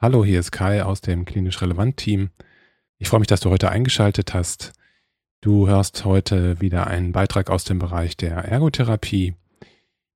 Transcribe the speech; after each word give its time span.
Hallo, 0.00 0.24
hier 0.24 0.38
ist 0.38 0.52
Kai 0.52 0.84
aus 0.84 1.00
dem 1.00 1.24
Klinisch 1.24 1.60
Relevant 1.60 1.96
Team. 1.96 2.30
Ich 2.98 3.08
freue 3.08 3.18
mich, 3.18 3.26
dass 3.26 3.40
du 3.40 3.50
heute 3.50 3.70
eingeschaltet 3.70 4.32
hast. 4.32 4.72
Du 5.40 5.66
hörst 5.66 6.04
heute 6.04 6.60
wieder 6.60 6.86
einen 6.86 7.10
Beitrag 7.10 7.50
aus 7.50 7.64
dem 7.64 7.80
Bereich 7.80 8.16
der 8.16 8.36
Ergotherapie. 8.36 9.34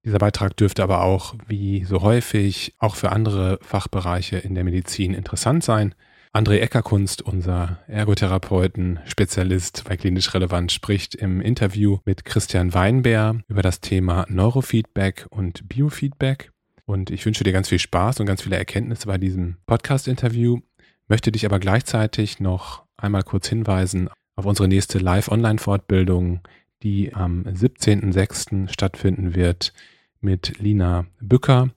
Dieser 0.04 0.18
Beitrag 0.18 0.56
dürfte 0.56 0.84
aber 0.84 1.02
auch, 1.02 1.34
wie 1.48 1.84
so 1.84 2.00
häufig, 2.00 2.76
auch 2.78 2.94
für 2.94 3.10
andere 3.10 3.58
Fachbereiche 3.60 4.38
in 4.38 4.54
der 4.54 4.62
Medizin 4.62 5.14
interessant 5.14 5.64
sein. 5.64 5.96
André 6.32 6.58
Eckerkunst, 6.58 7.20
unser 7.20 7.80
Ergotherapeuten, 7.88 9.00
Spezialist 9.04 9.82
bei 9.88 9.96
klinisch 9.96 10.32
relevant, 10.32 10.70
spricht 10.70 11.16
im 11.16 11.40
Interview 11.40 11.98
mit 12.04 12.24
Christian 12.24 12.72
Weinbär 12.72 13.40
über 13.48 13.62
das 13.62 13.80
Thema 13.80 14.26
Neurofeedback 14.28 15.26
und 15.30 15.68
Biofeedback. 15.68 16.51
Und 16.84 17.10
ich 17.10 17.24
wünsche 17.24 17.44
dir 17.44 17.52
ganz 17.52 17.68
viel 17.68 17.78
Spaß 17.78 18.20
und 18.20 18.26
ganz 18.26 18.42
viele 18.42 18.56
Erkenntnisse 18.56 19.06
bei 19.06 19.18
diesem 19.18 19.56
Podcast-Interview, 19.66 20.60
möchte 21.08 21.32
dich 21.32 21.44
aber 21.46 21.58
gleichzeitig 21.58 22.40
noch 22.40 22.84
einmal 22.96 23.22
kurz 23.22 23.48
hinweisen 23.48 24.08
auf 24.36 24.46
unsere 24.46 24.68
nächste 24.68 24.98
Live-Online-Fortbildung, 24.98 26.40
die 26.82 27.14
am 27.14 27.44
17.06. 27.44 28.72
stattfinden 28.72 29.34
wird 29.34 29.72
mit 30.20 30.58
Lina 30.58 31.06
Bücker. 31.20 31.70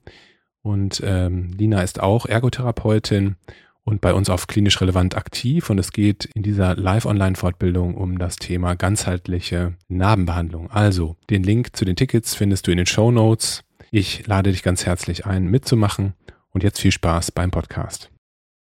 Und 0.61 1.01
ähm, 1.05 1.51
Lina 1.57 1.83
ist 1.83 1.99
auch 1.99 2.25
Ergotherapeutin 2.25 3.35
und 3.83 4.01
bei 4.01 4.13
uns 4.13 4.29
auf 4.29 4.47
klinisch 4.47 4.81
relevant 4.81 5.16
aktiv. 5.16 5.69
Und 5.69 5.79
es 5.79 5.91
geht 5.91 6.25
in 6.33 6.41
dieser 6.41 6.75
Live-Online-Fortbildung 6.75 7.95
um 7.95 8.17
das 8.17 8.37
Thema 8.37 8.75
ganzheitliche 8.75 9.75
Narbenbehandlung. 9.87 10.72
Also, 10.72 11.17
den 11.29 11.43
Link 11.43 11.75
zu 11.75 11.85
den 11.85 11.95
Tickets 11.95 12.33
findest 12.33 12.66
du 12.67 12.72
in 12.72 12.77
den 12.77 12.87
Show 12.87 13.11
Notes. 13.11 13.64
Ich 13.97 14.28
lade 14.28 14.51
dich 14.51 14.61
ganz 14.61 14.85
herzlich 14.85 15.25
ein, 15.25 15.45
mitzumachen. 15.45 16.16
Und 16.51 16.63
jetzt 16.63 16.81
viel 16.81 16.91
Spaß 16.91 17.31
beim 17.31 17.50
Podcast. 17.50 18.11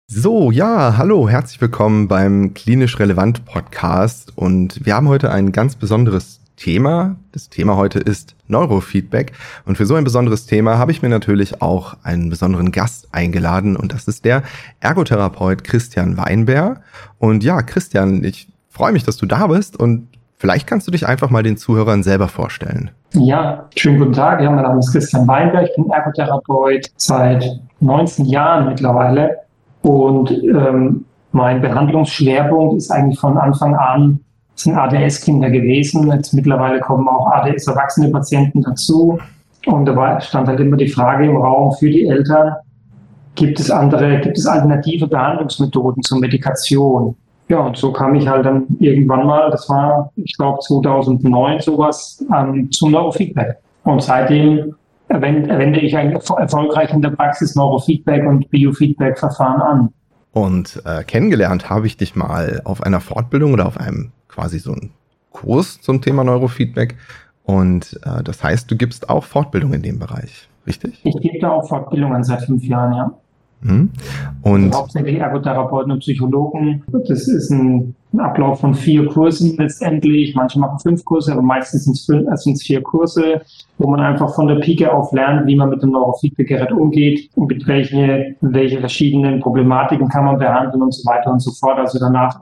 So, 0.06 0.53
ja, 0.53 0.97
hallo, 0.97 1.29
herzlich 1.29 1.61
willkommen 1.61 2.06
beim 2.06 2.55
Klinisch 2.55 3.01
Relevant 3.01 3.45
Podcast. 3.45 4.33
Und 4.37 4.87
wir 4.87 4.95
haben 4.95 5.09
heute 5.09 5.33
ein 5.33 5.51
ganz 5.51 5.75
besonderes 5.75 6.39
Thema. 6.55 7.17
Das 7.33 7.49
Thema 7.49 7.75
heute 7.75 7.99
ist 7.99 8.37
Neurofeedback. 8.47 9.33
Und 9.65 9.77
für 9.77 9.87
so 9.87 9.97
ein 9.97 10.05
besonderes 10.05 10.47
Thema 10.47 10.78
habe 10.78 10.93
ich 10.93 11.03
mir 11.03 11.09
natürlich 11.09 11.62
auch 11.62 11.97
einen 12.05 12.31
besonderen 12.31 12.71
Gast 12.71 13.09
eingeladen. 13.11 13.75
Und 13.75 13.93
das 13.93 14.07
ist 14.07 14.25
der 14.25 14.45
Ergotherapeut 14.78 15.65
Christian 15.65 16.17
Weinbär. 16.17 16.84
Und 17.19 17.43
ja, 17.43 17.62
Christian, 17.62 18.23
ich 18.23 18.47
freue 18.69 18.93
mich, 18.93 19.03
dass 19.03 19.17
du 19.17 19.27
da 19.27 19.49
bist. 19.49 19.77
Und 19.77 20.07
vielleicht 20.38 20.66
kannst 20.66 20.87
du 20.87 20.91
dich 20.91 21.06
einfach 21.06 21.31
mal 21.31 21.43
den 21.43 21.56
Zuhörern 21.56 22.03
selber 22.03 22.28
vorstellen. 22.28 22.91
Ja, 23.15 23.69
schönen 23.76 23.99
guten 23.99 24.12
Tag. 24.12 24.41
Ja, 24.41 24.50
mein 24.50 24.65
Name 24.65 24.78
ist 24.78 24.93
Christian 24.93 25.26
Weinberg. 25.26 25.69
Ich 25.69 25.76
bin 25.76 25.91
Ergotherapeut 25.91 26.87
seit 26.97 27.44
19 27.81 28.26
Jahren 28.26 28.69
mittlerweile. 28.69 29.37
Und 29.82 30.31
ähm, 30.31 31.04
mein 31.32 31.60
Behandlungsschwerpunkt 31.60 32.77
ist 32.77 32.91
eigentlich 32.91 33.19
von 33.19 33.38
Anfang 33.38 33.75
an 33.75 34.21
sind 34.60 34.77
ADS-Kinder 34.77 35.50
gewesen. 35.50 36.10
Jetzt 36.10 36.34
mittlerweile 36.34 36.81
kommen 36.81 37.09
auch 37.09 37.31
ADS-erwachsene 37.31 38.10
Patienten 38.10 38.62
dazu. 38.62 39.19
Und 39.66 39.87
da 39.87 40.21
stand 40.21 40.48
halt 40.48 40.60
immer 40.60 40.77
die 40.77 40.88
Frage 40.88 41.27
im 41.27 41.37
Raum 41.37 41.72
für 41.72 41.91
die 41.91 42.06
Eltern, 42.06 42.54
gibt 43.34 43.60
es 43.60 43.71
andere, 43.71 44.21
gibt 44.21 44.38
es 44.38 44.47
alternative 44.47 45.06
Behandlungsmethoden 45.06 46.03
zur 46.03 46.19
Medikation? 46.19 47.16
Ja, 47.48 47.60
und 47.60 47.76
so 47.76 47.92
kam 47.92 48.14
ich 48.14 48.28
halt 48.28 48.44
dann 48.44 48.66
irgendwann 48.78 49.26
mal, 49.26 49.50
das 49.50 49.69
war, 49.69 50.12
ich 50.16 50.36
glaube, 50.36 50.59
2009 50.60 51.60
sowas, 51.60 52.25
ähm, 52.34 52.70
zum 52.70 52.92
Neurofeedback. 52.92 53.56
Und 53.84 54.03
seitdem 54.03 54.75
wende 55.09 55.81
ich 55.81 55.97
eigentlich 55.97 56.28
erfolgreich 56.28 56.92
in 56.92 57.00
der 57.00 57.10
Praxis 57.10 57.54
Neurofeedback 57.54 58.26
und 58.26 58.50
Biofeedback-Verfahren 58.50 59.62
an. 59.62 59.88
Und 60.32 60.82
äh, 60.84 61.03
kennengelernt 61.04 61.70
habe 61.70 61.86
ich 61.86 61.97
dich 61.97 62.14
mal 62.14 62.60
auf 62.64 62.82
einer 62.82 63.00
Fortbildung 63.00 63.54
oder 63.54 63.66
auf 63.66 63.80
einem 63.80 64.12
quasi 64.28 64.59
so 64.59 64.72
ein 64.72 64.91
Kurs 65.32 65.80
zum 65.80 66.03
Thema 66.03 66.25
Neurofeedback. 66.25 66.97
Und 67.44 67.98
äh, 68.04 68.22
das 68.22 68.44
heißt, 68.44 68.70
du 68.70 68.76
gibst 68.76 69.09
auch 69.09 69.25
Fortbildung 69.25 69.72
in 69.72 69.82
dem 69.82 69.98
Bereich, 69.98 70.48
richtig? 70.66 71.00
Ich 71.04 71.16
gebe 71.20 71.38
da 71.41 71.53
auch 71.53 71.66
Fortbildungen 71.66 72.22
seit 72.22 72.42
fünf 72.42 72.62
Jahren, 72.62 72.92
ja. 72.94 73.10
Mhm. 73.61 73.91
Und 74.43 74.67
also 74.67 74.79
hauptsächlich 74.79 75.19
Ergotherapeuten 75.19 75.93
und 75.93 76.01
Psychologen. 76.01 76.83
Das 76.93 77.27
ist 77.27 77.51
ein 77.51 77.95
Ablauf 78.17 78.61
von 78.61 78.75
vier 78.75 79.07
Kursen 79.07 79.57
letztendlich. 79.57 80.35
Manche 80.35 80.59
machen 80.59 80.79
fünf 80.79 81.05
Kurse, 81.05 81.33
aber 81.33 81.43
meistens 81.43 81.85
sind 81.85 82.29
es 82.29 82.47
äh, 82.47 82.55
vier 82.57 82.83
Kurse, 82.83 83.43
wo 83.77 83.91
man 83.91 84.01
einfach 84.01 84.35
von 84.35 84.47
der 84.47 84.57
Pike 84.57 84.93
auf 84.93 85.13
lernt, 85.13 85.47
wie 85.47 85.57
man 85.57 85.71
mit 85.71 85.83
dem 85.83 85.91
Neurofeedback-Gerät 85.91 86.73
umgeht 86.73 87.31
und 87.35 87.49
mit 87.49 87.67
welche, 87.67 88.37
welche 88.41 88.81
verschiedenen 88.81 89.41
Problematiken 89.41 90.09
kann 90.09 90.25
man 90.25 90.39
behandeln 90.39 90.83
und 90.83 90.95
so 90.95 91.05
weiter 91.09 91.31
und 91.31 91.41
so 91.41 91.51
fort. 91.51 91.79
Also 91.79 91.99
danach 91.99 92.41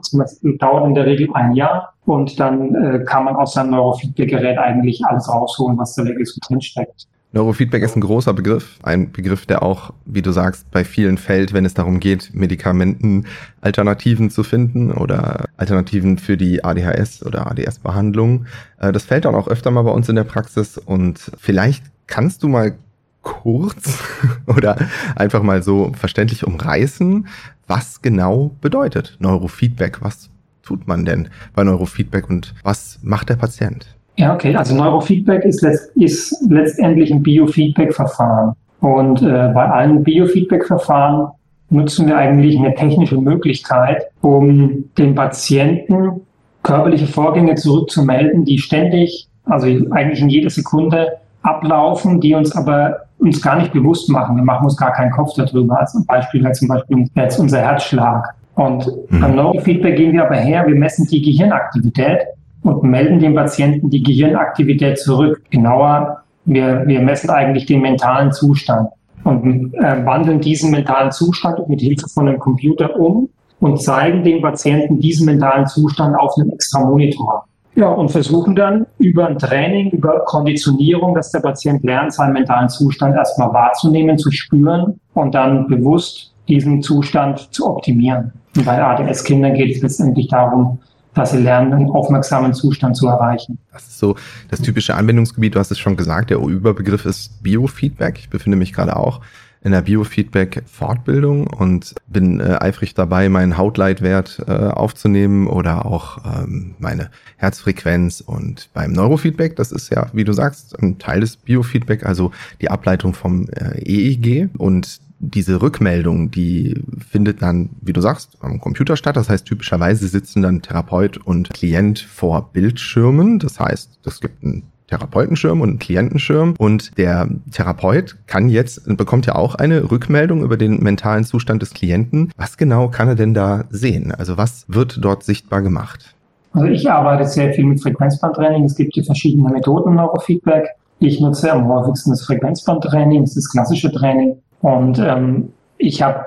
dauert 0.59 0.87
in 0.87 0.95
der 0.95 1.05
Regel 1.05 1.29
ein 1.33 1.53
Jahr 1.53 1.93
und 2.05 2.39
dann 2.39 2.73
äh, 2.75 3.03
kann 3.05 3.25
man 3.25 3.35
aus 3.35 3.53
seinem 3.53 3.71
Neurofeedback-Gerät 3.71 4.57
eigentlich 4.57 5.03
alles 5.05 5.27
rausholen, 5.29 5.77
was 5.77 5.95
da 5.95 6.05
wirklich 6.05 6.29
so 6.29 6.39
drin 6.47 6.61
steckt. 6.61 7.07
Neurofeedback 7.33 7.83
ist 7.83 7.95
ein 7.97 8.01
großer 8.01 8.33
Begriff, 8.33 8.79
ein 8.83 9.11
Begriff, 9.11 9.45
der 9.45 9.61
auch, 9.61 9.93
wie 10.05 10.21
du 10.21 10.31
sagst, 10.31 10.71
bei 10.71 10.85
vielen 10.85 11.17
fällt, 11.17 11.51
wenn 11.51 11.65
es 11.65 11.73
darum 11.73 11.99
geht, 11.99 12.33
Medikamenten 12.33 13.25
Alternativen 13.59 14.29
zu 14.29 14.43
finden 14.43 14.91
oder 14.91 15.45
Alternativen 15.57 16.19
für 16.19 16.37
die 16.37 16.63
ADHS 16.63 17.25
oder 17.25 17.51
ADS-Behandlung. 17.51 18.45
Äh, 18.79 18.93
das 18.93 19.03
fällt 19.03 19.25
dann 19.25 19.35
auch 19.35 19.49
öfter 19.49 19.71
mal 19.71 19.81
bei 19.81 19.91
uns 19.91 20.07
in 20.07 20.15
der 20.15 20.23
Praxis 20.23 20.77
und 20.77 21.31
vielleicht 21.37 21.83
kannst 22.07 22.43
du 22.43 22.47
mal 22.47 22.77
kurz 23.23 23.99
oder 24.45 24.77
einfach 25.17 25.43
mal 25.43 25.61
so 25.61 25.91
verständlich 25.93 26.47
umreißen, 26.47 27.27
was 27.67 28.01
genau 28.01 28.55
bedeutet 28.61 29.17
Neurofeedback? 29.19 30.01
Was 30.01 30.29
tut 30.63 30.87
man 30.87 31.03
denn 31.03 31.27
bei 31.53 31.65
Neurofeedback 31.65 32.29
und 32.29 32.55
was 32.63 32.99
macht 33.01 33.27
der 33.27 33.35
Patient? 33.35 33.96
Ja, 34.17 34.33
okay. 34.33 34.55
Also 34.55 34.75
Neurofeedback 34.75 35.45
ist, 35.45 35.61
letzt, 35.61 35.95
ist 35.95 36.35
letztendlich 36.49 37.11
ein 37.11 37.21
Biofeedback-Verfahren. 37.21 38.53
Und 38.81 39.21
äh, 39.21 39.51
bei 39.53 39.69
allen 39.69 40.03
Biofeedback-Verfahren 40.03 41.29
nutzen 41.69 42.07
wir 42.07 42.17
eigentlich 42.17 42.57
eine 42.57 42.73
technische 42.73 43.17
Möglichkeit, 43.17 44.05
um 44.21 44.85
den 44.97 45.15
Patienten 45.15 46.21
körperliche 46.63 47.07
Vorgänge 47.07 47.55
zurückzumelden, 47.55 48.43
die 48.45 48.57
ständig, 48.57 49.27
also 49.45 49.67
eigentlich 49.67 50.21
in 50.21 50.29
jeder 50.29 50.49
Sekunde 50.49 51.13
ablaufen, 51.43 52.19
die 52.19 52.33
uns 52.33 52.55
aber 52.55 52.97
uns 53.19 53.41
gar 53.41 53.57
nicht 53.57 53.71
bewusst 53.73 54.09
machen. 54.09 54.35
Wir 54.35 54.43
machen 54.43 54.65
uns 54.65 54.77
gar 54.77 54.93
keinen 54.93 55.11
Kopf 55.11 55.33
darüber. 55.35 55.79
Als 55.79 55.97
Beispiel 56.05 56.43
halt 56.43 56.55
zum 56.55 56.67
Beispiel 56.67 57.07
jetzt 57.15 57.39
unser 57.39 57.59
Herzschlag 57.59 58.35
Und 58.55 58.87
mhm. 59.09 59.21
beim 59.21 59.35
Neurofeedback 59.35 59.95
gehen 59.95 60.13
wir 60.13 60.25
aber 60.25 60.35
her, 60.35 60.65
wir 60.67 60.75
messen 60.75 61.07
die 61.07 61.21
Gehirnaktivität 61.21 62.19
und 62.67 62.83
melden 62.83 63.19
dem 63.19 63.35
Patienten 63.35 63.89
die 63.89 64.03
Gehirnaktivität 64.03 64.99
zurück. 64.99 65.41
Genauer, 65.49 66.23
wir, 66.45 66.83
wir 66.85 67.01
messen 67.01 67.29
eigentlich 67.29 67.65
den 67.65 67.81
mentalen 67.81 68.31
Zustand 68.31 68.89
und 69.23 69.73
äh, 69.75 70.05
wandeln 70.05 70.39
diesen 70.39 70.71
mentalen 70.71 71.11
Zustand 71.11 71.67
mit 71.69 71.81
Hilfe 71.81 72.07
von 72.09 72.27
einem 72.27 72.39
Computer 72.39 72.95
um 72.99 73.29
und 73.59 73.81
zeigen 73.81 74.23
dem 74.23 74.41
Patienten 74.41 74.99
diesen 74.99 75.25
mentalen 75.25 75.65
Zustand 75.65 76.17
auf 76.17 76.33
einem 76.37 76.51
extra 76.51 76.81
Monitor. 76.81 77.45
Ja, 77.75 77.89
und 77.89 78.09
versuchen 78.09 78.55
dann 78.55 78.87
über 78.97 79.27
ein 79.27 79.37
Training, 79.37 79.91
über 79.91 80.21
Konditionierung, 80.25 81.13
dass 81.13 81.31
der 81.31 81.41
Patient 81.41 81.83
lernt, 81.83 82.11
seinen 82.11 82.33
mentalen 82.33 82.69
Zustand 82.69 83.15
erstmal 83.15 83.53
wahrzunehmen, 83.53 84.17
zu 84.17 84.31
spüren 84.31 84.99
und 85.13 85.35
dann 85.35 85.67
bewusst 85.67 86.33
diesen 86.47 86.81
Zustand 86.81 87.53
zu 87.53 87.67
optimieren. 87.67 88.33
Und 88.55 88.65
bei 88.65 88.81
ADS-Kindern 88.81 89.53
geht 89.53 89.75
es 89.75 89.83
letztendlich 89.83 90.27
darum, 90.27 90.79
dass 91.17 91.31
sie 91.31 91.39
lernen, 91.39 91.73
einen 91.73 91.89
aufmerksamen 91.89 92.53
Zustand 92.53 92.95
zu 92.95 93.07
erreichen. 93.07 93.57
Das 93.71 93.87
ist 93.87 93.99
so 93.99 94.15
das 94.49 94.61
typische 94.61 94.95
Anwendungsgebiet, 94.95 95.55
du 95.55 95.59
hast 95.59 95.71
es 95.71 95.79
schon 95.79 95.97
gesagt, 95.97 96.29
der 96.29 96.39
Überbegriff 96.39 97.05
ist 97.05 97.43
Biofeedback. 97.43 98.19
Ich 98.19 98.29
befinde 98.29 98.57
mich 98.57 98.73
gerade 98.73 98.95
auch 98.95 99.21
in 99.61 99.71
der 99.71 99.81
Biofeedback-Fortbildung 99.81 101.47
und 101.47 101.95
bin 102.07 102.39
äh, 102.39 102.57
eifrig 102.59 102.93
dabei, 102.93 103.27
meinen 103.27 103.57
Hautleitwert 103.57 104.43
äh, 104.47 104.51
aufzunehmen 104.51 105.47
oder 105.47 105.85
auch 105.85 106.19
ähm, 106.25 106.75
meine 106.79 107.09
Herzfrequenz. 107.37 108.21
Und 108.21 108.69
beim 108.73 108.91
Neurofeedback, 108.93 109.55
das 109.55 109.71
ist 109.71 109.89
ja, 109.89 110.07
wie 110.13 110.23
du 110.23 110.33
sagst, 110.33 110.77
ein 110.81 110.99
Teil 110.99 111.21
des 111.21 111.37
Biofeedback, 111.37 112.05
also 112.05 112.31
die 112.61 112.69
Ableitung 112.69 113.13
vom 113.13 113.49
äh, 113.49 113.81
EEG. 113.81 114.49
Und 114.57 114.99
diese 115.19 115.61
Rückmeldung, 115.61 116.31
die 116.31 116.81
findet 117.09 117.41
dann, 117.41 117.69
wie 117.81 117.93
du 117.93 118.01
sagst, 118.01 118.37
am 118.41 118.59
Computer 118.59 118.95
statt. 118.95 119.15
Das 119.15 119.29
heißt, 119.29 119.45
typischerweise 119.45 120.07
sitzen 120.07 120.41
dann 120.41 120.61
Therapeut 120.61 121.17
und 121.17 121.49
Klient 121.49 121.99
vor 121.99 122.49
Bildschirmen. 122.53 123.39
Das 123.39 123.59
heißt, 123.59 123.99
es 124.05 124.19
gibt 124.19 124.43
einen 124.43 124.63
Therapeutenschirm 124.87 125.61
und 125.61 125.69
einen 125.69 125.79
Klientenschirm. 125.79 126.55
Und 126.57 126.97
der 126.97 127.27
Therapeut 127.51 128.17
kann 128.25 128.49
jetzt, 128.49 128.85
bekommt 128.97 129.25
ja 129.25 129.35
auch 129.35 129.55
eine 129.55 129.91
Rückmeldung 129.91 130.43
über 130.43 130.57
den 130.57 130.81
mentalen 130.81 131.23
Zustand 131.23 131.61
des 131.61 131.73
Klienten. 131.73 132.31
Was 132.37 132.57
genau 132.57 132.87
kann 132.87 133.07
er 133.07 133.15
denn 133.15 133.33
da 133.33 133.65
sehen? 133.69 134.11
Also 134.11 134.37
was 134.37 134.65
wird 134.67 134.99
dort 135.01 135.23
sichtbar 135.23 135.61
gemacht? 135.61 136.15
Also 136.53 136.67
ich 136.67 136.89
arbeite 136.89 137.25
sehr 137.25 137.53
viel 137.53 137.65
mit 137.65 137.81
Frequenzbandtraining. 137.81 138.63
Es 138.63 138.75
gibt 138.75 138.93
hier 138.93 139.03
verschiedene 139.03 139.49
Methoden 139.49 139.95
Neurofeedback. 139.95 140.69
Ich 140.99 141.19
nutze 141.19 141.51
am 141.51 141.67
häufigsten 141.67 142.09
das 142.09 142.23
Frequenzbandtraining, 142.25 143.21
das 143.21 143.35
ist 143.35 143.45
das 143.45 143.51
klassische 143.51 143.91
Training. 143.91 144.37
Und 144.61 144.99
ähm, 144.99 145.53
ich 145.77 146.01
habe, 146.01 146.25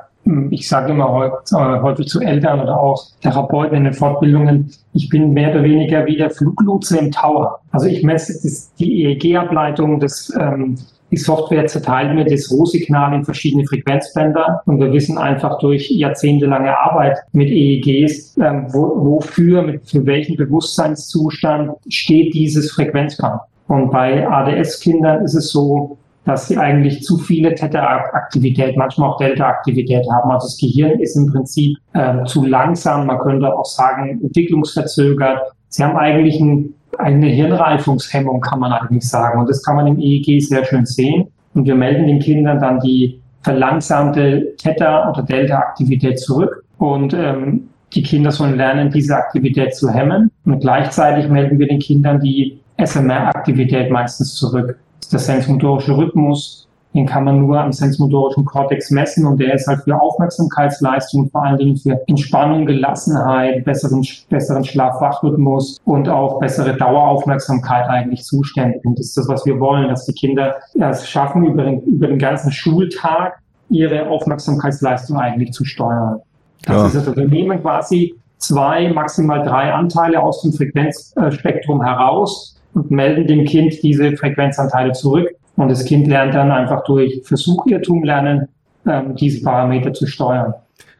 ich 0.50 0.68
sage 0.68 0.92
immer 0.92 1.10
häufig, 1.10 1.52
äh, 1.52 1.80
häufig 1.80 2.06
zu 2.06 2.20
Eltern 2.20 2.60
oder 2.60 2.78
auch 2.78 3.04
Therapeuten 3.20 3.76
in 3.76 3.84
den 3.84 3.94
Fortbildungen, 3.94 4.70
ich 4.92 5.08
bin 5.08 5.32
mehr 5.32 5.50
oder 5.50 5.62
weniger 5.62 6.06
wie 6.06 6.16
der 6.16 6.30
Fluglotse 6.30 6.98
im 6.98 7.10
Tower. 7.10 7.60
Also 7.72 7.86
ich 7.86 8.02
messe 8.02 8.34
das, 8.42 8.72
die 8.74 9.04
EEG-Ableitung, 9.04 10.00
das, 10.00 10.32
ähm, 10.38 10.76
die 11.10 11.16
Software 11.16 11.66
zerteilt 11.66 12.14
mir 12.14 12.24
das 12.24 12.50
Rohsignal 12.52 13.14
in 13.14 13.24
verschiedene 13.24 13.66
Frequenzbänder 13.66 14.62
und 14.66 14.78
wir 14.78 14.92
wissen 14.92 15.18
einfach 15.18 15.58
durch 15.58 15.90
jahrzehntelange 15.90 16.76
Arbeit 16.76 17.18
mit 17.32 17.48
EEGs, 17.48 18.36
ähm, 18.38 18.66
wo, 18.70 19.04
wofür, 19.04 19.62
mit, 19.62 19.88
für 19.88 20.06
welchen 20.06 20.36
Bewusstseinszustand 20.36 21.72
steht 21.88 22.34
dieses 22.34 22.70
Frequenzband. 22.70 23.40
Und 23.66 23.90
bei 23.90 24.28
ADS-Kindern 24.28 25.24
ist 25.24 25.34
es 25.34 25.50
so, 25.50 25.98
dass 26.24 26.48
sie 26.48 26.58
eigentlich 26.58 27.02
zu 27.02 27.18
viele 27.18 27.54
Theta-Aktivität, 27.54 28.76
manchmal 28.76 29.10
auch 29.10 29.16
Delta-Aktivität 29.18 30.04
haben. 30.12 30.30
Also 30.30 30.46
das 30.46 30.58
Gehirn 30.58 31.00
ist 31.00 31.16
im 31.16 31.32
Prinzip 31.32 31.78
äh, 31.94 32.24
zu 32.24 32.44
langsam, 32.44 33.06
man 33.06 33.18
könnte 33.18 33.52
auch 33.54 33.64
sagen 33.64 34.20
entwicklungsverzögert. 34.22 35.40
Sie 35.68 35.82
haben 35.82 35.96
eigentlich 35.96 36.38
ein, 36.40 36.74
eine 36.98 37.26
Hirnreifungshemmung, 37.26 38.40
kann 38.40 38.60
man 38.60 38.72
eigentlich 38.72 39.08
sagen. 39.08 39.40
Und 39.40 39.48
das 39.48 39.62
kann 39.62 39.76
man 39.76 39.86
im 39.86 39.98
EEG 39.98 40.42
sehr 40.42 40.64
schön 40.64 40.84
sehen. 40.84 41.28
Und 41.54 41.64
wir 41.64 41.74
melden 41.74 42.06
den 42.06 42.20
Kindern 42.20 42.60
dann 42.60 42.80
die 42.80 43.20
verlangsamte 43.42 44.54
Theta- 44.56 45.10
oder 45.10 45.22
Delta-Aktivität 45.22 46.20
zurück. 46.20 46.64
Und 46.78 47.14
ähm, 47.14 47.68
die 47.94 48.02
Kinder 48.02 48.30
sollen 48.30 48.56
lernen, 48.56 48.90
diese 48.90 49.16
Aktivität 49.16 49.74
zu 49.74 49.90
hemmen. 49.90 50.30
Und 50.44 50.60
gleichzeitig 50.60 51.28
melden 51.28 51.58
wir 51.58 51.66
den 51.66 51.80
Kindern 51.80 52.20
die 52.20 52.60
SMR-Aktivität 52.76 53.90
meistens 53.90 54.34
zurück 54.34 54.78
der 55.12 55.20
sensmotorische 55.20 55.96
Rhythmus, 55.96 56.68
den 56.94 57.06
kann 57.06 57.24
man 57.24 57.40
nur 57.40 57.60
am 57.60 57.72
sensmotorischen 57.72 58.44
Kortex 58.44 58.90
messen 58.90 59.24
und 59.24 59.38
der 59.38 59.54
ist 59.54 59.68
halt 59.68 59.82
für 59.82 60.00
Aufmerksamkeitsleistung, 60.00 61.30
vor 61.30 61.44
allen 61.44 61.58
Dingen 61.58 61.76
für 61.76 62.00
Entspannung, 62.08 62.66
Gelassenheit, 62.66 63.64
besseren, 63.64 64.04
besseren 64.28 64.64
Schlaf-Wach-Rhythmus 64.64 65.78
und 65.84 66.08
auch 66.08 66.40
bessere 66.40 66.76
Daueraufmerksamkeit 66.76 67.88
eigentlich 67.88 68.24
zuständig. 68.24 68.84
Und 68.84 68.98
das 68.98 69.06
ist 69.06 69.16
das, 69.16 69.28
was 69.28 69.46
wir 69.46 69.60
wollen, 69.60 69.88
dass 69.88 70.04
die 70.06 70.14
Kinder 70.14 70.56
es 70.74 71.08
schaffen, 71.08 71.44
über 71.44 71.62
den, 71.62 71.80
über 71.82 72.08
den 72.08 72.18
ganzen 72.18 72.50
Schultag 72.50 73.38
ihre 73.68 74.08
Aufmerksamkeitsleistung 74.08 75.16
eigentlich 75.16 75.52
zu 75.52 75.64
steuern. 75.64 76.20
Das 76.64 76.76
ja. 76.76 76.86
ist 76.86 76.96
das. 76.96 77.08
Also 77.08 77.20
wir 77.20 77.28
nehmen 77.28 77.60
quasi 77.62 78.16
zwei, 78.38 78.92
maximal 78.92 79.44
drei 79.44 79.72
Anteile 79.72 80.20
aus 80.20 80.42
dem 80.42 80.52
Frequenzspektrum 80.52 81.84
heraus 81.84 82.59
und 82.74 82.90
melden 82.90 83.26
dem 83.26 83.44
Kind 83.44 83.74
diese 83.82 84.16
Frequenzanteile 84.16 84.92
zurück. 84.92 85.28
Und 85.56 85.68
das 85.68 85.84
Kind 85.84 86.06
lernt 86.06 86.34
dann 86.34 86.50
einfach 86.50 86.84
durch 86.84 87.22
Versuchirrtum 87.24 88.04
lernen, 88.04 88.48
ähm, 88.86 89.14
diese 89.16 89.42
Parameter 89.42 89.92
zu 89.92 90.06
steuern. 90.06 90.54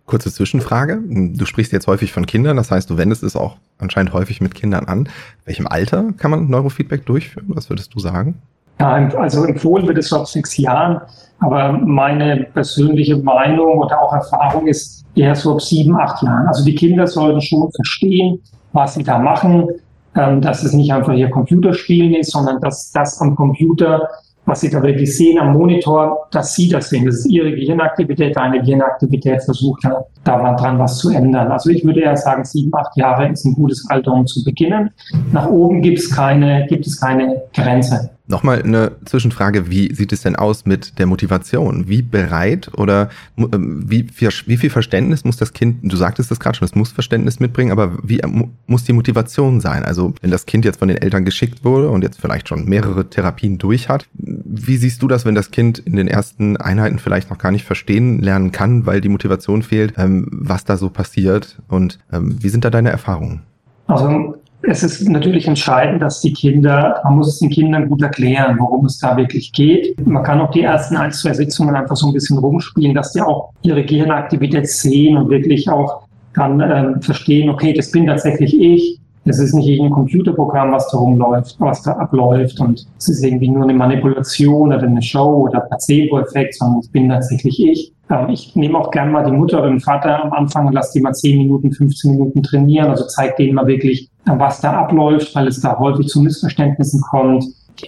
Kurze 0.07 0.33
Zwischenfrage. 0.33 0.99
Du 1.07 1.47
sprichst 1.47 1.73
jetzt 1.73 1.87
häufig 1.87 2.13
von 2.13 2.27
Kindern, 2.27 2.57
das 2.57 2.71
heißt, 2.71 2.91
du 2.91 2.99
wendest 2.99 3.23
es 3.23 3.37
auch 3.37 3.57
anscheinend 3.79 4.13
häufig 4.13 4.41
mit 4.41 4.55
Kindern 4.55 4.87
an. 4.87 5.09
welchem 5.45 5.69
Alter 5.69 6.13
kann 6.17 6.33
man 6.33 6.49
Neurofeedback 6.49 7.07
durchführen? 7.07 7.47
Was 7.51 7.71
würdest 7.71 7.95
du 7.95 8.01
sagen? 8.01 8.35
Ja, 8.81 8.95
also 9.17 9.45
empfohlen 9.45 9.87
wird 9.87 9.99
es 9.99 10.13
ab 10.13 10.27
sechs 10.27 10.57
Jahren, 10.57 11.01
aber 11.39 11.73
meine 11.73 12.49
persönliche 12.55 13.17
Meinung 13.19 13.79
oder 13.79 14.01
auch 14.01 14.13
Erfahrung 14.13 14.67
ist 14.67 15.05
eher 15.15 15.35
so 15.35 15.53
ab 15.53 15.61
sieben, 15.61 15.95
acht 15.95 16.23
Jahren. 16.23 16.47
Also 16.49 16.65
die 16.65 16.75
Kinder 16.75 17.07
sollten 17.07 17.41
schon 17.41 17.71
verstehen, 17.71 18.41
was 18.73 18.95
sie 18.95 19.05
da 19.05 19.19
machen, 19.19 19.69
ähm, 20.17 20.41
dass 20.41 20.63
es 20.63 20.73
nicht 20.73 20.93
einfach 20.93 21.13
hier 21.13 21.31
Computerspielen 21.31 22.15
ist, 22.15 22.33
sondern 22.33 22.61
dass 22.61 22.91
das 22.93 23.21
am 23.21 23.35
Computer, 23.37 24.09
was 24.47 24.61
Sie 24.61 24.71
da 24.71 24.83
wirklich 24.83 25.17
sehen 25.17 25.39
am 25.39 25.53
Monitor, 25.53 26.27
dass 26.33 26.55
Sie 26.55 26.69
das 26.69 26.89
sehen. 26.89 27.07
Das 27.07 27.17
ist 27.17 27.27
Ihre 27.27 27.53
Gehirnaktivität, 27.53 28.37
deine 28.37 28.61
Gehirnaktivität 28.61 29.43
versucht 29.43 29.85
hat, 29.85 30.07
da 30.25 30.55
dran 30.55 30.79
was 30.79 30.99
zu 30.99 31.11
ändern. 31.11 31.53
Also 31.53 31.71
ich 31.71 31.85
würde 31.85 32.01
eher 32.01 32.17
sagen, 32.17 32.45
sieben, 32.45 32.75
acht 32.75 32.97
Jahre 32.97 33.29
ist 33.29 33.45
ein 33.45 33.55
gutes 33.55 33.87
Alter, 33.89 34.13
um 34.13 34.27
zu 34.27 34.43
beginnen. 34.45 34.91
Nach 35.33 35.49
oben 35.49 35.83
gibt 35.83 35.99
es 35.99 36.11
keine, 36.11 36.67
gibt 36.69 36.87
es 36.87 37.01
keine 37.01 37.43
Grenze. 37.55 38.11
Nochmal 38.31 38.63
eine 38.63 38.93
Zwischenfrage, 39.07 39.71
wie 39.71 39.93
sieht 39.93 40.13
es 40.13 40.23
denn 40.23 40.37
aus 40.37 40.65
mit 40.65 41.01
der 41.01 41.07
Motivation? 41.07 41.89
Wie 41.89 42.01
bereit 42.01 42.71
oder 42.77 43.09
ähm, 43.37 43.83
wie, 43.91 44.07
wie 44.09 44.57
viel 44.57 44.71
Verständnis 44.71 45.25
muss 45.25 45.37
das 45.37 45.53
Kind, 45.53 45.79
du 45.83 45.97
sagtest 45.97 46.31
das 46.31 46.39
gerade 46.39 46.57
schon, 46.57 46.67
es 46.67 46.77
muss 46.77 46.93
Verständnis 46.93 47.41
mitbringen, 47.41 47.73
aber 47.73 47.99
wie 48.05 48.21
muss 48.69 48.85
die 48.85 48.93
Motivation 48.93 49.61
sein? 49.61 49.85
Also 49.85 50.15
wenn 50.21 50.31
das 50.31 50.47
Kind 50.47 50.65
jetzt 50.65 50.79
von 50.79 50.87
den 50.87 50.99
Eltern 50.99 51.25
geschickt 51.25 51.65
wurde 51.65 51.89
und 51.89 52.03
jetzt 52.03 52.21
vielleicht 52.21 52.47
schon 52.47 52.67
mehrere 52.67 53.11
Therapien 53.11 53.59
durch 53.59 53.89
hat, 53.89 54.07
wie 54.13 54.77
siehst 54.77 55.03
du 55.03 55.09
das, 55.09 55.25
wenn 55.25 55.35
das 55.35 55.51
Kind 55.51 55.81
in 55.81 55.97
den 55.97 56.07
ersten 56.07 56.57
Einheiten 56.57 57.01
vielleicht 57.01 57.31
noch 57.31 57.39
gar 57.39 57.51
nicht 57.51 57.65
verstehen 57.65 58.21
lernen 58.21 58.53
kann, 58.53 58.87
weil 58.87 59.01
die 59.01 59.09
Motivation 59.09 59.65
fehlt, 59.65 59.95
ähm, 59.97 60.29
was 60.31 60.65
da 60.65 60.77
so 60.77 60.89
passiert 60.89 61.59
und 61.67 61.99
ähm, 62.13 62.37
wie 62.41 62.49
sind 62.49 62.65
da 62.65 62.71
deine 62.71 62.91
Erfahrungen? 62.91 63.43
Also 63.89 64.37
es 64.63 64.83
ist 64.83 65.09
natürlich 65.09 65.47
entscheidend, 65.49 66.03
dass 66.03 66.21
die 66.21 66.33
Kinder, 66.33 67.01
man 67.05 67.17
muss 67.17 67.29
es 67.29 67.39
den 67.39 67.51
Kindern 67.51 67.89
gut 67.89 68.03
erklären, 68.03 68.57
worum 68.59 68.87
es 68.87 68.99
da 68.99 69.17
wirklich 69.17 69.53
geht. 69.53 70.07
Man 70.07 70.23
kann 70.23 70.41
auch 70.41 70.51
die 70.51 70.63
ersten 70.63 70.97
ein, 70.97 71.13
zwei 71.13 71.33
Sitzungen 71.33 71.75
einfach 71.75 71.97
so 71.97 72.09
ein 72.09 72.13
bisschen 72.13 72.39
rumspielen, 72.39 72.95
dass 72.95 73.13
die 73.13 73.23
auch 73.23 73.53
ihre 73.63 73.85
Gehirnaktivität 73.85 74.69
sehen 74.69 75.17
und 75.17 75.31
wirklich 75.31 75.69
auch 75.71 76.03
dann 76.35 76.61
ähm, 76.61 77.03
verstehen, 77.03 77.49
okay, 77.49 77.73
das 77.73 77.91
bin 77.91 78.07
tatsächlich 78.07 78.59
ich. 78.61 78.99
Das 79.25 79.39
ist 79.39 79.55
nicht 79.55 79.69
irgendein 79.69 79.93
Computerprogramm, 79.93 80.73
was 80.73 80.91
da 80.91 80.99
rumläuft, 80.99 81.57
was 81.59 81.83
da 81.83 81.93
abläuft 81.93 82.59
und 82.61 82.87
es 82.99 83.09
ist 83.09 83.23
irgendwie 83.23 83.51
nur 83.51 83.65
eine 83.65 83.75
Manipulation 83.75 84.73
oder 84.73 84.83
eine 84.83 85.03
Show 85.03 85.47
oder 85.47 85.61
Placebo-Effekt, 85.61 86.55
sondern 86.55 86.81
es 86.81 86.89
bin 86.89 87.09
tatsächlich 87.09 87.63
ich. 87.63 87.93
Ähm, 88.11 88.29
ich 88.31 88.55
nehme 88.57 88.79
auch 88.79 88.91
gerne 88.91 89.11
mal 89.11 89.25
die 89.25 89.33
Mutter 89.33 89.59
oder 89.61 89.69
den 89.69 89.81
Vater 89.81 90.25
am 90.25 90.33
Anfang 90.33 90.67
und 90.67 90.75
lasse 90.75 90.99
die 90.99 91.01
mal 91.01 91.15
10 91.15 91.39
Minuten, 91.39 91.73
15 91.73 92.13
Minuten 92.13 92.43
trainieren. 92.43 92.91
Also 92.91 93.07
zeigt 93.07 93.39
denen 93.39 93.55
mal 93.55 93.67
wirklich, 93.67 94.11
äh, 94.27 94.33
was 94.37 94.61
da 94.61 94.73
abläuft, 94.73 95.35
weil 95.35 95.47
es 95.47 95.61
da 95.61 95.79
häufig 95.79 96.09
zu 96.09 96.21
Missverständnissen 96.21 97.01
kommt. 97.03 97.45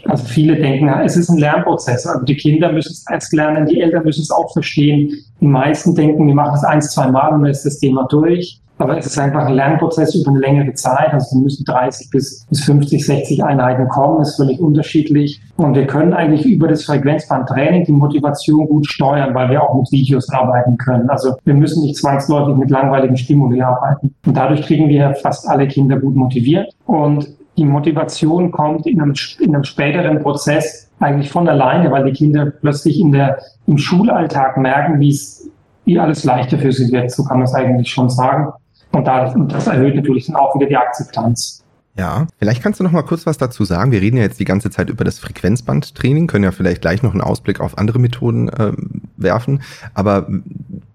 Also 0.07 0.25
viele 0.25 0.57
denken, 0.57 0.89
es 1.05 1.17
ist 1.17 1.29
ein 1.29 1.39
Lernprozess. 1.39 2.07
Also 2.07 2.25
die 2.25 2.37
Kinder 2.37 2.73
müssen 2.73 2.93
es 2.93 3.05
erst 3.11 3.33
lernen, 3.33 3.67
die 3.67 3.81
Eltern 3.81 4.05
müssen 4.05 4.23
es 4.23 4.31
auch 4.31 4.53
verstehen. 4.53 5.13
Die 5.41 5.47
meisten 5.47 5.95
denken, 5.95 6.27
wir 6.27 6.35
machen 6.35 6.55
es 6.55 6.65
eins, 6.65 6.93
zwei 6.93 7.11
Mal 7.11 7.35
und 7.35 7.43
dann 7.43 7.51
ist 7.51 7.65
das 7.65 7.79
Thema 7.79 8.07
durch. 8.09 8.63
Aber 8.83 8.99
es 8.99 9.07
ist 9.07 9.19
einfach 9.19 9.47
ein 9.47 9.55
Lernprozess 9.55 10.15
über 10.17 10.31
eine 10.31 10.41
längere 10.41 10.73
Zeit. 10.75 11.13
Also 11.13 11.37
wir 11.37 11.43
müssen 11.45 11.65
30 11.65 12.11
bis, 12.11 12.45
bis 12.49 12.65
50, 12.65 13.07
60 13.07 13.45
Einheiten 13.45 13.87
kommen, 13.89 14.23
ist 14.23 14.37
völlig 14.37 14.59
unterschiedlich. 14.59 15.41
Und 15.57 15.77
wir 15.77 15.87
können 15.87 16.13
eigentlich 16.13 16.45
über 16.47 16.67
das 16.67 16.85
Frequenzbandtraining 16.85 17.85
die 17.85 17.93
Motivation 17.93 18.67
gut 18.67 18.89
steuern, 18.89 19.35
weil 19.35 19.51
wir 19.51 19.63
auch 19.63 19.77
mit 19.77 19.93
Videos 19.93 20.29
arbeiten 20.31 20.79
können. 20.79 21.09
Also 21.11 21.37
wir 21.45 21.55
müssen 21.55 21.83
nicht 21.83 21.97
zwangsläufig 21.97 22.57
mit 22.57 22.71
langweiligen 22.71 23.17
Stimuli 23.17 23.63
arbeiten. 23.63 24.15
Und 24.27 24.37
dadurch 24.37 24.63
kriegen 24.63 24.89
wir 24.89 25.15
fast 25.15 25.49
alle 25.49 25.69
Kinder 25.69 26.01
gut 26.01 26.17
motiviert. 26.17 26.73
Und 26.87 27.29
die 27.57 27.65
Motivation 27.65 28.51
kommt 28.51 28.87
in 28.87 29.01
einem, 29.01 29.15
in 29.41 29.55
einem 29.55 29.65
späteren 29.65 30.23
Prozess 30.23 30.91
eigentlich 31.01 31.31
von 31.31 31.49
alleine, 31.49 31.91
weil 31.91 32.05
die 32.05 32.13
Kinder 32.13 32.47
plötzlich 32.47 32.99
in 32.99 33.13
der, 33.13 33.39
im 33.67 33.79
Schulalltag 33.79 34.57
merken, 34.57 35.01
wie 35.01 35.11
es, 35.11 35.49
wie 35.85 35.99
alles 35.99 36.25
leichter 36.25 36.59
für 36.59 36.73
sie 36.73 36.91
wird. 36.93 37.11
So 37.11 37.25
kann 37.25 37.39
man 37.39 37.47
es 37.47 37.55
eigentlich 37.55 37.91
schon 37.91 38.09
sagen. 38.09 38.53
Und, 38.93 39.07
da, 39.07 39.33
und 39.33 39.53
das 39.53 39.67
erhöht 39.67 39.97
natürlich 39.97 40.27
dann 40.27 40.37
auch 40.37 40.55
wieder 40.55 40.67
die 40.67 40.77
Akzeptanz. 40.77 41.63
Ja, 41.95 42.27
vielleicht 42.39 42.63
kannst 42.63 42.81
du 42.81 42.85
noch 42.85 42.93
mal 42.93 43.03
kurz 43.03 43.27
was 43.27 43.37
dazu 43.37 43.65
sagen. 43.65 43.93
Wir 43.93 44.01
reden 44.01 44.17
ja 44.17 44.23
jetzt 44.23 44.41
die 44.41 44.47
ganze 44.47 44.71
Zeit 44.71 44.89
über 44.89 45.05
das 45.05 45.19
Frequenzbandtraining, 45.19 46.27
können 46.27 46.45
ja 46.45 46.51
vielleicht 46.51 46.81
gleich 46.81 47.03
noch 47.03 47.13
einen 47.13 47.21
Ausblick 47.21 47.61
auf 47.61 47.77
andere 47.77 47.99
Methoden 47.99 48.49
äh, 48.49 48.73
werfen. 49.19 49.63
Aber 49.93 50.27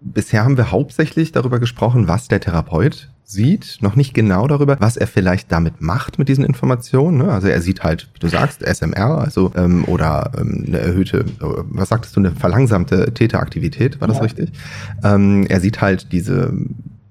bisher 0.01 0.43
haben 0.43 0.57
wir 0.57 0.71
hauptsächlich 0.71 1.31
darüber 1.31 1.59
gesprochen, 1.59 2.07
was 2.07 2.27
der 2.27 2.39
Therapeut 2.39 3.09
sieht, 3.29 3.79
noch 3.81 3.97
nicht 3.97 4.13
genau 4.13 4.47
darüber, 4.47 4.77
was 4.79 4.95
er 4.95 5.05
vielleicht 5.05 5.51
damit 5.51 5.81
macht 5.81 6.17
mit 6.17 6.29
diesen 6.29 6.45
Informationen. 6.45 7.17
Ne? 7.17 7.29
Also 7.29 7.49
er 7.49 7.61
sieht 7.61 7.83
halt, 7.83 8.07
wie 8.13 8.19
du 8.19 8.29
sagst, 8.29 8.63
SMR, 8.63 9.17
also 9.17 9.51
ähm, 9.55 9.83
oder 9.83 10.31
ähm, 10.39 10.63
eine 10.65 10.79
erhöhte, 10.79 11.25
was 11.39 11.89
sagtest 11.89 12.15
du, 12.15 12.21
eine 12.21 12.31
verlangsamte 12.31 13.13
Täteraktivität, 13.13 13.99
war 13.99 14.07
das 14.07 14.17
ja. 14.17 14.23
richtig? 14.23 14.53
Ähm, 15.03 15.45
er 15.49 15.59
sieht 15.59 15.81
halt 15.81 16.13
diese 16.13 16.53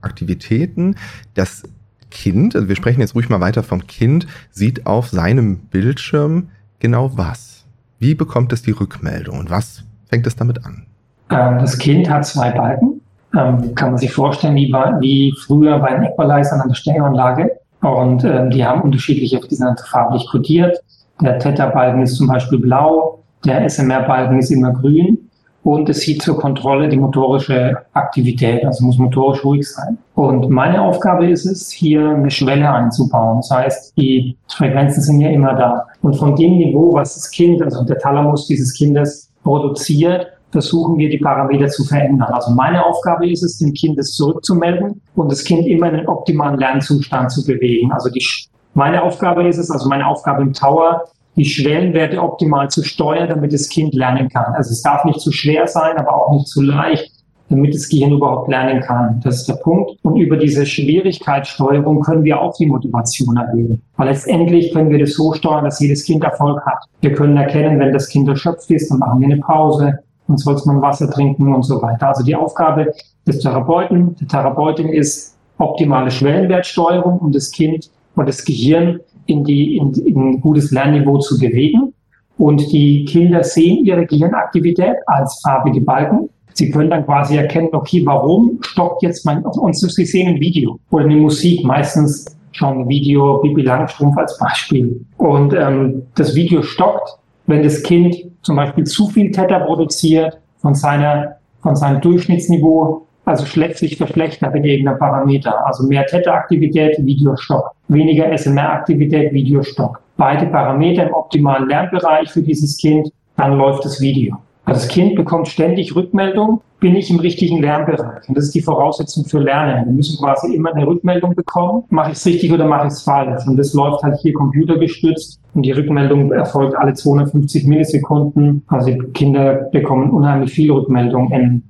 Aktivitäten. 0.01 0.97
Das 1.35 1.65
Kind, 2.11 2.57
also 2.57 2.67
wir 2.67 2.77
sprechen 2.77 3.03
jetzt 3.03 3.15
ruhig 3.15 3.29
mal 3.29 3.41
weiter 3.41 3.63
vom 3.63 3.87
Kind, 3.87 4.27
sieht 4.51 4.87
auf 4.87 5.09
seinem 5.11 5.59
Bildschirm 5.59 6.49
genau 6.79 7.19
was. 7.19 7.67
Wie 7.99 8.15
bekommt 8.15 8.55
es 8.55 8.63
die 8.63 8.71
Rückmeldung 8.71 9.39
und 9.39 9.51
was 9.51 9.85
fängt 10.09 10.27
es 10.27 10.35
damit 10.35 10.65
an? 10.65 10.87
Ähm, 11.29 11.59
das 11.59 11.77
Kind 11.77 12.09
hat 12.09 12.27
zwei 12.27 12.53
Balken 12.53 13.03
ähm, 13.35 13.75
kann 13.75 13.91
man 13.91 13.99
sich 13.99 14.13
vorstellen, 14.13 14.55
wie, 14.55 14.73
wie 14.73 15.35
früher 15.47 15.79
bei 15.79 15.95
den 15.95 16.05
Equalizern 16.05 16.61
an 16.61 16.69
der 16.69 16.75
Stereoanlage. 16.75 17.59
Und 17.81 18.25
ähm, 18.25 18.51
die 18.51 18.65
haben 18.65 18.83
unterschiedliche, 18.83 19.41
die 19.41 19.55
sind 19.55 19.81
farblich 19.81 20.27
kodiert. 20.31 20.79
Der 21.21 21.39
Theta-Balken 21.39 22.03
ist 22.03 22.17
zum 22.17 22.29
Beispiel 22.29 22.59
blau, 22.59 23.21
der 23.45 23.65
SMR-Balken 23.69 24.39
ist 24.39 24.51
immer 24.51 24.73
grün 24.73 25.27
und 25.67 25.89
es 25.89 26.01
sieht 26.01 26.23
zur 26.23 26.39
Kontrolle 26.39 26.89
die 26.89 26.97
motorische 26.97 27.77
Aktivität, 27.93 28.65
also 28.65 28.85
muss 28.85 28.99
motorisch 28.99 29.45
ruhig 29.45 29.69
sein. 29.69 29.99
Und 30.15 30.49
meine 30.49 30.81
Aufgabe 30.81 31.29
ist 31.29 31.45
es, 31.45 31.71
hier 31.71 32.09
eine 32.11 32.31
Schwelle 32.31 32.71
einzubauen. 32.71 33.39
Das 33.39 33.51
heißt, 33.51 33.97
die 33.97 34.37
Frequenzen 34.49 35.03
sind 35.03 35.21
ja 35.21 35.31
immer 35.31 35.55
da. 35.55 35.87
Und 36.03 36.15
von 36.15 36.37
dem 36.37 36.59
Niveau, 36.59 36.95
was 36.95 37.15
das 37.15 37.31
Kind, 37.31 37.63
also 37.63 37.83
der 37.83 37.99
Thalamus 37.99 38.47
dieses 38.47 38.75
Kindes 38.75 39.33
produziert, 39.43 40.29
versuchen 40.57 40.97
wir 40.97 41.11
die 41.11 41.19
Parameter 41.19 41.69
zu 41.69 41.85
verändern. 41.85 42.33
Also 42.33 42.51
meine 42.53 42.83
Aufgabe 42.83 43.31
ist 43.31 43.43
es, 43.43 43.59
dem 43.59 43.75
Kind 43.75 43.99
es 43.99 44.13
zurückzumelden 44.13 45.03
und 45.15 45.31
das 45.31 45.45
Kind 45.45 45.67
immer 45.67 45.91
in 45.91 45.99
den 45.99 46.09
optimalen 46.09 46.59
Lernzustand 46.59 47.31
zu 47.31 47.45
bewegen. 47.45 47.93
Also 47.93 48.09
die, 48.09 48.25
meine 48.73 49.03
Aufgabe 49.03 49.47
ist 49.47 49.59
es, 49.59 49.71
also 49.71 49.87
meine 49.91 50.07
Aufgabe 50.07 50.41
im 50.41 50.55
Tower, 50.55 51.05
die 51.37 51.45
Schwellenwerte 51.45 52.23
optimal 52.23 52.71
zu 52.71 52.83
steuern, 52.83 53.29
damit 53.29 53.53
das 53.53 53.69
Kind 53.69 53.93
lernen 53.93 54.31
kann. 54.31 54.55
Also 54.55 54.71
es 54.71 54.81
darf 54.81 55.05
nicht 55.05 55.21
zu 55.21 55.31
schwer 55.31 55.67
sein, 55.67 55.99
aber 55.99 56.17
auch 56.17 56.33
nicht 56.33 56.49
zu 56.49 56.63
leicht, 56.63 57.13
damit 57.51 57.75
das 57.75 57.91
Gehirn 57.91 58.13
überhaupt 58.13 58.49
lernen 58.49 58.81
kann. 58.81 59.21
Das 59.23 59.37
ist 59.37 59.49
der 59.51 59.57
Punkt. 59.57 59.91
Und 60.05 60.17
über 60.17 60.39
diese 60.39 60.65
Schwierigkeitssteuerung 60.65 62.01
können 62.01 62.25
wir 62.25 62.41
auch 62.41 62.57
die 62.57 62.65
Motivation 62.65 63.37
erhöhen. 63.37 63.83
Weil 63.99 64.09
letztendlich 64.09 64.73
können 64.73 64.89
wir 64.89 65.01
das 65.01 65.13
so 65.13 65.35
steuern, 65.35 65.65
dass 65.65 65.81
jedes 65.81 66.03
Kind 66.03 66.25
Erfolg 66.25 66.65
hat. 66.65 66.79
Wir 67.03 67.13
können 67.13 67.37
erkennen, 67.37 67.79
wenn 67.79 67.93
das 67.93 68.09
Kind 68.09 68.27
erschöpft 68.27 68.71
ist, 68.71 68.91
dann 68.91 69.01
machen 69.01 69.21
wir 69.21 69.27
eine 69.27 69.43
Pause 69.43 69.99
und 70.29 70.39
sollte 70.39 70.67
man 70.67 70.83
Wasser 70.83 71.11
trinken 71.11 71.55
und 71.55 71.63
so 71.63 71.81
weiter. 71.83 72.09
Also 72.09 72.25
die 72.25 72.35
Aufgabe 72.35 72.93
des 73.27 73.41
Therapeuten, 73.41 74.17
der 74.17 74.29
Therapeutin 74.29 74.89
ist 74.89 75.37
optimale 75.59 76.11
Schwellenwertsteuerung, 76.11 77.19
um 77.19 77.33
das 77.33 77.51
Kind 77.51 77.91
und 78.15 78.29
das 78.29 78.45
Gehirn 78.45 79.01
in, 79.27 79.45
die, 79.45 79.77
in, 79.77 79.93
in 79.95 80.31
ein 80.31 80.41
gutes 80.41 80.71
Lernniveau 80.71 81.19
zu 81.19 81.39
bewegen. 81.39 81.93
Und 82.39 82.71
die 82.71 83.05
Kinder 83.07 83.43
sehen 83.43 83.85
ihre 83.85 84.05
Gehirnaktivität 84.07 84.97
als 85.07 85.41
farbige 85.43 85.81
Balken. 85.81 86.29
Sie 86.53 86.71
können 86.71 86.91
dann 86.91 87.05
quasi 87.05 87.37
erkennen, 87.37 87.69
okay, 87.73 88.03
warum 88.05 88.59
stockt 88.63 89.03
jetzt 89.03 89.25
mein, 89.25 89.45
und 89.45 89.75
Sie 89.75 90.05
sehen 90.05 90.29
ein 90.29 90.41
Video 90.41 90.79
oder 90.91 91.05
eine 91.05 91.17
Musik, 91.17 91.65
meistens 91.65 92.37
schon 92.53 92.81
ein 92.81 92.89
Video, 92.89 93.39
Bibi 93.39 93.63
Langstrumpf 93.63 94.17
als 94.17 94.39
Beispiel. 94.39 95.05
Und 95.19 95.53
ähm, 95.53 96.03
das 96.15 96.35
Video 96.35 96.63
stockt, 96.63 97.19
wenn 97.47 97.63
das 97.63 97.83
Kind 97.83 98.17
zum 98.43 98.57
Beispiel 98.57 98.85
zu 98.85 99.09
viel 99.09 99.31
Theta 99.31 99.59
produziert 99.61 100.39
von 100.59 100.75
seiner, 100.75 101.37
von 101.63 101.77
seinem 101.77 102.01
Durchschnittsniveau, 102.01 103.07
also 103.25 103.45
schlecht 103.45 103.79
sich 103.79 103.97
verschlechtert 103.97 104.55
in 104.55 104.65
irgendeinem 104.65 104.99
Parameter. 104.99 105.67
Also 105.67 105.87
mehr 105.87 106.07
Theta-Aktivität, 106.07 106.97
Videostock. 107.05 107.73
Weniger 107.89 108.31
SMR-Aktivität, 108.37 109.33
Videostock. 109.33 110.01
Beide 110.17 110.47
Parameter 110.47 111.09
im 111.09 111.15
optimalen 111.15 111.69
Lernbereich 111.69 112.31
für 112.31 112.43
dieses 112.43 112.77
Kind, 112.77 113.11
dann 113.37 113.59
läuft 113.59 113.85
das 113.85 114.01
Video. 114.01 114.37
Also 114.67 114.81
das 114.81 114.89
Kind 114.89 115.15
bekommt 115.15 115.47
ständig 115.47 115.95
Rückmeldung, 115.95 116.61
bin 116.81 116.97
ich 116.97 117.09
im 117.09 117.21
richtigen 117.21 117.63
Lernbereich. 117.63 118.29
Und 118.29 118.37
das 118.37 118.47
ist 118.47 118.55
die 118.57 118.63
Voraussetzung 118.63 119.25
für 119.25 119.39
Lernen. 119.39 119.87
Wir 119.87 119.93
müssen 119.93 120.19
quasi 120.19 120.55
immer 120.55 120.75
eine 120.75 120.85
Rückmeldung 120.85 121.37
bekommen, 121.37 121.85
mache 121.89 122.11
ich 122.11 122.17
es 122.19 122.27
richtig 122.27 122.53
oder 122.53 122.67
mache 122.67 122.89
ich 122.89 122.95
es 122.95 123.03
falsch. 123.03 123.47
Und 123.47 123.57
das 123.57 123.75
läuft 123.75 124.03
halt 124.03 124.19
hier 124.19 124.33
computergestützt 124.33 125.41
und 125.55 125.63
die 125.63 125.71
Rückmeldung 125.71 126.33
erfolgt 126.33 126.77
alle 126.77 126.95
250 126.95 127.65
Millisekunden. 127.65 128.65
Also 128.67 128.91
die 128.91 128.99
Kinder 129.15 129.69
bekommen 129.71 130.11
unheimlich 130.11 130.53
viel 130.53 130.73
Rückmeldung 130.73 131.31
in 131.31 131.63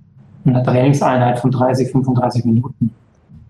einer 0.46 0.64
Trainingseinheit 0.64 1.38
von 1.38 1.50
30, 1.50 1.90
35 1.90 2.46
Minuten 2.46 2.92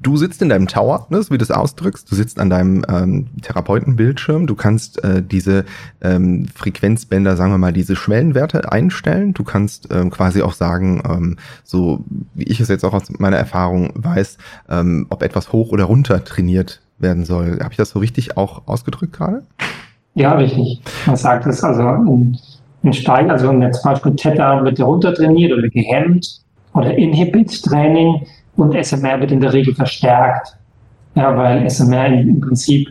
du 0.07 0.17
sitzt 0.17 0.41
in 0.41 0.49
deinem 0.49 0.69
Tower, 0.69 1.07
ne, 1.11 1.21
so 1.21 1.35
wie 1.35 1.39
du 1.39 1.43
es 1.43 1.51
ausdrückst, 1.51 2.11
du 2.11 2.15
sitzt 2.15 2.39
an 2.39 2.49
deinem 2.49 2.85
ähm, 2.89 3.27
Therapeutenbildschirm, 3.43 4.47
du 4.47 4.55
kannst 4.55 5.03
äh, 5.03 5.21
diese 5.21 5.65
ähm, 6.01 6.47
Frequenzbänder, 6.55 7.37
sagen 7.37 7.53
wir 7.53 7.59
mal, 7.59 7.73
diese 7.73 7.97
Schwellenwerte 7.97 8.71
einstellen. 8.71 9.35
Du 9.35 9.43
kannst 9.43 9.89
ähm, 9.93 10.11
quasi 10.11 10.43
auch 10.43 10.53
sagen, 10.53 11.03
ähm, 11.09 11.37
so 11.65 12.05
wie 12.35 12.45
ich 12.45 12.61
es 12.61 12.69
jetzt 12.69 12.85
auch 12.85 12.95
aus 12.95 13.11
meiner 13.19 13.37
Erfahrung 13.37 13.91
weiß, 13.95 14.39
ähm, 14.71 15.07
ob 15.11 15.23
etwas 15.23 15.53
hoch 15.53 15.73
oder 15.73 15.85
runter 15.85 16.25
trainiert 16.25 16.81
werden 16.99 17.25
soll. 17.25 17.59
Habe 17.61 17.73
ich 17.73 17.77
das 17.77 17.91
so 17.91 17.99
richtig 17.99 18.37
auch 18.37 18.69
ausgedrückt 18.69 19.13
gerade? 19.13 19.43
Ja, 20.15 20.35
richtig. 20.35 20.81
Man 21.07 21.17
sagt 21.17 21.47
es 21.47 21.65
also 21.65 21.83
in, 21.83 22.39
in 22.85 22.93
Stein, 22.93 23.31
also 23.31 23.51
in 23.51 23.61
der 23.61 23.73
zum 23.73 23.91
Beispiel 23.91 24.15
Theta 24.15 24.63
wird 24.65 24.81
runter 24.81 25.13
trainiert 25.13 25.53
oder 25.53 25.69
gehemmt 25.69 26.43
oder 26.75 26.97
Inhibit-Training 26.97 28.27
und 28.57 28.75
SMR 28.75 29.21
wird 29.21 29.33
in 29.33 29.41
der 29.41 29.53
Regel 29.53 29.75
verstärkt. 29.75 30.57
Ja, 31.15 31.37
weil 31.37 31.69
SMR 31.69 32.07
im 32.07 32.41
Prinzip 32.41 32.89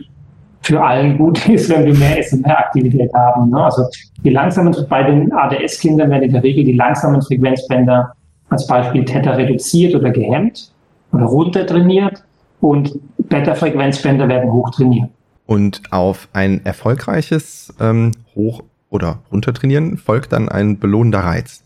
für 0.62 0.82
allen 0.82 1.16
gut 1.16 1.48
ist, 1.48 1.70
wenn 1.70 1.86
wir 1.86 1.94
mehr 1.94 2.18
SMR-Aktivität 2.22 3.12
haben. 3.14 3.50
Ne? 3.50 3.64
Also 3.64 3.84
die 4.24 4.30
langsamen, 4.30 4.74
bei 4.88 5.04
den 5.04 5.32
ADS-Kindern 5.32 6.10
werden 6.10 6.24
in 6.24 6.32
der 6.32 6.42
Regel 6.42 6.64
die 6.64 6.72
langsamen 6.72 7.22
Frequenzbänder 7.22 8.12
als 8.48 8.66
Beispiel 8.66 9.04
Theta 9.04 9.32
reduziert 9.32 9.94
oder 9.94 10.10
gehemmt 10.10 10.72
oder 11.12 11.24
runtertrainiert 11.24 12.22
und 12.60 12.98
Beta-Frequenzbänder 13.18 14.28
werden 14.28 14.52
hochtrainiert. 14.52 15.10
Und 15.46 15.82
auf 15.92 16.28
ein 16.32 16.64
erfolgreiches 16.64 17.72
ähm, 17.80 18.12
Hoch- 18.34 18.62
oder 18.90 19.20
Runtertrainieren 19.30 19.96
folgt 19.96 20.32
dann 20.32 20.48
ein 20.48 20.78
belohnender 20.78 21.20
Reiz. 21.20 21.62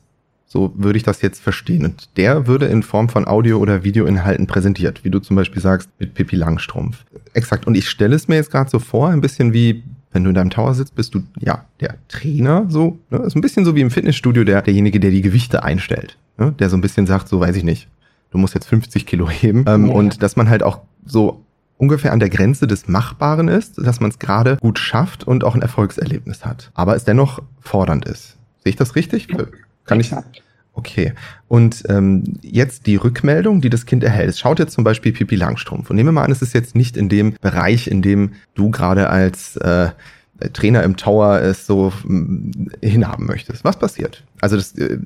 So 0.53 0.73
würde 0.75 0.97
ich 0.97 1.05
das 1.05 1.23
jetzt 1.23 1.41
verstehen. 1.41 1.85
Und 1.85 2.17
der 2.17 2.49
würde 2.49 2.67
in 2.67 2.83
Form 2.83 3.09
von 3.09 3.29
Audio- 3.29 3.59
oder 3.59 3.85
Videoinhalten 3.85 4.49
präsentiert, 4.49 5.05
wie 5.05 5.11
du 5.11 5.21
zum 5.21 5.37
Beispiel 5.37 5.63
sagst, 5.63 5.89
mit 6.01 6.15
Pippi 6.15 6.35
Langstrumpf. 6.35 7.05
Exakt. 7.35 7.69
Und 7.69 7.77
ich 7.77 7.89
stelle 7.89 8.17
es 8.17 8.27
mir 8.27 8.35
jetzt 8.35 8.51
gerade 8.51 8.69
so 8.69 8.81
vor, 8.81 9.11
ein 9.11 9.21
bisschen 9.21 9.53
wie, 9.53 9.85
wenn 10.11 10.25
du 10.25 10.31
in 10.31 10.35
deinem 10.35 10.51
Tower 10.51 10.75
sitzt, 10.75 10.97
bist 10.97 11.15
du, 11.15 11.23
ja, 11.39 11.67
der 11.79 11.99
Trainer, 12.09 12.67
so. 12.69 12.99
Ne? 13.11 13.19
Ist 13.19 13.37
ein 13.37 13.43
bisschen 13.43 13.65
so 13.65 13.77
wie 13.77 13.81
im 13.81 13.93
Fitnessstudio, 13.93 14.43
der, 14.43 14.63
derjenige, 14.63 14.99
der 14.99 15.13
die 15.13 15.23
Gewichte 15.23 15.63
einstellt. 15.63 16.19
Ne? 16.37 16.51
Der 16.59 16.69
so 16.69 16.77
ein 16.77 16.81
bisschen 16.81 17.07
sagt, 17.07 17.29
so 17.29 17.39
weiß 17.39 17.55
ich 17.55 17.63
nicht, 17.63 17.87
du 18.33 18.39
musst 18.39 18.55
jetzt 18.55 18.67
50 18.67 19.07
Kilo 19.07 19.31
heben. 19.31 19.65
Ähm, 19.69 19.87
ja. 19.87 19.93
Und 19.93 20.21
dass 20.21 20.35
man 20.35 20.51
halt 20.51 20.65
auch 20.65 20.81
so 21.07 21.45
ungefähr 21.77 22.13
an 22.13 22.19
der 22.19 22.29
Grenze 22.29 22.67
des 22.67 22.89
Machbaren 22.89 23.47
ist, 23.47 23.79
dass 23.79 24.01
man 24.01 24.11
es 24.11 24.19
gerade 24.19 24.57
gut 24.57 24.81
schafft 24.81 25.23
und 25.23 25.45
auch 25.45 25.55
ein 25.55 25.63
Erfolgserlebnis 25.63 26.45
hat. 26.45 26.73
Aber 26.75 26.97
es 26.97 27.05
dennoch 27.05 27.41
fordernd 27.61 28.05
ist. 28.05 28.37
Sehe 28.65 28.71
ich 28.71 28.77
das 28.77 28.97
richtig? 28.97 29.29
Kann 29.91 30.01
ich? 30.01 30.15
Okay. 30.73 31.13
Und 31.49 31.83
ähm, 31.89 32.39
jetzt 32.43 32.87
die 32.87 32.97
Rückmeldung, 32.97 33.61
die 33.61 33.71
das 33.71 33.85
Kind 33.87 34.03
erhält. 34.03 34.31
Es 34.31 34.39
schaut 34.39 34.59
jetzt 34.59 34.73
zum 34.73 34.85
Beispiel 34.85 35.13
Pipi 35.13 35.37
Langstrumpf. 35.37 35.91
Und 35.91 35.97
nehmen 35.97 36.09
wir 36.09 36.13
mal 36.13 36.25
an, 36.25 36.33
es 36.33 36.43
ist 36.43 36.55
jetzt 36.55 36.75
nicht 36.75 36.97
in 36.97 37.09
dem 37.09 37.35
Bereich, 37.41 37.89
in 37.89 38.03
dem 38.03 38.33
du 38.55 38.71
gerade 38.71 39.11
als 39.11 39.57
äh, 39.59 39.91
Trainer 40.53 40.83
im 40.85 40.97
Tower 40.97 41.41
es 41.41 41.67
so 41.67 41.93
mm, 42.05 42.71
hinhaben 42.81 43.27
möchtest. 43.27 43.65
Was 43.65 43.79
passiert? 43.79 44.25
Also 44.41 44.57
das, 44.57 44.79
äh, 44.79 44.99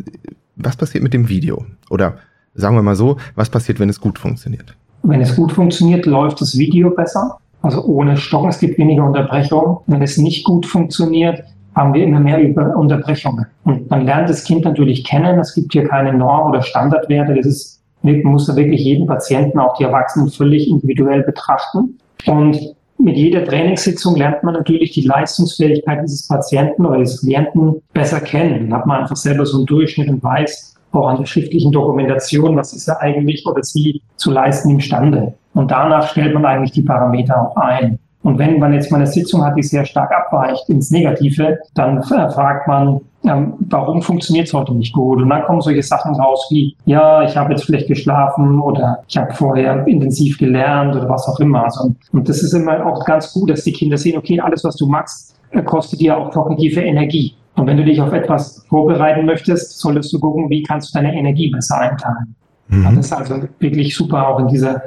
was 0.55 0.76
passiert 0.76 1.03
mit 1.03 1.12
dem 1.12 1.29
Video? 1.29 1.67
Oder 1.91 2.19
Sagen 2.55 2.76
wir 2.76 2.83
mal 2.83 2.95
so, 2.95 3.17
was 3.35 3.50
passiert, 3.50 3.81
wenn 3.81 3.88
es 3.88 4.00
gut 4.00 4.19
funktioniert? 4.19 4.76
Wenn 5.03 5.21
es 5.21 5.35
gut 5.35 5.53
funktioniert, 5.53 6.07
läuft 6.07 6.41
das 6.41 6.57
Video 6.57 6.91
besser, 6.91 7.38
also 7.62 7.85
ohne 7.85 8.17
Stocken, 8.17 8.49
es 8.49 8.61
gibt 8.61 8.79
weniger 8.79 9.05
Unterbrechungen. 9.05 9.79
Wenn 9.87 10.03
es 10.03 10.17
nicht 10.17 10.45
gut 10.45 10.67
funktioniert, 10.67 11.43
haben 11.75 11.95
wir 11.95 12.04
immer 12.04 12.21
mehr 12.21 12.40
über 12.40 12.76
Unterbrechungen. 12.76 13.47
Und 13.64 13.90
man 13.90 14.07
lernt 14.07 14.28
das 14.28 14.45
Kind 14.45 14.64
natürlich 14.64 15.04
kennen. 15.04 15.38
Es 15.38 15.54
gibt 15.54 15.73
hier 15.73 15.88
keine 15.88 16.12
Norm 16.12 16.50
oder 16.50 16.62
Standardwerte. 16.62 17.35
Das 17.35 17.47
ist, 17.47 17.83
man 18.02 18.23
muss 18.23 18.54
wirklich 18.54 18.81
jeden 18.81 19.07
Patienten, 19.07 19.59
auch 19.59 19.76
die 19.76 19.85
Erwachsenen, 19.85 20.31
völlig 20.31 20.69
individuell 20.69 21.23
betrachten. 21.23 21.99
Und 22.26 22.75
mit 22.99 23.16
jeder 23.16 23.45
Trainingssitzung 23.45 24.16
lernt 24.16 24.43
man 24.45 24.54
natürlich 24.54 24.93
die 24.93 25.02
Leistungsfähigkeit 25.02 26.02
dieses 26.02 26.28
Patienten 26.28 26.87
oder 26.87 26.99
des 26.99 27.21
Klienten 27.21 27.83
besser 27.93 28.21
kennen. 28.21 28.71
Dann 28.71 28.78
hat 28.78 28.87
man 28.87 29.02
einfach 29.02 29.16
selber 29.16 29.45
so 29.45 29.59
einen 29.59 29.66
Durchschnitt 29.66 30.09
und 30.09 30.23
weiß 30.23 30.76
auch 30.93 31.09
an 31.09 31.19
der 31.19 31.26
schriftlichen 31.26 31.73
Dokumentation, 31.73 32.57
was 32.57 32.73
ist 32.73 32.87
er 32.87 33.00
eigentlich 33.02 33.45
oder 33.47 33.62
sie 33.62 34.00
zu 34.16 34.31
leisten 34.31 34.71
imstande. 34.71 35.35
Und 35.54 35.71
danach 35.71 36.09
stellt 36.09 36.35
man 36.35 36.45
eigentlich 36.45 36.73
die 36.73 36.83
Parameter 36.83 37.40
auch 37.40 37.57
ein. 37.57 37.99
Und 38.25 38.38
wenn 38.38 38.59
man 38.59 38.73
jetzt 38.73 38.90
mal 38.90 38.97
eine 38.97 39.07
Sitzung 39.07 39.45
hat, 39.45 39.54
die 39.54 39.62
sehr 39.62 39.85
stark 39.85 40.11
abweicht 40.11 40.66
ins 40.71 40.90
Negative, 40.90 41.59
dann 41.75 42.02
fragt 42.02 42.66
man, 42.66 43.02
ähm, 43.23 43.52
warum 43.69 44.00
funktioniert 44.00 44.47
es 44.47 44.54
heute 44.54 44.75
nicht 44.75 44.95
gut? 44.95 45.21
Und 45.21 45.28
dann 45.28 45.45
kommen 45.45 45.61
solche 45.61 45.83
Sachen 45.83 46.14
raus 46.14 46.47
wie, 46.50 46.75
ja, 46.87 47.23
ich 47.23 47.37
habe 47.37 47.52
jetzt 47.52 47.64
vielleicht 47.64 47.87
geschlafen 47.87 48.61
oder 48.61 49.02
ich 49.09 49.19
habe 49.19 49.33
vorher 49.35 49.87
intensiv 49.87 50.38
gelernt 50.38 50.97
oder 50.97 51.07
was 51.07 51.28
auch 51.28 51.38
immer. 51.38 51.64
Also, 51.64 51.95
und 52.12 52.26
das 52.26 52.43
ist 52.43 52.54
immer 52.54 52.87
auch 52.87 53.04
ganz 53.04 53.31
gut, 53.31 53.50
dass 53.50 53.62
die 53.62 53.73
Kinder 53.73 53.99
sehen, 53.99 54.16
okay, 54.16 54.40
alles, 54.40 54.64
was 54.64 54.76
du 54.76 54.87
machst, 54.87 55.37
äh, 55.50 55.62
kostet 55.62 56.00
dir 56.00 56.16
auch 56.16 56.31
kognitive 56.31 56.81
Energie. 56.81 57.35
Und 57.57 57.66
wenn 57.66 57.76
du 57.76 57.85
dich 57.85 58.00
auf 58.00 58.12
etwas 58.14 58.64
vorbereiten 58.71 59.26
möchtest, 59.26 59.78
solltest 59.78 60.11
du 60.14 60.19
gucken, 60.19 60.49
wie 60.49 60.62
kannst 60.62 60.95
du 60.95 60.99
deine 60.99 61.14
Energie 61.14 61.50
besser 61.50 61.78
einteilen. 61.78 62.35
Mhm. 62.69 62.85
Das 62.85 63.07
ist 63.07 63.12
also 63.12 63.43
wirklich 63.59 63.95
super 63.95 64.28
auch 64.28 64.40
in 64.40 64.49
dieser, 64.49 64.81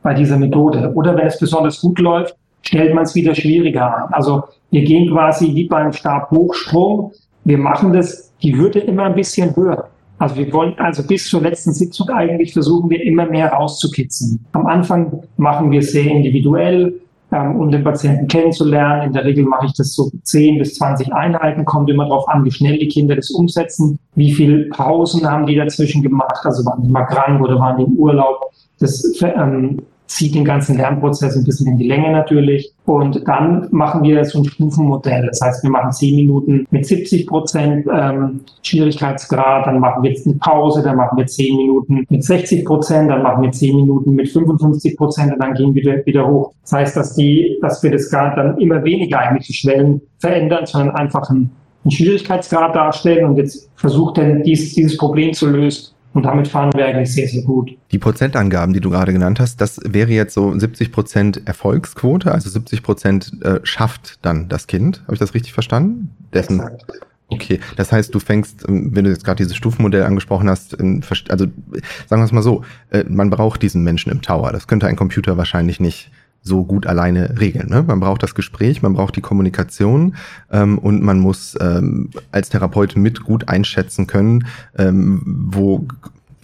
bei 0.00 0.14
dieser 0.14 0.38
Methode. 0.38 0.92
Oder 0.94 1.16
wenn 1.16 1.26
es 1.26 1.40
besonders 1.40 1.80
gut 1.80 1.98
läuft, 1.98 2.36
stellt 2.66 2.94
man 2.94 3.04
es 3.04 3.14
wieder 3.14 3.34
schwieriger 3.34 3.96
an. 3.96 4.12
Also 4.12 4.44
wir 4.70 4.82
gehen 4.82 5.10
quasi 5.10 5.54
wie 5.54 5.68
beim 5.68 5.92
Stabhochsprung. 5.92 7.12
Wir 7.44 7.58
machen 7.58 7.92
das, 7.92 8.32
die 8.42 8.56
Hürde 8.56 8.80
immer 8.80 9.04
ein 9.04 9.14
bisschen 9.14 9.54
höher. 9.54 9.88
Also 10.18 10.36
wir 10.36 10.52
wollen 10.52 10.74
also 10.78 11.02
bis 11.02 11.28
zur 11.28 11.42
letzten 11.42 11.72
Sitzung 11.72 12.08
eigentlich 12.08 12.52
versuchen 12.52 12.88
wir 12.88 13.02
immer 13.02 13.26
mehr 13.26 13.52
rauszukitzen. 13.52 14.44
Am 14.52 14.66
Anfang 14.66 15.22
machen 15.36 15.70
wir 15.70 15.80
es 15.80 15.92
sehr 15.92 16.06
individuell, 16.06 16.94
ähm, 17.32 17.60
um 17.60 17.70
den 17.70 17.82
Patienten 17.82 18.28
kennenzulernen. 18.28 19.08
In 19.08 19.12
der 19.12 19.24
Regel 19.24 19.44
mache 19.44 19.66
ich 19.66 19.74
das 19.74 19.92
so 19.92 20.10
10 20.22 20.58
bis 20.58 20.76
20 20.76 21.12
Einheiten, 21.12 21.64
kommt 21.64 21.90
immer 21.90 22.04
darauf 22.04 22.28
an, 22.28 22.44
wie 22.44 22.50
schnell 22.50 22.78
die 22.78 22.88
Kinder 22.88 23.16
das 23.16 23.30
umsetzen, 23.30 23.98
wie 24.14 24.32
viele 24.32 24.66
Pausen 24.70 25.28
haben 25.28 25.46
die 25.46 25.56
dazwischen 25.56 26.02
gemacht, 26.02 26.44
also 26.44 26.64
waren 26.64 26.82
die 26.82 26.90
mal 26.90 27.04
krank 27.04 27.42
oder 27.42 27.58
waren 27.58 27.76
die 27.78 27.84
im 27.84 27.96
Urlaub. 27.96 28.52
Das 28.78 29.20
ähm, 29.20 29.78
zieht 30.06 30.34
den 30.34 30.44
ganzen 30.44 30.76
Lernprozess 30.76 31.36
ein 31.36 31.44
bisschen 31.44 31.66
in 31.66 31.78
die 31.78 31.88
Länge 31.88 32.12
natürlich. 32.12 32.72
Und 32.84 33.26
dann 33.26 33.68
machen 33.70 34.02
wir 34.02 34.24
so 34.24 34.40
ein 34.40 34.44
Stufenmodell. 34.44 35.26
Das 35.26 35.40
heißt, 35.40 35.62
wir 35.62 35.70
machen 35.70 35.92
zehn 35.92 36.16
Minuten 36.16 36.66
mit 36.70 36.86
70 36.86 37.26
Prozent 37.26 37.86
ähm, 37.92 38.40
Schwierigkeitsgrad, 38.62 39.66
dann 39.66 39.80
machen 39.80 40.02
wir 40.02 40.10
jetzt 40.10 40.26
eine 40.26 40.36
Pause, 40.36 40.82
dann 40.82 40.96
machen 40.96 41.16
wir 41.16 41.26
zehn 41.26 41.56
Minuten 41.56 42.04
mit 42.08 42.22
60 42.22 42.64
Prozent, 42.64 43.10
dann 43.10 43.22
machen 43.22 43.42
wir 43.42 43.52
zehn 43.52 43.74
Minuten 43.74 44.12
mit 44.12 44.28
55 44.28 44.96
Prozent 44.96 45.32
und 45.32 45.42
dann 45.42 45.54
gehen 45.54 45.74
wir 45.74 45.82
wieder, 45.82 46.06
wieder 46.06 46.28
hoch. 46.28 46.52
Das 46.62 46.72
heißt, 46.72 46.96
dass 46.96 47.14
die, 47.14 47.58
dass 47.62 47.82
wir 47.82 47.90
das 47.90 48.10
gar 48.10 48.34
dann 48.36 48.58
immer 48.58 48.84
weniger 48.84 49.18
eigentlich 49.20 49.46
die 49.46 49.54
Schwellen 49.54 50.02
verändern, 50.18 50.66
sondern 50.66 50.94
einfach 50.94 51.30
einen, 51.30 51.50
einen 51.84 51.90
Schwierigkeitsgrad 51.90 52.76
darstellen 52.76 53.24
und 53.24 53.36
jetzt 53.36 53.70
versucht 53.76 54.18
denn 54.18 54.42
dies, 54.42 54.74
dieses 54.74 54.98
Problem 54.98 55.32
zu 55.32 55.48
lösen. 55.48 55.93
Und 56.14 56.22
damit 56.22 56.48
fahren 56.48 56.70
wir 56.74 56.86
eigentlich 56.86 57.12
sehr, 57.12 57.28
sehr 57.28 57.42
gut. 57.42 57.76
Die 57.90 57.98
Prozentangaben, 57.98 58.72
die 58.72 58.80
du 58.80 58.88
gerade 58.88 59.12
genannt 59.12 59.40
hast, 59.40 59.60
das 59.60 59.80
wäre 59.84 60.10
jetzt 60.10 60.32
so 60.32 60.56
70 60.56 60.92
Prozent 60.92 61.42
Erfolgsquote, 61.44 62.32
also 62.32 62.48
70 62.48 62.82
Prozent 62.82 63.32
äh, 63.42 63.60
schafft 63.64 64.20
dann 64.22 64.48
das 64.48 64.68
Kind. 64.68 65.02
Habe 65.02 65.14
ich 65.14 65.18
das 65.18 65.34
richtig 65.34 65.52
verstanden? 65.52 66.10
Dessen, 66.32 66.60
Exakt. 66.60 66.84
Okay, 67.28 67.58
das 67.76 67.90
heißt, 67.90 68.14
du 68.14 68.20
fängst, 68.20 68.68
ähm, 68.68 68.94
wenn 68.94 69.04
du 69.04 69.10
jetzt 69.10 69.24
gerade 69.24 69.38
dieses 69.38 69.56
Stufenmodell 69.56 70.04
angesprochen 70.04 70.48
hast, 70.48 70.78
also 70.78 71.46
sagen 72.06 72.22
wir 72.22 72.24
es 72.24 72.32
mal 72.32 72.42
so, 72.42 72.62
äh, 72.90 73.04
man 73.08 73.30
braucht 73.30 73.62
diesen 73.62 73.82
Menschen 73.82 74.12
im 74.12 74.22
Tower. 74.22 74.52
Das 74.52 74.66
könnte 74.66 74.86
ein 74.86 74.96
Computer 74.96 75.36
wahrscheinlich 75.36 75.80
nicht 75.80 76.10
so 76.42 76.62
gut 76.62 76.86
alleine 76.86 77.40
regeln. 77.40 77.70
Ne? 77.70 77.82
Man 77.82 78.00
braucht 78.00 78.22
das 78.22 78.34
Gespräch, 78.34 78.82
man 78.82 78.92
braucht 78.92 79.16
die 79.16 79.22
Kommunikation 79.22 80.14
ähm, 80.52 80.78
und 80.78 81.02
man 81.02 81.18
muss 81.18 81.56
ähm, 81.58 82.10
als 82.30 82.50
Therapeut 82.50 82.96
mit 82.96 83.24
gut 83.24 83.48
einschätzen 83.48 84.06
können, 84.06 84.46
ähm, 84.76 85.22
wo, 85.24 85.86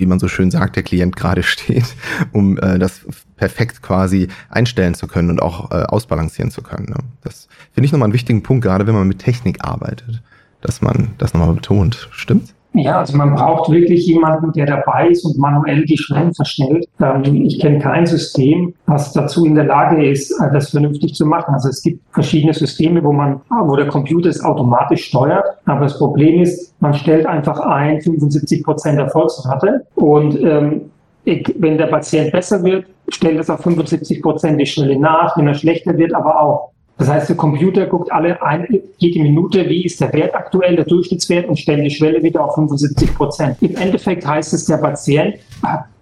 wie 0.01 0.07
man 0.07 0.19
so 0.19 0.29
schön 0.29 0.51
sagt, 0.51 0.77
der 0.77 0.83
Klient 0.83 1.17
gerade 1.17 1.43
steht, 1.45 1.95
um 2.33 2.59
äh, 2.59 2.79
das 2.79 3.03
perfekt 3.37 3.83
quasi 3.83 4.29
einstellen 4.49 4.95
zu 4.95 5.07
können 5.07 5.31
und 5.31 5.41
auch 5.41 5.71
äh, 5.71 5.85
ausbalancieren 5.85 6.51
zu 6.51 6.63
können. 6.63 6.87
Ne? 6.87 6.97
Das 7.23 7.49
finde 7.73 7.87
ich 7.87 7.93
nochmal 7.93 8.07
einen 8.07 8.15
wichtigen 8.15 8.43
Punkt, 8.43 8.65
gerade 8.65 8.87
wenn 8.87 8.95
man 8.95 9.09
mit 9.09 9.19
Technik 9.19 9.65
arbeitet, 9.65 10.23
dass 10.61 10.83
man 10.83 11.13
das 11.19 11.35
nochmal 11.35 11.55
betont. 11.55 12.09
Stimmt's? 12.13 12.55
Ja, 12.73 13.01
also 13.01 13.17
man 13.17 13.35
braucht 13.35 13.71
wirklich 13.71 14.07
jemanden, 14.07 14.53
der 14.53 14.67
dabei 14.67 15.09
ist 15.09 15.25
und 15.25 15.37
manuell 15.39 15.85
die 15.87 15.99
Schwellen 15.99 16.33
verstellt. 16.33 16.87
Ähm, 17.01 17.23
ich 17.45 17.59
kenne 17.59 17.81
kein 17.81 18.07
System, 18.07 18.75
was 18.87 19.13
dazu 19.13 19.45
in 19.45 19.57
der 19.57 19.65
Lage 19.65 20.09
ist, 20.09 20.31
äh, 20.41 20.53
das 20.53 20.71
vernünftig 20.71 21.15
zu 21.15 21.27
machen. 21.27 21.53
Also 21.53 21.69
es 21.69 21.83
gibt 21.83 22.01
verschiedene 22.13 22.55
Systeme, 22.55 23.03
wo 23.03 23.13
man, 23.13 23.41
wo 23.51 23.75
der 23.75 23.89
Computer 23.89 24.29
es 24.29 24.43
automatisch 24.45 25.07
steuert. 25.07 25.45
Aber 25.65 25.81
das 25.81 25.99
Problem 25.99 26.43
ist, 26.43 26.75
man 26.81 26.95
stellt 26.95 27.27
einfach 27.27 27.59
ein 27.59 28.01
75 28.01 28.63
Prozent 28.63 28.99
Erfolgsrate 29.01 29.87
und 29.97 30.41
ähm, 30.41 30.91
wenn 31.25 31.77
der 31.77 31.87
Patient 31.87 32.33
besser 32.33 32.63
wird, 32.63 32.87
stellt 33.09 33.39
es 33.39 33.51
auf 33.51 33.61
75 33.61 34.23
Prozent 34.23 34.61
die 34.61 34.67
Schwelle 34.67 34.99
nach. 34.99 35.37
Wenn 35.37 35.49
er 35.49 35.55
schlechter 35.55 35.97
wird, 35.99 36.15
aber 36.15 36.41
auch. 36.41 36.71
Das 37.01 37.09
heißt, 37.09 37.31
der 37.31 37.37
Computer 37.37 37.87
guckt 37.87 38.13
alle 38.13 38.43
ein, 38.43 38.67
jede 38.99 39.23
Minute, 39.23 39.67
wie 39.71 39.87
ist 39.87 40.03
der 40.03 40.13
Wert 40.13 40.35
aktuell, 40.35 40.77
der 40.77 40.85
Durchschnittswert 40.85 41.49
und 41.49 41.59
stellt 41.59 41.83
die 41.83 41.91
Schwelle 41.91 42.23
wieder 42.23 42.45
auf 42.45 42.55
75 42.57 43.15
Prozent. 43.15 43.57
Im 43.63 43.75
Endeffekt 43.77 44.27
heißt 44.27 44.53
es, 44.53 44.67
der 44.67 44.77
Patient 44.77 45.37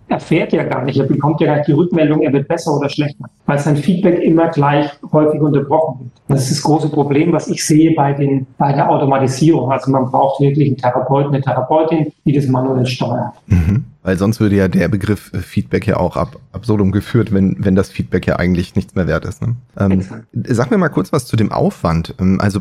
erfährt 0.09 0.53
ja 0.53 0.65
gar 0.65 0.85
nicht, 0.85 0.99
er 0.99 1.07
bekommt 1.07 1.41
ja 1.41 1.47
gar 1.47 1.57
nicht 1.59 1.69
die 1.69 1.73
Rückmeldung, 1.73 2.23
er 2.23 2.33
wird 2.33 2.49
besser 2.49 2.77
oder 2.77 2.89
schlechter, 2.89 3.27
weil 3.47 3.61
sein 3.61 3.77
Feedback 3.77 4.21
immer 4.25 4.49
gleich 4.49 4.91
häufig 5.13 5.41
unterbrochen 5.41 6.01
wird. 6.01 6.11
Das 6.27 6.43
ist 6.43 6.51
das 6.51 6.63
große 6.65 6.89
Problem, 6.89 7.33
was 7.33 7.47
ich 7.47 7.65
sehe 7.65 7.95
bei, 7.95 8.13
den, 8.13 8.49
bei 8.59 8.73
der 8.73 8.91
Automatisierung. 8.91 9.71
Also 9.71 9.93
man 9.93 10.11
braucht 10.11 10.41
wirklich 10.41 10.67
einen 10.67 10.79
Therapeuten, 10.79 11.33
eine 11.33 11.45
Therapeutin, 11.45 12.13
die 12.25 12.33
das 12.33 12.49
manuell 12.49 12.87
steuert. 12.87 13.35
Mhm. 13.47 13.85
Weil 14.09 14.17
sonst 14.17 14.41
würde 14.41 14.57
ja 14.57 14.69
der 14.69 14.89
Begriff 14.89 15.31
äh, 15.35 15.41
Feedback 15.41 15.87
ja 15.87 15.99
auch 15.99 16.17
ab 16.17 16.39
absurdum 16.53 16.93
geführt, 16.93 17.31
wenn, 17.31 17.57
wenn 17.59 17.75
das 17.75 17.91
Feedback 17.91 18.27
ja 18.27 18.37
eigentlich 18.37 18.75
nichts 18.75 18.95
mehr 18.95 19.07
wert 19.07 19.27
ist. 19.27 19.43
Ne? 19.43 19.55
Ähm, 19.79 20.03
sag 20.33 20.71
mir 20.71 20.79
mal 20.79 20.89
kurz 20.89 21.13
was 21.13 21.27
zu 21.27 21.37
dem 21.37 21.53
Aufwand. 21.53 22.15
Ähm, 22.19 22.41
also 22.41 22.61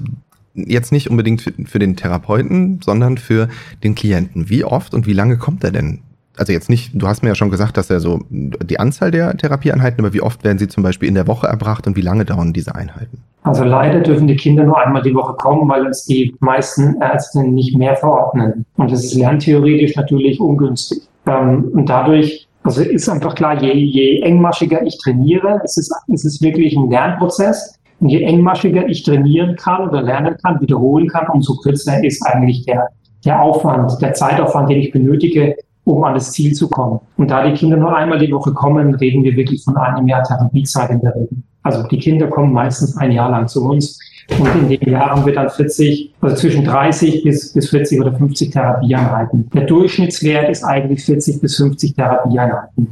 jetzt 0.54 0.92
nicht 0.92 1.10
unbedingt 1.10 1.42
für, 1.42 1.54
für 1.64 1.80
den 1.80 1.96
Therapeuten, 1.96 2.82
sondern 2.84 3.18
für 3.18 3.48
den 3.82 3.96
Klienten. 3.96 4.50
Wie 4.50 4.66
oft 4.66 4.94
und 4.94 5.08
wie 5.08 5.14
lange 5.14 5.38
kommt 5.38 5.64
er 5.64 5.72
denn 5.72 6.02
also 6.36 6.52
jetzt 6.54 6.70
nicht, 6.70 6.92
du 6.94 7.08
hast 7.08 7.24
mir 7.24 7.30
ja 7.30 7.36
schon 7.36 7.50
gesagt, 7.50 7.78
dass 7.78 7.90
er 7.90 8.00
so 8.00 8.20
die 8.30 8.80
Anzahl 8.80 9.10
der 9.10 9.36
Therapieeinheiten, 9.36 10.06
aber 10.06 10.14
wie 10.14 10.22
oft 10.22 10.44
werden 10.44 10.60
sie 10.60 10.68
zum 10.68 10.84
Beispiel 10.84 11.08
in 11.08 11.16
der 11.16 11.26
Woche 11.28 11.48
erbracht 11.48 11.88
und 11.88 11.96
wie 11.96 12.02
lange 12.02 12.26
dauern 12.26 12.54
diese 12.54 12.76
Einheiten? 12.76 13.24
Also 13.42 13.64
leider 13.64 14.02
dürfen 14.02 14.28
die 14.28 14.36
Kinder 14.36 14.66
nur 14.66 14.78
einmal 14.78 15.02
die 15.02 15.16
Woche 15.16 15.34
kommen, 15.34 15.68
weil 15.68 15.88
uns 15.88 16.04
die 16.04 16.36
meisten 16.40 17.02
Ärzte 17.02 17.44
nicht 17.44 17.76
mehr 17.76 17.96
verordnen. 17.96 18.66
Und 18.76 18.92
das 18.92 19.04
ist 19.04 19.16
lerntheoretisch 19.16 19.96
natürlich 19.96 20.40
ungünstig. 20.40 21.08
Ähm, 21.28 21.72
und 21.74 21.90
dadurch, 21.90 22.48
also 22.64 22.82
ist 22.82 23.08
einfach 23.10 23.36
klar, 23.36 23.62
je, 23.62 23.74
je 23.74 24.22
engmaschiger 24.22 24.86
ich 24.86 24.98
trainiere, 24.98 25.62
es 25.64 25.78
ist, 25.78 25.94
es 26.14 26.26
ist 26.26 26.42
wirklich 26.42 26.76
ein 26.76 26.90
Lernprozess. 26.90 27.76
Und 28.00 28.10
je 28.10 28.22
engmaschiger 28.24 28.88
ich 28.88 29.04
trainieren 29.04 29.56
kann 29.56 29.90
oder 29.90 30.04
lernen 30.04 30.36
kann, 30.44 30.62
wiederholen 30.62 31.08
kann, 31.08 31.28
umso 31.30 31.56
kürzer 31.56 32.04
ist 32.04 32.24
eigentlich 32.28 32.64
der, 32.66 32.88
der 33.26 33.42
Aufwand, 33.42 34.00
der 34.02 34.14
Zeitaufwand, 34.14 34.70
den 34.70 34.80
ich 34.80 34.92
benötige, 34.92 35.56
um 35.84 36.04
an 36.04 36.14
das 36.14 36.32
Ziel 36.32 36.54
zu 36.54 36.70
kommen. 36.70 37.00
Und 37.18 37.32
da 37.32 37.48
die 37.48 37.54
Kinder 37.54 37.78
nur 37.78 37.96
einmal 37.96 38.20
die 38.20 38.32
Woche 38.32 38.54
kommen, 38.54 38.94
reden 38.96 39.24
wir 39.24 39.36
wirklich 39.36 39.64
von 39.64 39.78
einem 39.78 40.08
Jahr 40.08 40.24
Therapiezeit 40.24 40.92
in 40.92 41.02
der 41.02 41.16
Regel. 41.16 41.38
Also 41.64 41.84
die 41.88 41.98
Kinder 41.98 42.28
kommen 42.28 42.54
meistens 42.54 42.96
ein 42.98 43.12
Jahr 43.12 43.32
lang 43.32 43.48
zu 43.48 43.68
uns 43.68 44.00
und 44.40 44.70
in 44.70 44.80
dem 44.80 44.92
Jahr 44.92 45.12
haben 45.12 45.26
wir 45.26 45.34
dann 45.34 45.50
40, 45.50 46.14
also 46.22 46.36
zwischen 46.36 46.66
30 46.66 47.24
bis, 47.24 47.54
bis 47.54 47.70
40 47.70 48.02
oder 48.02 48.14
50 48.14 48.52
Therapieeinheiten. 48.52 49.50
Der 49.54 49.64
Durchschnittswert 49.64 50.50
ist 50.50 50.64
eigentlich 50.64 51.04
40 51.06 51.42
bis 51.42 51.58
50 51.58 51.96
Therapieeinheiten 51.96 52.88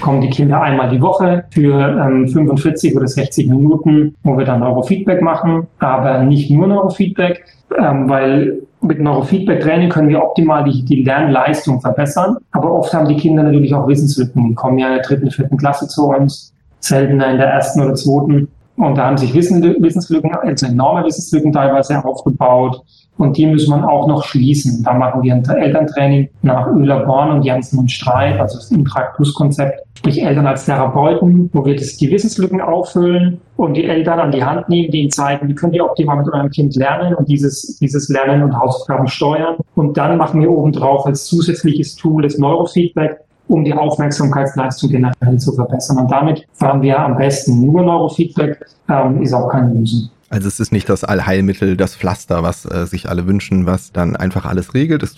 kommen 0.00 0.20
die 0.20 0.30
Kinder 0.30 0.60
einmal 0.60 0.90
die 0.90 1.00
Woche 1.00 1.44
für 1.50 1.78
ähm, 1.78 2.28
45 2.28 2.94
oder 2.96 3.06
60 3.06 3.48
Minuten, 3.48 4.14
wo 4.24 4.36
wir 4.36 4.44
dann 4.44 4.60
Neurofeedback 4.60 5.22
machen, 5.22 5.68
aber 5.78 6.24
nicht 6.24 6.50
nur 6.50 6.66
Neurofeedback, 6.66 7.44
ähm, 7.78 8.08
weil 8.08 8.62
mit 8.82 9.00
Neurofeedback-Training 9.00 9.88
können 9.88 10.08
wir 10.08 10.22
optimal 10.22 10.64
die, 10.64 10.84
die 10.84 11.04
Lernleistung 11.04 11.80
verbessern. 11.80 12.36
Aber 12.50 12.72
oft 12.72 12.92
haben 12.92 13.08
die 13.08 13.16
Kinder 13.16 13.44
natürlich 13.44 13.72
auch 13.74 13.86
Wissenslücken. 13.86 14.48
Die 14.48 14.54
kommen 14.54 14.78
ja 14.78 14.88
in 14.88 14.94
der 14.94 15.02
dritten, 15.02 15.30
vierten 15.30 15.56
Klasse 15.56 15.86
zu 15.86 16.08
uns, 16.08 16.52
seltener 16.80 17.30
in 17.30 17.38
der 17.38 17.46
ersten 17.46 17.80
oder 17.80 17.94
zweiten. 17.94 18.48
Und 18.82 18.98
da 18.98 19.06
haben 19.06 19.16
sich 19.16 19.32
Wissen, 19.32 19.62
Wissenslücken, 19.62 20.34
also 20.34 20.66
enorme 20.66 21.04
Wissenslücken 21.04 21.52
teilweise 21.52 22.04
aufgebaut. 22.04 22.82
und 23.16 23.36
die 23.36 23.46
müssen 23.46 23.70
wir 23.70 23.88
auch 23.88 24.08
noch 24.08 24.24
schließen. 24.24 24.82
Da 24.82 24.94
machen 24.94 25.22
wir 25.22 25.34
ein 25.34 25.44
Elterntraining 25.44 26.28
nach 26.42 26.66
Öler 26.66 27.04
Born 27.06 27.30
und 27.30 27.44
Janssen 27.44 27.78
und 27.78 27.92
Streit, 27.92 28.40
also 28.40 28.56
das 28.58 28.72
Impact 28.72 29.14
Plus 29.14 29.34
Konzept, 29.34 29.86
sprich 29.94 30.20
Eltern 30.20 30.48
als 30.48 30.64
Therapeuten, 30.64 31.48
wo 31.52 31.64
wir 31.64 31.76
das, 31.76 31.96
die 31.96 32.10
Wissenslücken 32.10 32.60
auffüllen 32.60 33.40
und 33.56 33.74
die 33.74 33.84
Eltern 33.84 34.18
an 34.18 34.32
die 34.32 34.42
Hand 34.42 34.68
nehmen, 34.68 34.90
denen 34.90 35.10
zeigen, 35.12 35.46
wie 35.48 35.54
könnt 35.54 35.76
ihr 35.76 35.84
optimal 35.84 36.16
mit 36.16 36.32
eurem 36.32 36.50
Kind 36.50 36.74
lernen 36.74 37.14
und 37.14 37.28
dieses, 37.28 37.78
dieses 37.78 38.08
Lernen 38.08 38.42
und 38.42 38.58
Hausaufgaben 38.58 39.06
steuern. 39.06 39.58
Und 39.76 39.96
dann 39.96 40.16
machen 40.16 40.40
wir 40.40 40.50
obendrauf 40.50 41.06
als 41.06 41.26
zusätzliches 41.26 41.94
Tool 41.94 42.22
das 42.22 42.36
Neurofeedback, 42.36 43.20
um 43.52 43.64
die 43.64 43.74
Aufmerksamkeitsleistung 43.74 44.90
generell 44.90 45.38
zu 45.38 45.52
verbessern. 45.52 45.98
Und 45.98 46.10
damit 46.10 46.46
fahren 46.54 46.82
wir 46.82 46.98
am 46.98 47.16
besten. 47.16 47.60
Nur 47.60 47.82
Neurofeedback 47.82 48.64
ähm, 48.88 49.22
ist 49.22 49.32
auch 49.32 49.48
keine 49.48 49.72
Lösung. 49.74 50.08
Also 50.30 50.48
es 50.48 50.58
ist 50.58 50.72
nicht 50.72 50.88
das 50.88 51.04
Allheilmittel, 51.04 51.76
das 51.76 51.94
Pflaster, 51.94 52.42
was 52.42 52.64
äh, 52.64 52.86
sich 52.86 53.08
alle 53.10 53.26
wünschen, 53.26 53.66
was 53.66 53.92
dann 53.92 54.16
einfach 54.16 54.46
alles 54.46 54.72
regelt. 54.72 55.02
Es 55.02 55.16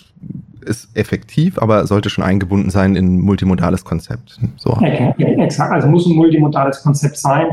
ist 0.65 0.89
effektiv, 0.97 1.57
aber 1.57 1.87
sollte 1.87 2.09
schon 2.09 2.23
eingebunden 2.23 2.69
sein 2.69 2.97
in 2.97 3.15
ein 3.15 3.21
multimodales 3.21 3.85
Konzept. 3.85 4.37
So. 4.57 4.71
Okay, 4.71 5.13
exakt. 5.17 5.71
Also 5.71 5.87
muss 5.87 6.05
ein 6.05 6.15
multimodales 6.15 6.83
Konzept 6.83 7.17
sein. 7.17 7.45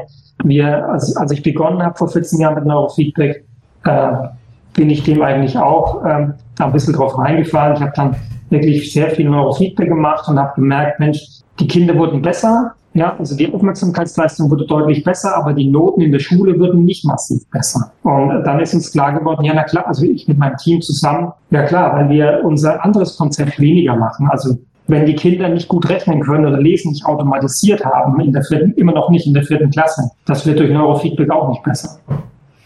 Wir, 0.42 0.88
als, 0.88 1.14
als 1.16 1.30
ich 1.30 1.44
begonnen 1.44 1.82
habe 1.82 1.96
vor 1.96 2.08
14 2.08 2.40
Jahren 2.40 2.56
mit 2.56 2.64
Neurofeedback, 2.64 3.44
äh, 3.84 4.08
bin 4.74 4.90
ich 4.90 5.04
dem 5.04 5.22
eigentlich 5.22 5.56
auch 5.56 6.04
ähm, 6.04 6.34
ein 6.58 6.72
bisschen 6.72 6.94
drauf 6.94 7.16
reingefallen. 7.16 7.76
Ich 7.76 7.82
habe 7.82 7.92
dann 7.94 8.16
wirklich 8.52 8.92
sehr 8.92 9.10
viel 9.10 9.28
Neurofeedback 9.28 9.88
gemacht 9.88 10.28
und 10.28 10.38
habe 10.38 10.52
gemerkt, 10.54 11.00
Mensch, 11.00 11.20
die 11.58 11.66
Kinder 11.66 11.96
wurden 11.96 12.22
besser, 12.22 12.74
ja, 12.94 13.16
also 13.18 13.36
die 13.36 13.52
Aufmerksamkeitsleistung 13.52 14.50
wurde 14.50 14.66
deutlich 14.66 15.02
besser, 15.02 15.34
aber 15.36 15.54
die 15.54 15.70
Noten 15.70 16.02
in 16.02 16.12
der 16.12 16.18
Schule 16.18 16.58
würden 16.58 16.84
nicht 16.84 17.04
massiv 17.06 17.48
besser. 17.50 17.90
Und 18.02 18.44
dann 18.44 18.60
ist 18.60 18.74
uns 18.74 18.92
klar 18.92 19.18
geworden, 19.18 19.44
ja, 19.44 19.54
na 19.54 19.62
klar, 19.62 19.86
also 19.86 20.04
ich 20.04 20.28
mit 20.28 20.38
meinem 20.38 20.56
Team 20.58 20.82
zusammen, 20.82 21.32
ja 21.50 21.62
klar, 21.62 21.96
weil 21.96 22.10
wir 22.10 22.42
unser 22.44 22.84
anderes 22.84 23.16
Konzept 23.16 23.58
weniger 23.58 23.96
machen. 23.96 24.28
Also 24.30 24.58
wenn 24.88 25.06
die 25.06 25.14
Kinder 25.14 25.48
nicht 25.48 25.68
gut 25.68 25.88
rechnen 25.88 26.20
können 26.20 26.44
oder 26.44 26.60
lesen 26.60 26.90
nicht 26.90 27.06
automatisiert 27.06 27.84
haben, 27.84 28.20
in 28.20 28.32
der 28.32 28.42
vierten, 28.42 28.72
immer 28.72 28.92
noch 28.92 29.08
nicht 29.08 29.26
in 29.26 29.32
der 29.32 29.44
vierten 29.44 29.70
Klasse, 29.70 30.10
das 30.26 30.44
wird 30.46 30.58
durch 30.58 30.70
Neurofeedback 30.70 31.30
auch 31.30 31.48
nicht 31.48 31.62
besser. 31.62 31.98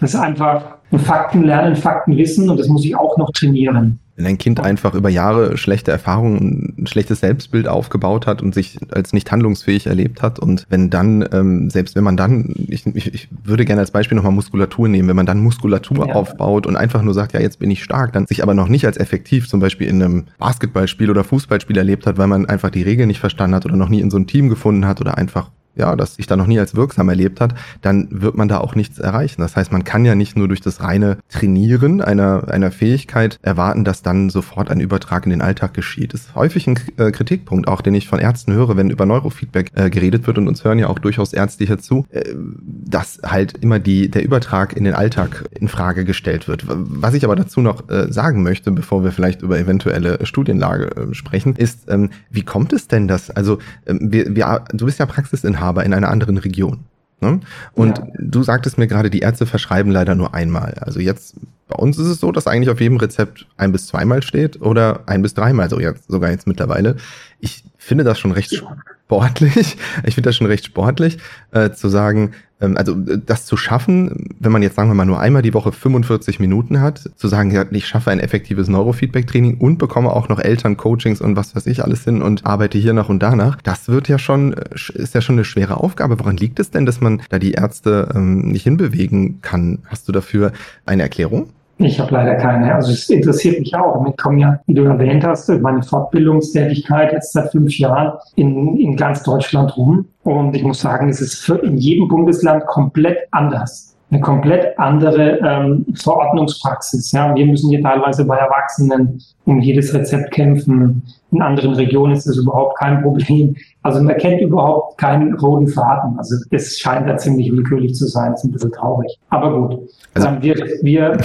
Das 0.01 0.15
ist 0.15 0.21
einfach 0.21 0.76
ein 0.93 0.99
Faktenlernen, 0.99 1.77
Faktenwissen 1.77 2.49
und 2.49 2.59
das 2.59 2.69
muss 2.69 2.85
ich 2.85 2.97
auch 2.97 3.17
noch 3.19 3.31
trainieren. 3.33 3.99
Wenn 4.17 4.27
ein 4.27 4.39
Kind 4.39 4.61
einfach 4.61 4.95
über 4.95 5.11
Jahre 5.11 5.59
schlechte 5.59 5.91
Erfahrungen, 5.91 6.75
ein 6.79 6.87
schlechtes 6.87 7.21
Selbstbild 7.21 7.69
aufgebaut 7.69 8.27
hat 8.27 8.41
und 8.41 8.55
sich 8.55 8.79
als 8.91 9.13
nicht 9.13 9.31
handlungsfähig 9.31 9.89
erlebt 9.89 10.23
hat 10.23 10.39
und 10.39 10.65
wenn 10.71 10.89
dann, 10.89 11.29
ähm, 11.33 11.69
selbst 11.69 11.97
wenn 11.97 12.05
man 12.05 12.17
dann, 12.17 12.55
ich, 12.69 12.87
ich, 12.87 13.13
ich 13.13 13.29
würde 13.45 13.67
gerne 13.67 13.83
als 13.83 13.91
Beispiel 13.91 14.17
nochmal 14.17 14.33
Muskulatur 14.33 14.89
nehmen, 14.89 15.09
wenn 15.09 15.17
man 15.17 15.27
dann 15.27 15.41
Muskulatur 15.41 16.09
ja. 16.09 16.15
aufbaut 16.15 16.67
und 16.67 16.77
einfach 16.77 17.03
nur 17.03 17.13
sagt, 17.13 17.35
ja, 17.35 17.41
jetzt 17.41 17.59
bin 17.59 17.71
ich 17.71 17.85
stark, 17.85 18.15
dann 18.15 18.27
sich 18.27 18.43
aber 18.43 18.55
noch 18.55 18.69
nicht 18.69 18.87
als 18.87 18.97
effektiv 18.97 19.49
zum 19.49 19.61
Beispiel 19.61 19.87
in 19.87 20.03
einem 20.03 20.25
Basketballspiel 20.39 21.11
oder 21.11 21.25
Fußballspiel 21.25 21.77
erlebt 21.77 22.07
hat, 22.07 22.17
weil 22.17 22.29
man 22.29 22.47
einfach 22.47 22.71
die 22.71 22.83
Regeln 22.83 23.09
nicht 23.09 23.21
verstanden 23.21 23.55
hat 23.57 23.67
oder 23.67 23.77
noch 23.77 23.91
nie 23.91 24.01
in 24.01 24.11
so 24.11 24.17
ein 24.17 24.27
Team 24.27 24.49
gefunden 24.49 24.87
hat 24.87 25.01
oder 25.01 25.19
einfach 25.19 25.51
ja, 25.77 25.95
das 25.97 26.17
sich 26.17 26.27
da 26.27 26.37
noch 26.37 26.47
nie 26.47 26.59
als 26.59 26.75
wirksam 26.75 27.09
erlebt 27.09 27.41
hat, 27.41 27.55
dann 27.83 28.09
wird 28.11 28.37
man 28.37 28.49
da 28.49 28.59
auch 28.59 28.75
nichts 28.75 28.99
erreichen. 28.99 29.43
Das 29.43 29.57
heißt, 29.57 29.73
man 29.73 29.85
kann 29.85 30.05
ja 30.05 30.15
nicht 30.15 30.37
nur 30.37 30.49
durch 30.49 30.61
das 30.61 30.81
reine 30.81 31.19
Trainieren 31.29 32.01
einer, 32.01 32.49
einer 32.49 32.71
Fähigkeit 32.71 33.39
erwarten, 33.43 33.85
dass 33.85 34.03
dann 34.03 34.31
sofort 34.31 34.71
ein 34.71 34.81
Übertrag 34.81 35.25
in 35.25 35.31
den 35.31 35.43
Alltag 35.43 35.75
geschieht. 35.75 36.15
Das 36.15 36.23
ist 36.23 36.35
häufig 36.35 36.67
ein 36.67 36.79
äh, 36.97 37.11
Kritikpunkt, 37.11 37.69
auch 37.69 37.81
den 37.81 37.95
ich 37.95 38.09
von 38.09 38.19
Ärzten 38.19 38.53
höre, 38.53 38.77
wenn 38.77 38.91
über 38.91 39.07
Neurofeedback 39.07 39.73
äh, 39.75 39.91
geredet 39.91 40.27
wird 40.27 40.39
und 40.39 40.49
uns 40.49 40.65
hören 40.65 40.79
ja 40.79 40.89
auch 40.89 40.99
durchaus 40.99 41.33
Ärzte 41.33 41.65
hierzu, 41.65 42.07
äh, 42.11 42.35
dass 42.67 43.21
halt 43.25 43.59
immer 43.59 43.79
die, 43.79 44.11
der 44.11 44.25
Übertrag 44.25 44.77
in 44.77 44.85
den 44.85 44.95
Alltag 44.95 45.45
in 45.51 45.69
Frage 45.69 46.05
gestellt 46.05 46.49
wird. 46.49 46.65
Was 46.67 47.15
ich 47.15 47.25
aber 47.25 47.37
dazu 47.37 47.61
noch 47.61 47.89
äh, 47.91 48.13
sagen 48.13 48.43
möchte, 48.43 48.71
bevor 48.71 49.05
wir 49.05 49.13
vielleicht 49.13 49.43
über 49.43 49.59
eventuelle 49.59 50.25
Studienlage 50.25 50.97
äh, 50.97 51.15
sprechen, 51.15 51.55
ist, 51.57 51.91
ähm, 51.91 52.11
wie 52.31 52.43
kommt 52.43 52.73
es 52.73 52.89
denn, 52.89 53.09
dass, 53.09 53.31
also 53.31 53.59
ähm, 53.87 53.99
wir, 54.03 54.35
wir, 54.35 54.65
du 54.73 54.87
bist 54.87 54.99
ja 54.99 55.07
Praxisinhaber 55.07 55.66
Inhaber 55.67 55.85
in 55.85 55.95
einer 55.95 56.09
anderen 56.09 56.39
Region. 56.39 56.85
Ne? 57.21 57.41
Und 57.73 57.99
ja. 57.99 58.07
du 58.19 58.43
sagtest 58.43 58.79
mir 58.79 58.87
gerade, 58.87 59.11
die 59.11 59.21
Ärzte 59.21 59.47
verschreiben 59.47 59.91
leider 59.91 60.15
nur 60.15 60.35
einmal. 60.35 60.75
Also 60.81 61.01
jetzt, 61.01 61.35
bei 61.67 61.77
uns 61.77 61.99
ist 61.99 62.09
es 62.09 62.21
so, 62.21 62.31
dass 62.31 62.47
eigentlich 62.47 62.71
auf 62.71 62.81
jedem 62.81 62.99
Rezept 62.99 63.47
ein 63.57 63.73
bis 63.73 63.87
zweimal 63.87 64.23
steht 64.23 64.61
oder 64.61 65.01
ein 65.07 65.23
bis 65.23 65.35
dreimal, 65.35 65.71
so 65.71 65.81
jetzt, 65.81 66.09
sogar 66.09 66.31
jetzt 66.31 66.47
mittlerweile. 66.47 66.97
Ich 67.41 67.65
finde 67.87 68.05
das 68.05 68.19
schon 68.19 68.33
recht 68.33 68.55
sportlich. 68.55 69.77
Ich 70.05 70.15
finde 70.15 70.29
das 70.29 70.37
schon 70.37 70.47
recht 70.47 70.67
sportlich, 70.67 71.19
äh, 71.53 71.71
zu 71.71 71.89
sagen, 71.89 72.33
ähm, 72.61 72.77
also 72.77 72.93
äh, 72.93 73.19
das 73.25 73.47
zu 73.47 73.57
schaffen, 73.57 74.35
wenn 74.41 74.53
man 74.53 74.63
jetzt 74.63 74.77
sagen 74.77 74.91
wir 74.91 74.95
mal 74.95 75.05
nur 75.05 75.21
einmal 75.21 75.43
die 75.43 75.55
Woche 75.55 75.73
45 75.73 76.41
Minuten 76.41 76.81
hat, 76.81 77.11
zu 77.17 77.29
sagen, 77.29 77.51
ja, 77.51 77.65
ich 77.71 77.87
schaffe 77.87 78.11
ein 78.11 78.21
effektives 78.21 78.69
Neurofeedback-Training 78.69 79.59
und 79.59 79.79
bekomme 79.79 80.11
auch 80.11 80.29
noch 80.29 80.39
Eltern-Coachings 80.39 81.21
und 81.21 81.37
was 81.37 81.55
weiß 81.55 81.67
ich 81.67 81.85
alles 81.85 82.05
hin 82.05 82.23
und 82.23 82.47
arbeite 82.47 82.79
hier 82.79 82.93
nach 82.93 83.09
und 83.09 83.23
danach, 83.23 83.61
das 83.63 83.89
wird 83.89 84.09
ja 84.09 84.19
schon, 84.19 84.55
äh, 84.55 84.65
ist 84.95 85.15
ja 85.15 85.21
schon 85.21 85.37
eine 85.37 85.45
schwere 85.45 85.79
Aufgabe. 85.79 86.19
Woran 86.19 86.37
liegt 86.37 86.59
es 86.59 86.71
denn, 86.71 86.87
dass 86.87 87.01
man 87.01 87.23
da 87.29 87.39
die 87.39 87.53
Ärzte 87.53 88.09
ähm, 88.15 88.51
nicht 88.51 88.65
hinbewegen 88.65 89.41
kann? 89.43 89.81
Hast 89.87 90.09
du 90.09 90.13
dafür 90.13 90.53
eine 90.85 91.03
Erklärung? 91.03 91.51
Ich 91.79 92.01
habe 92.01 92.15
leider 92.15 92.37
keine. 92.37 92.75
Also 92.75 92.93
es 92.93 93.11
interessiert 93.11 93.61
mich 93.61 93.75
auch. 93.77 94.07
Ich 94.07 94.17
komme 94.17 94.41
ja, 94.41 94.61
wie 94.67 94.75
du 94.75 94.85
erwähnt 94.85 95.25
hast, 95.27 95.49
meine 95.49 95.83
Fortbildungstätigkeit 95.83 97.13
jetzt 97.13 97.33
seit 97.33 97.51
fünf 97.53 97.79
Jahren 97.79 98.13
in, 98.35 98.77
in 98.79 98.97
ganz 98.97 99.23
Deutschland 99.23 99.77
rum. 99.77 100.07
Und 100.23 100.57
ich 100.57 100.63
muss 100.63 100.81
sagen, 100.81 101.11
es 101.11 101.21
ist 101.21 101.45
für 101.45 101.57
in 101.57 101.77
jedem 101.77 102.09
Bundesland 102.09 102.65
komplett 102.67 103.29
anders. 103.31 103.95
Eine 104.11 104.21
komplett 104.21 104.79
andere 104.79 105.39
ähm, 105.41 105.85
Verordnungspraxis. 105.95 107.11
Ja, 107.13 107.35
wir 107.35 107.45
müssen 107.45 107.71
hier 107.71 107.83
teilweise 107.83 108.25
bei 108.25 108.37
Erwachsenen 108.37 109.21
um 109.45 109.61
jedes 109.61 109.93
Rezept 109.93 110.31
kämpfen. 110.31 111.03
In 111.33 111.43
anderen 111.43 111.75
Regionen 111.75 112.15
ist 112.15 112.27
das 112.27 112.37
überhaupt 112.37 112.79
kein 112.79 113.03
Problem. 113.03 113.57
Also 113.83 114.01
man 114.03 114.17
kennt 114.17 114.41
überhaupt 114.41 114.97
keinen 114.99 115.35
roten 115.35 115.67
Faden. 115.67 116.17
Also 116.19 116.37
es 116.53 116.79
scheint 116.79 117.09
da 117.09 117.17
ziemlich 117.17 117.51
willkürlich 117.51 117.95
zu 117.95 118.07
sein. 118.07 118.31
Das 118.31 118.45
ist 118.45 118.49
ein 118.49 118.53
bisschen 118.53 118.73
traurig. 118.73 119.19
Aber 119.29 119.69
gut. 119.69 119.81
Also, 120.15 120.29
wir, 120.41 120.55
wir 120.83 121.19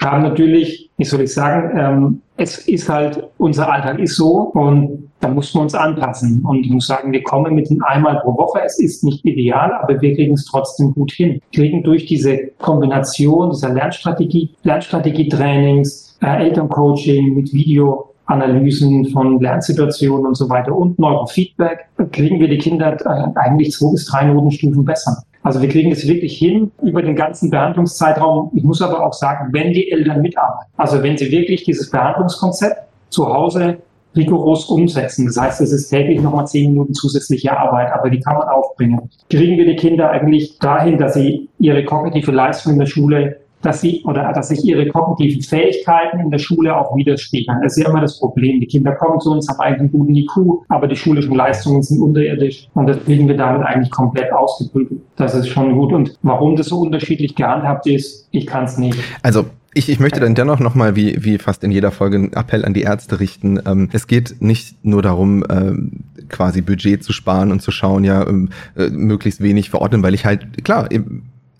haben 0.00 0.22
natürlich, 0.22 0.90
wie 0.96 1.04
soll 1.04 1.22
ich 1.22 1.32
sagen, 1.32 1.78
ähm, 1.78 2.22
es 2.36 2.58
ist 2.68 2.88
halt, 2.88 3.28
unser 3.38 3.70
Alltag 3.70 3.98
ist 3.98 4.16
so 4.16 4.50
und 4.52 5.10
da 5.20 5.28
muss 5.28 5.54
man 5.54 5.64
uns 5.64 5.74
anpassen. 5.74 6.44
Und 6.44 6.64
ich 6.64 6.70
muss 6.70 6.86
sagen, 6.86 7.10
wir 7.12 7.22
kommen 7.22 7.54
mit 7.54 7.70
dem 7.70 7.82
einmal 7.82 8.20
pro 8.20 8.36
Woche. 8.36 8.60
Es 8.64 8.78
ist 8.78 9.02
nicht 9.02 9.24
ideal, 9.24 9.72
aber 9.72 10.00
wir 10.00 10.14
kriegen 10.14 10.34
es 10.34 10.44
trotzdem 10.44 10.92
gut 10.92 11.12
hin. 11.12 11.40
Wir 11.50 11.62
kriegen 11.62 11.82
durch 11.82 12.06
diese 12.06 12.48
Kombination 12.58 13.50
dieser 13.50 13.72
Lernstrategie, 13.72 14.54
Lernstrategie-Trainings, 14.62 16.18
äh, 16.22 16.44
Elterncoaching 16.44 17.34
mit 17.34 17.52
Video, 17.52 18.12
Analysen 18.26 19.06
von 19.06 19.40
Lernsituationen 19.40 20.26
und 20.26 20.36
so 20.36 20.48
weiter 20.50 20.74
und 20.74 20.98
Neurofeedback, 20.98 21.86
kriegen 22.10 22.40
wir 22.40 22.48
die 22.48 22.58
Kinder 22.58 22.96
äh, 23.04 23.38
eigentlich 23.38 23.72
zwei 23.72 23.92
bis 23.92 24.06
drei 24.06 24.24
Notenstufen 24.24 24.84
besser. 24.84 25.22
Also 25.46 25.62
wir 25.62 25.68
kriegen 25.68 25.92
es 25.92 26.08
wirklich 26.08 26.36
hin 26.36 26.72
über 26.82 27.02
den 27.02 27.14
ganzen 27.14 27.50
Behandlungszeitraum. 27.50 28.50
Ich 28.56 28.64
muss 28.64 28.82
aber 28.82 29.06
auch 29.06 29.12
sagen, 29.12 29.52
wenn 29.52 29.72
die 29.72 29.92
Eltern 29.92 30.20
mitarbeiten, 30.20 30.72
also 30.76 31.00
wenn 31.04 31.16
sie 31.16 31.30
wirklich 31.30 31.62
dieses 31.62 31.88
Behandlungskonzept 31.88 32.80
zu 33.10 33.32
Hause 33.32 33.78
rigoros 34.16 34.64
umsetzen. 34.64 35.26
Das 35.26 35.36
heißt, 35.36 35.60
es 35.60 35.70
ist 35.70 35.88
täglich 35.90 36.20
nochmal 36.20 36.48
zehn 36.48 36.72
Minuten 36.72 36.94
zusätzliche 36.94 37.56
Arbeit, 37.56 37.92
aber 37.92 38.10
die 38.10 38.18
kann 38.18 38.36
man 38.36 38.48
aufbringen. 38.48 39.08
Kriegen 39.30 39.56
wir 39.56 39.66
die 39.66 39.76
Kinder 39.76 40.10
eigentlich 40.10 40.58
dahin, 40.58 40.98
dass 40.98 41.14
sie 41.14 41.48
ihre 41.60 41.84
kognitive 41.84 42.32
Leistung 42.32 42.72
in 42.72 42.80
der 42.80 42.86
Schule 42.86 43.36
dass 43.62 43.80
sie 43.80 44.02
oder 44.04 44.32
dass 44.32 44.48
sich 44.48 44.64
ihre 44.64 44.86
kognitiven 44.86 45.42
Fähigkeiten 45.42 46.20
in 46.20 46.30
der 46.30 46.38
Schule 46.38 46.76
auch 46.76 46.96
widerspiegeln. 46.96 47.58
Das 47.62 47.76
ist 47.76 47.82
ja 47.82 47.90
immer 47.90 48.00
das 48.00 48.18
Problem. 48.18 48.60
Die 48.60 48.66
Kinder 48.66 48.92
kommen 48.92 49.20
zu 49.20 49.32
uns, 49.32 49.48
haben 49.48 49.60
eigentlich 49.60 49.80
einen 49.80 49.92
guten 49.92 50.14
IQ, 50.14 50.64
aber 50.68 50.86
die 50.86 50.96
schulischen 50.96 51.34
Leistungen 51.34 51.82
sind 51.82 52.00
unterirdisch 52.00 52.68
und 52.74 52.86
das 52.86 53.02
kriegen 53.04 53.28
wir 53.28 53.36
damit 53.36 53.66
eigentlich 53.66 53.90
komplett 53.90 54.32
ausgebildet. 54.32 55.00
Das 55.16 55.34
ist 55.34 55.48
schon 55.48 55.74
gut. 55.74 55.92
Und 55.92 56.18
warum 56.22 56.56
das 56.56 56.66
so 56.66 56.80
unterschiedlich 56.80 57.34
gehandhabt 57.34 57.86
ist, 57.86 58.28
ich 58.30 58.46
kann 58.46 58.64
es 58.64 58.78
nicht. 58.78 58.98
Also 59.22 59.46
ich, 59.76 59.90
ich 59.90 60.00
möchte 60.00 60.20
dann 60.20 60.34
dennoch 60.34 60.58
nochmal, 60.58 60.96
wie, 60.96 61.22
wie 61.22 61.36
fast 61.36 61.62
in 61.62 61.70
jeder 61.70 61.90
Folge, 61.90 62.16
einen 62.16 62.32
Appell 62.32 62.64
an 62.64 62.72
die 62.72 62.82
Ärzte 62.82 63.20
richten. 63.20 63.60
Ähm, 63.66 63.90
es 63.92 64.06
geht 64.06 64.40
nicht 64.40 64.82
nur 64.84 65.02
darum, 65.02 65.44
ähm, 65.50 66.04
quasi 66.30 66.62
Budget 66.62 67.04
zu 67.04 67.12
sparen 67.12 67.52
und 67.52 67.60
zu 67.60 67.70
schauen, 67.70 68.02
ja, 68.02 68.26
ähm, 68.26 68.48
äh, 68.74 68.88
möglichst 68.88 69.42
wenig 69.42 69.68
verordnen, 69.68 70.02
weil 70.02 70.14
ich 70.14 70.24
halt, 70.24 70.64
klar, 70.64 70.88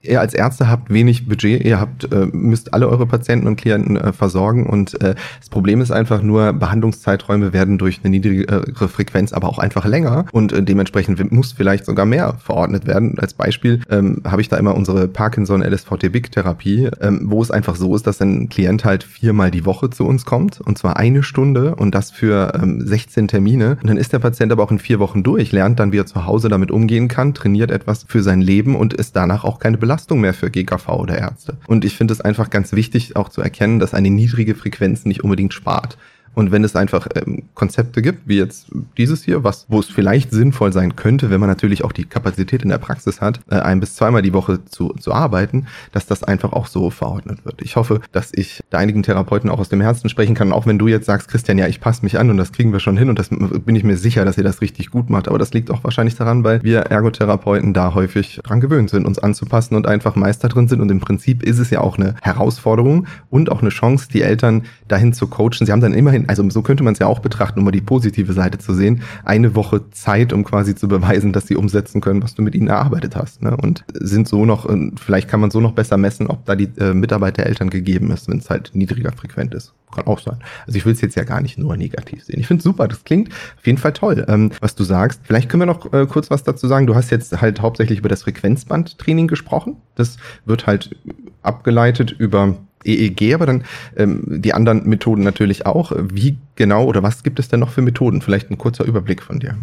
ihr 0.09 0.21
als 0.21 0.35
Ärzte 0.35 0.69
habt 0.69 0.91
wenig 0.91 1.29
Budget, 1.29 1.65
ihr 1.65 1.81
habt, 1.81 2.13
äh, 2.13 2.27
müsst 2.33 2.75
alle 2.75 2.89
eure 2.89 3.07
Patienten 3.07 3.47
und 3.47 3.57
Klienten 3.57 3.97
äh, 3.97 4.13
versorgen 4.13 4.67
und 4.67 5.01
äh, 5.03 5.15
das 5.39 5.49
Problem 5.49 5.81
ist 5.81 5.91
einfach 5.91 6.23
nur, 6.23 6.53
Behandlungszeiträume 6.53 7.53
werden 7.53 7.79
durch 7.79 8.01
eine 8.03 8.11
niedrigere 8.11 8.89
Frequenz 8.89 9.33
aber 9.33 9.49
auch 9.49 9.59
einfach 9.59 9.85
länger 9.85 10.27
und 10.33 10.55
dementsprechend 10.69 11.33
muss 11.33 11.53
vielleicht 11.53 11.85
sogar 11.85 12.07
mehr 12.07 12.35
verordnet 12.39 12.87
werden. 12.87 13.19
Als 13.19 13.35
Beispiel 13.35 13.81
ähm, 13.91 14.23
habe 14.27 14.41
ich 14.41 14.49
da 14.49 14.57
immer 14.57 14.75
unsere 14.75 15.09
Parkinson 15.09 15.63
LSVT 15.63 16.13
Big 16.13 16.31
Therapie, 16.31 16.89
ähm, 17.01 17.23
wo 17.25 17.43
es 17.43 17.51
einfach 17.51 17.77
so 17.77 17.95
ist, 17.95 18.07
dass 18.07 18.21
ein 18.21 18.49
Klient 18.49 18.85
halt 18.85 19.05
viermal 19.05 19.51
die 19.51 19.65
Woche 19.65 19.91
zu 19.91 20.05
uns 20.05 20.25
kommt 20.25 20.61
und 20.61 20.79
zwar 20.79 20.97
eine 20.97 21.23
Stunde 21.23 21.75
und 21.75 21.95
das 21.95 22.11
für 22.11 22.53
ähm, 22.61 22.87
16 22.87 23.29
Termine 23.29 23.79
und 23.81 23.89
dann 23.89 23.97
ist 23.97 24.13
der 24.13 24.19
Patient 24.19 24.53
aber 24.53 24.63
auch 24.63 24.71
in 24.71 24.79
vier 24.79 24.99
Wochen 24.99 25.23
durch, 25.23 25.53
lernt 25.53 25.81
dann, 25.81 25.93
wie 25.93 25.99
er 25.99 26.07
zu 26.07 26.27
Hause 26.27 26.49
damit 26.49 26.71
umgehen 26.71 27.09
kann, 27.09 27.35
trainiert 27.35 27.71
etwas 27.71 28.05
für 28.09 28.23
sein 28.23 28.41
Leben 28.41 28.77
und 28.77 28.95
ist 28.95 29.17
danach 29.17 29.45
auch 29.45 29.59
keine 29.59 29.79
Belastung 29.79 29.96
Belastung 29.97 30.21
mehr 30.21 30.35
für 30.35 30.51
GKV 30.51 30.89
oder 30.91 31.17
Ärzte. 31.17 31.57
Und 31.67 31.87
ich 31.87 31.97
finde 31.97 32.13
es 32.13 32.21
einfach 32.21 32.51
ganz 32.51 32.73
wichtig 32.73 33.17
auch 33.17 33.31
zu 33.31 33.41
erkennen, 33.41 33.79
dass 33.79 33.95
eine 33.95 34.11
niedrige 34.11 34.55
Frequenz 34.55 35.07
nicht 35.07 35.25
unbedingt 35.25 35.55
spart. 35.55 35.97
Und 36.37 36.53
wenn 36.53 36.65
es 36.65 36.77
einfach 36.77 37.09
ähm, 37.15 37.45
Konzepte 37.55 38.03
gibt, 38.03 38.29
wie 38.29 38.37
jetzt 38.37 38.67
dieses 38.99 39.25
hier, 39.25 39.43
was, 39.43 39.65
wo 39.71 39.81
es 39.81 39.87
vielleicht 39.87 40.33
sinnvoll 40.33 40.71
sein 40.71 40.95
könnte, 40.95 41.31
wenn 41.31 41.41
man 41.41 41.49
natürlich 41.49 41.83
auch 41.83 41.93
die 41.93 42.05
Kapazität 42.05 42.63
in 42.63 42.69
der 42.69 42.77
Praxis 42.77 43.23
hat, 43.23 43.41
äh, 43.51 43.55
ein 43.55 43.81
bis 43.81 43.95
zweimal 43.95 44.21
die 44.21 44.35
Woche 44.35 44.63
zu, 44.67 44.91
zu 45.01 45.15
arbeiten, 45.15 45.67
dass 45.93 46.05
das 46.05 46.23
einfach 46.23 46.53
auch 46.53 46.67
so 46.67 46.91
verordnet 46.91 47.47
wird. 47.47 47.63
Ich 47.63 47.77
hoffe, 47.77 48.03
dass 48.13 48.33
ich 48.35 48.63
da 48.69 48.77
einigen 48.77 49.03
Therapeuten 49.03 49.49
auch 49.49 49.59
aus 49.59 49.71
dem 49.71 49.81
Herzen 49.81 50.11
sprechen 50.11 50.35
kann. 50.35 50.53
auch 50.53 50.67
wenn 50.67 50.79
du 50.79 50.89
jetzt 50.89 51.07
sagst, 51.07 51.29
Christian, 51.29 51.57
ja, 51.57 51.69
ich 51.69 51.81
passe 51.81 52.03
mich 52.03 52.19
an 52.19 52.29
und 52.29 52.37
das 52.37 52.53
kriegen 52.53 52.71
wir 52.71 52.81
schon 52.81 52.99
hin 52.99 53.09
und 53.09 53.19
das 53.19 53.31
bin 53.31 53.75
ich 53.75 53.83
mir 53.83 53.97
sicher, 53.97 54.27
dass 54.27 54.37
ihr 54.37 54.45
das 54.45 54.61
richtig 54.61 54.91
gut 54.91 55.09
macht. 55.09 55.29
Aber 55.29 55.39
das 55.39 55.55
liegt 55.55 55.71
auch 55.71 55.85
wahrscheinlich 55.85 56.17
daran, 56.17 56.45
weil 56.45 56.63
wir 56.63 56.81
Ergotherapeuten 56.81 57.73
da 57.73 57.95
häufig 57.95 58.41
dran 58.45 58.61
gewöhnt 58.61 58.91
sind, 58.91 59.07
uns 59.07 59.19
anzupassen 59.19 59.75
und 59.75 59.87
einfach 59.87 60.17
Meister 60.17 60.49
drin 60.49 60.69
sind. 60.69 60.83
Und 60.83 60.91
im 60.91 61.01
Prinzip 61.01 61.43
ist 61.43 61.59
es 61.59 61.71
ja 61.71 61.81
auch 61.81 61.97
eine 61.97 62.15
Herausforderung 62.21 63.07
und 63.31 63.51
auch 63.51 63.63
eine 63.63 63.71
Chance, 63.71 64.09
die 64.13 64.21
Eltern 64.21 64.65
dahin 64.87 65.15
zu 65.15 65.29
coachen. 65.29 65.65
Sie 65.65 65.73
haben 65.73 65.81
dann 65.81 65.95
immerhin 65.95 66.26
also 66.27 66.49
so 66.51 66.63
könnte 66.63 66.83
man 66.83 66.93
es 66.93 66.99
ja 66.99 67.07
auch 67.07 67.21
betrachten, 67.21 67.59
um 67.59 67.65
mal 67.65 67.71
die 67.71 67.81
positive 67.81 68.33
Seite 68.33 68.59
zu 68.59 68.75
sehen, 68.75 69.03
eine 69.25 69.55
Woche 69.55 69.91
Zeit, 69.91 70.33
um 70.33 70.45
quasi 70.45 70.75
zu 70.75 70.89
beweisen, 70.89 71.33
dass 71.33 71.47
sie 71.47 71.57
umsetzen 71.57 72.01
können, 72.01 72.23
was 72.23 72.35
du 72.35 72.43
mit 72.43 72.55
ihnen 72.55 72.69
erarbeitet 72.69 73.17
hast. 73.17 73.43
Ne? 73.43 73.57
Und 73.57 73.85
sind 73.95 74.29
so 74.29 74.45
noch, 74.45 74.69
vielleicht 74.97 75.29
kann 75.29 75.41
man 75.41 75.51
so 75.51 75.61
noch 75.61 75.73
besser 75.73 75.97
messen, 75.97 76.27
ob 76.27 76.45
da 76.45 76.57
die 76.57 76.71
äh, 76.79 76.95
Mitarbeit 76.95 77.37
der 77.37 77.47
Eltern 77.47 77.71
gegeben 77.71 78.11
ist, 78.11 78.29
wenn 78.29 78.39
es 78.39 78.51
halt 78.51 78.71
niedriger 78.75 79.13
frequent 79.13 79.55
ist. 79.55 79.73
Kann 79.95 80.07
auch 80.07 80.19
sein. 80.19 80.39
Also 80.67 80.77
ich 80.77 80.85
will 80.85 80.93
es 80.93 81.01
jetzt 81.01 81.15
ja 81.15 81.25
gar 81.25 81.41
nicht 81.41 81.59
nur 81.59 81.77
negativ 81.77 82.25
sehen. 82.25 82.41
Ich 82.41 82.47
finde 82.49 82.59
es 82.59 82.65
super, 82.65 82.89
das 82.89 83.05
klingt 83.05 83.33
auf 83.33 83.67
jeden 83.67 83.79
Fall 83.79 83.93
toll, 83.93 84.25
ähm, 84.29 84.51
was 84.61 84.75
du 84.75 84.85
sagst. 84.85 85.21
Vielleicht 85.23 85.49
können 85.49 85.63
wir 85.63 85.67
noch 85.67 85.93
äh, 85.93 86.07
kurz 86.07 86.31
was 86.31 86.43
dazu 86.43 86.67
sagen. 86.67 86.87
Du 86.87 86.95
hast 86.95 87.11
jetzt 87.11 87.41
halt 87.41 87.61
hauptsächlich 87.61 88.01
über 88.01 88.09
das 88.09 88.25
Frequenzbandtraining 88.25 89.29
gesprochen. 89.29 89.77
Das 89.95 90.17
wird 90.45 90.67
halt 90.67 90.97
abgeleitet 91.43 92.11
über 92.11 92.57
EEG, 92.87 93.35
aber 93.35 93.47
dann 93.47 93.65
ähm, 93.97 94.23
die 94.27 94.55
anderen 94.55 94.89
Methoden 94.89 95.23
natürlich 95.23 95.67
auch. 95.67 95.93
Wie 95.97 96.39
genau 96.55 96.85
oder 96.85 97.03
was 97.03 97.23
gibt 97.23 97.39
es 97.39 97.49
denn 97.49 97.61
noch 97.61 97.71
für 97.71 97.83
Methoden? 97.83 98.21
Vielleicht 98.21 98.51
ein 98.51 98.59
kurzer 98.59 98.85
Überblick 98.85 99.23
von 99.23 99.41
dir. 99.41 99.57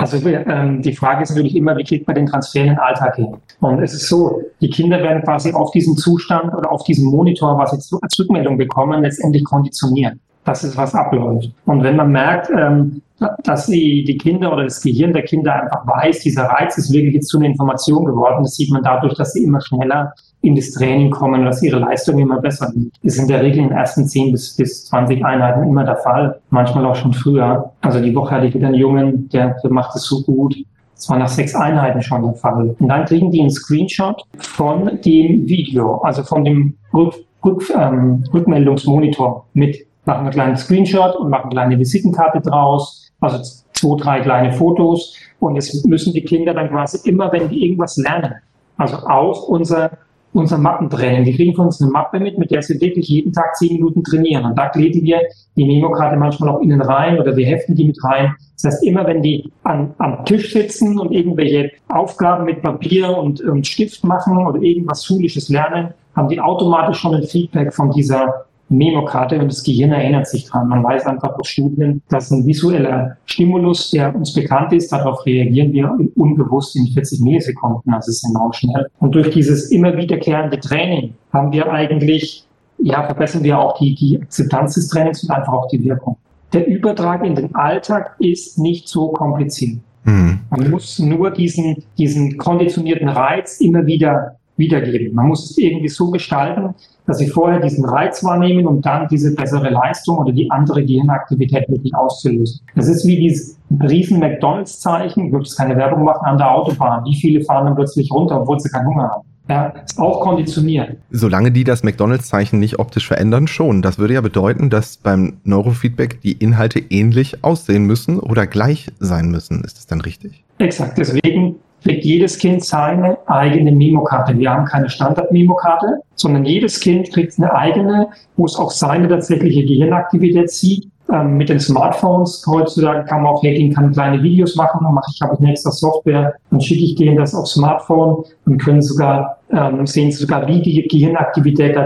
Also 0.00 0.16
ähm, 0.26 0.80
die 0.80 0.94
Frage 0.94 1.22
ist 1.22 1.30
natürlich 1.30 1.54
immer, 1.54 1.76
wie 1.76 1.84
kriegt 1.84 2.06
man 2.06 2.14
den 2.14 2.24
Transfer 2.24 2.62
in 2.62 2.68
den 2.68 2.78
Alltag 2.78 3.16
hin? 3.16 3.36
Und 3.60 3.82
es 3.82 3.92
ist 3.92 4.08
so, 4.08 4.42
die 4.62 4.70
Kinder 4.70 5.02
werden 5.02 5.22
quasi 5.22 5.52
auf 5.52 5.72
diesen 5.72 5.94
Zustand 5.98 6.54
oder 6.54 6.72
auf 6.72 6.84
diesen 6.84 7.10
Monitor, 7.10 7.58
was 7.58 7.72
sie 7.72 7.98
als 8.00 8.18
Rückmeldung 8.18 8.56
bekommen, 8.56 9.02
letztendlich 9.02 9.44
konditioniert. 9.44 10.14
Das 10.44 10.64
ist, 10.64 10.74
was 10.78 10.94
abläuft. 10.94 11.50
Und 11.66 11.82
wenn 11.82 11.96
man 11.96 12.10
merkt, 12.12 12.48
ähm, 12.50 13.02
dass 13.44 13.66
die, 13.66 14.04
die 14.04 14.16
Kinder 14.16 14.52
oder 14.52 14.64
das 14.64 14.80
Gehirn 14.82 15.12
der 15.12 15.22
Kinder 15.22 15.62
einfach 15.62 15.86
weiß, 15.86 16.20
dieser 16.20 16.44
Reiz 16.44 16.78
ist 16.78 16.92
wirklich 16.92 17.14
jetzt 17.14 17.28
zu 17.28 17.38
einer 17.38 17.46
Information 17.46 18.04
geworden, 18.04 18.42
das 18.42 18.56
sieht 18.56 18.70
man 18.70 18.82
dadurch, 18.82 19.14
dass 19.14 19.32
sie 19.34 19.44
immer 19.44 19.60
schneller 19.60 20.14
in 20.42 20.56
das 20.56 20.70
Training 20.72 21.10
kommen, 21.10 21.44
dass 21.44 21.62
ihre 21.62 21.78
Leistung 21.78 22.18
immer 22.18 22.40
besser 22.40 22.70
wird. 22.74 22.94
Das 23.02 23.14
ist 23.14 23.20
in 23.20 23.28
der 23.28 23.42
Regel 23.42 23.58
in 23.58 23.68
den 23.68 23.76
ersten 23.76 24.06
10 24.06 24.32
bis, 24.32 24.56
bis 24.56 24.86
20 24.86 25.24
Einheiten 25.24 25.64
immer 25.64 25.84
der 25.84 25.96
Fall, 25.96 26.40
manchmal 26.48 26.86
auch 26.86 26.96
schon 26.96 27.12
früher. 27.12 27.72
Also 27.82 28.00
die 28.00 28.14
Woche 28.14 28.34
hatte 28.34 28.46
ich 28.46 28.54
wieder 28.54 28.68
einen 28.68 28.76
Jungen, 28.76 29.28
der, 29.28 29.56
der 29.62 29.70
macht 29.70 29.94
es 29.96 30.04
so 30.04 30.22
gut. 30.22 30.56
Das 30.94 31.08
war 31.08 31.18
nach 31.18 31.28
sechs 31.28 31.54
Einheiten 31.54 32.02
schon 32.02 32.22
der 32.22 32.34
Fall. 32.34 32.74
Und 32.78 32.88
dann 32.88 33.04
kriegen 33.04 33.30
die 33.30 33.40
einen 33.40 33.50
Screenshot 33.50 34.22
von 34.38 35.00
dem 35.02 35.46
Video, 35.46 35.96
also 35.98 36.22
von 36.22 36.44
dem 36.44 36.74
Rück, 36.92 37.14
Rück, 37.44 37.70
ähm, 37.74 38.24
Rückmeldungsmonitor 38.32 39.46
mit, 39.54 39.86
machen 40.04 40.22
einen 40.22 40.30
kleinen 40.30 40.56
Screenshot 40.56 41.16
und 41.16 41.30
machen 41.30 41.44
eine 41.44 41.52
kleine 41.52 41.78
Visitenkarte 41.78 42.40
draus, 42.40 43.09
also 43.20 43.38
zwei, 43.72 43.96
drei 43.96 44.20
kleine 44.20 44.52
Fotos. 44.52 45.14
Und 45.38 45.56
es 45.56 45.84
müssen 45.84 46.12
die 46.12 46.24
Kinder 46.24 46.54
dann 46.54 46.70
quasi 46.70 47.08
immer, 47.08 47.32
wenn 47.32 47.48
die 47.48 47.64
irgendwas 47.64 47.96
lernen, 47.96 48.34
also 48.76 48.96
auch 48.98 49.48
unser 49.48 49.90
unser 50.32 50.58
Mappentraining. 50.58 51.24
Die 51.24 51.34
kriegen 51.34 51.54
von 51.54 51.66
uns 51.66 51.80
eine 51.80 51.90
Mappe 51.90 52.20
mit, 52.20 52.38
mit 52.38 52.50
der 52.50 52.62
sie 52.62 52.80
wirklich 52.80 53.08
jeden 53.08 53.32
Tag 53.32 53.56
zehn 53.56 53.74
Minuten 53.74 54.04
trainieren. 54.04 54.44
Und 54.44 54.56
da 54.56 54.68
kleben 54.68 55.02
wir 55.02 55.20
die 55.56 55.64
Memokarte 55.64 56.16
manchmal 56.16 56.50
auch 56.50 56.60
innen 56.60 56.80
rein 56.80 57.18
oder 57.18 57.36
wir 57.36 57.46
heften 57.46 57.74
die 57.74 57.84
mit 57.84 58.02
rein. 58.04 58.34
Das 58.54 58.72
heißt, 58.72 58.84
immer 58.84 59.06
wenn 59.06 59.22
die 59.22 59.50
an, 59.64 59.94
am 59.98 60.24
Tisch 60.24 60.52
sitzen 60.52 60.98
und 60.98 61.12
irgendwelche 61.12 61.72
Aufgaben 61.88 62.44
mit 62.44 62.62
Papier 62.62 63.16
und, 63.16 63.40
und 63.40 63.66
Stift 63.66 64.04
machen 64.04 64.46
oder 64.46 64.60
irgendwas 64.60 65.04
Schulisches 65.04 65.48
lernen, 65.48 65.94
haben 66.14 66.28
die 66.28 66.40
automatisch 66.40 66.98
schon 66.98 67.14
ein 67.14 67.24
Feedback 67.24 67.72
von 67.72 67.90
dieser 67.90 68.46
Memokarte 68.70 69.38
und 69.38 69.48
das 69.50 69.64
Gehirn 69.64 69.90
erinnert 69.90 70.28
sich 70.28 70.46
dran. 70.46 70.68
Man 70.68 70.84
weiß 70.84 71.04
einfach 71.06 71.36
aus 71.38 71.48
Studien, 71.48 72.00
dass 72.08 72.30
ein 72.30 72.46
visueller 72.46 73.16
Stimulus, 73.26 73.90
der 73.90 74.14
uns 74.14 74.32
bekannt 74.32 74.72
ist, 74.72 74.92
darauf 74.92 75.26
reagieren 75.26 75.72
wir 75.72 75.92
unbewusst 76.14 76.76
in 76.76 76.86
40 76.86 77.20
Millisekunden. 77.20 77.92
Das 77.92 78.06
ist 78.06 78.24
enorm 78.30 78.52
schnell. 78.52 78.86
Und 79.00 79.14
durch 79.14 79.30
dieses 79.30 79.72
immer 79.72 79.96
wiederkehrende 79.96 80.58
Training 80.60 81.14
haben 81.32 81.52
wir 81.52 81.70
eigentlich, 81.70 82.44
ja, 82.78 83.04
verbessern 83.04 83.42
wir 83.42 83.58
auch 83.58 83.76
die, 83.78 83.94
die 83.96 84.22
Akzeptanz 84.22 84.74
des 84.74 84.88
Trainings 84.88 85.24
und 85.24 85.30
einfach 85.30 85.52
auch 85.52 85.68
die 85.68 85.82
Wirkung. 85.82 86.16
Der 86.52 86.66
Übertrag 86.66 87.24
in 87.24 87.34
den 87.34 87.54
Alltag 87.56 88.14
ist 88.20 88.56
nicht 88.56 88.88
so 88.88 89.08
kompliziert. 89.08 89.80
Mhm. 90.04 90.40
Man 90.48 90.70
muss 90.70 90.98
nur 91.00 91.32
diesen, 91.32 91.82
diesen 91.98 92.38
konditionierten 92.38 93.08
Reiz 93.08 93.60
immer 93.60 93.84
wieder 93.84 94.36
wiedergeben. 94.56 95.14
Man 95.14 95.26
muss 95.26 95.50
es 95.50 95.58
irgendwie 95.58 95.88
so 95.88 96.10
gestalten, 96.10 96.74
dass 97.10 97.18
sie 97.18 97.26
vorher 97.26 97.58
diesen 97.58 97.84
Reiz 97.84 98.22
wahrnehmen, 98.22 98.66
um 98.66 98.80
dann 98.80 99.08
diese 99.08 99.34
bessere 99.34 99.68
Leistung 99.68 100.18
oder 100.18 100.32
die 100.32 100.48
andere 100.50 100.84
Gehirnaktivität 100.84 101.68
wirklich 101.68 101.92
auszulösen. 101.92 102.60
Das 102.76 102.86
ist 102.86 103.04
wie 103.04 103.16
dieses 103.16 103.58
riesen 103.82 104.20
McDonalds-Zeichen, 104.20 105.26
ich 105.26 105.32
würde 105.32 105.44
jetzt 105.44 105.56
keine 105.56 105.76
Werbung 105.76 106.04
machen, 106.04 106.24
an 106.24 106.38
der 106.38 106.52
Autobahn. 106.52 107.04
Wie 107.04 107.16
viele 107.16 107.42
fahren 107.42 107.66
dann 107.66 107.74
plötzlich 107.74 108.12
runter, 108.12 108.40
obwohl 108.40 108.60
sie 108.60 108.68
keinen 108.68 108.86
Hunger 108.86 109.10
haben? 109.10 109.26
Ja, 109.48 109.66
ist 109.84 109.98
auch 109.98 110.20
konditioniert. 110.20 110.98
Solange 111.10 111.50
die 111.50 111.64
das 111.64 111.82
McDonalds-Zeichen 111.82 112.60
nicht 112.60 112.78
optisch 112.78 113.08
verändern, 113.08 113.48
schon. 113.48 113.82
Das 113.82 113.98
würde 113.98 114.14
ja 114.14 114.20
bedeuten, 114.20 114.70
dass 114.70 114.96
beim 114.96 115.38
Neurofeedback 115.42 116.20
die 116.20 116.32
Inhalte 116.32 116.78
ähnlich 116.78 117.42
aussehen 117.42 117.86
müssen 117.86 118.20
oder 118.20 118.46
gleich 118.46 118.86
sein 119.00 119.32
müssen. 119.32 119.64
Ist 119.64 119.78
das 119.78 119.88
dann 119.88 120.00
richtig? 120.00 120.44
Exakt. 120.58 120.96
Deswegen 120.96 121.56
kriegt 121.82 122.04
jedes 122.04 122.38
Kind 122.38 122.64
seine 122.64 123.18
eigene 123.26 123.72
Memokarte. 123.72 124.36
Wir 124.38 124.50
haben 124.50 124.64
keine 124.64 124.88
Standard-Memokarte, 124.88 126.00
sondern 126.14 126.44
jedes 126.44 126.80
Kind 126.80 127.12
kriegt 127.12 127.38
eine 127.38 127.52
eigene, 127.52 128.08
wo 128.36 128.44
es 128.44 128.56
auch 128.56 128.70
seine 128.70 129.08
tatsächliche 129.08 129.64
Gehirnaktivität 129.64 130.50
sieht. 130.50 130.88
Ähm, 131.12 131.36
mit 131.36 131.48
den 131.48 131.58
Smartphones 131.58 132.44
heutzutage 132.46 133.04
kann 133.04 133.22
man 133.22 133.34
auch 133.34 133.42
hergehen, 133.42 133.74
kann 133.74 133.92
kleine 133.92 134.22
Videos 134.22 134.54
machen. 134.56 134.80
Dann 134.82 134.94
mache 134.94 135.10
ich, 135.12 135.20
habe 135.22 135.34
ich 135.34 135.40
eine 135.40 135.50
extra 135.50 135.70
Software, 135.70 136.34
dann 136.50 136.60
schicke 136.60 136.84
ich 136.84 136.94
denen 136.94 137.16
das 137.16 137.34
aufs 137.34 137.52
Smartphone 137.52 138.24
und 138.46 138.58
können 138.58 138.82
sogar 138.82 139.38
ähm, 139.52 139.86
sehen 139.86 140.12
sogar, 140.12 140.46
wie 140.46 140.62
die 140.62 140.86
Gehirnaktivität 140.86 141.76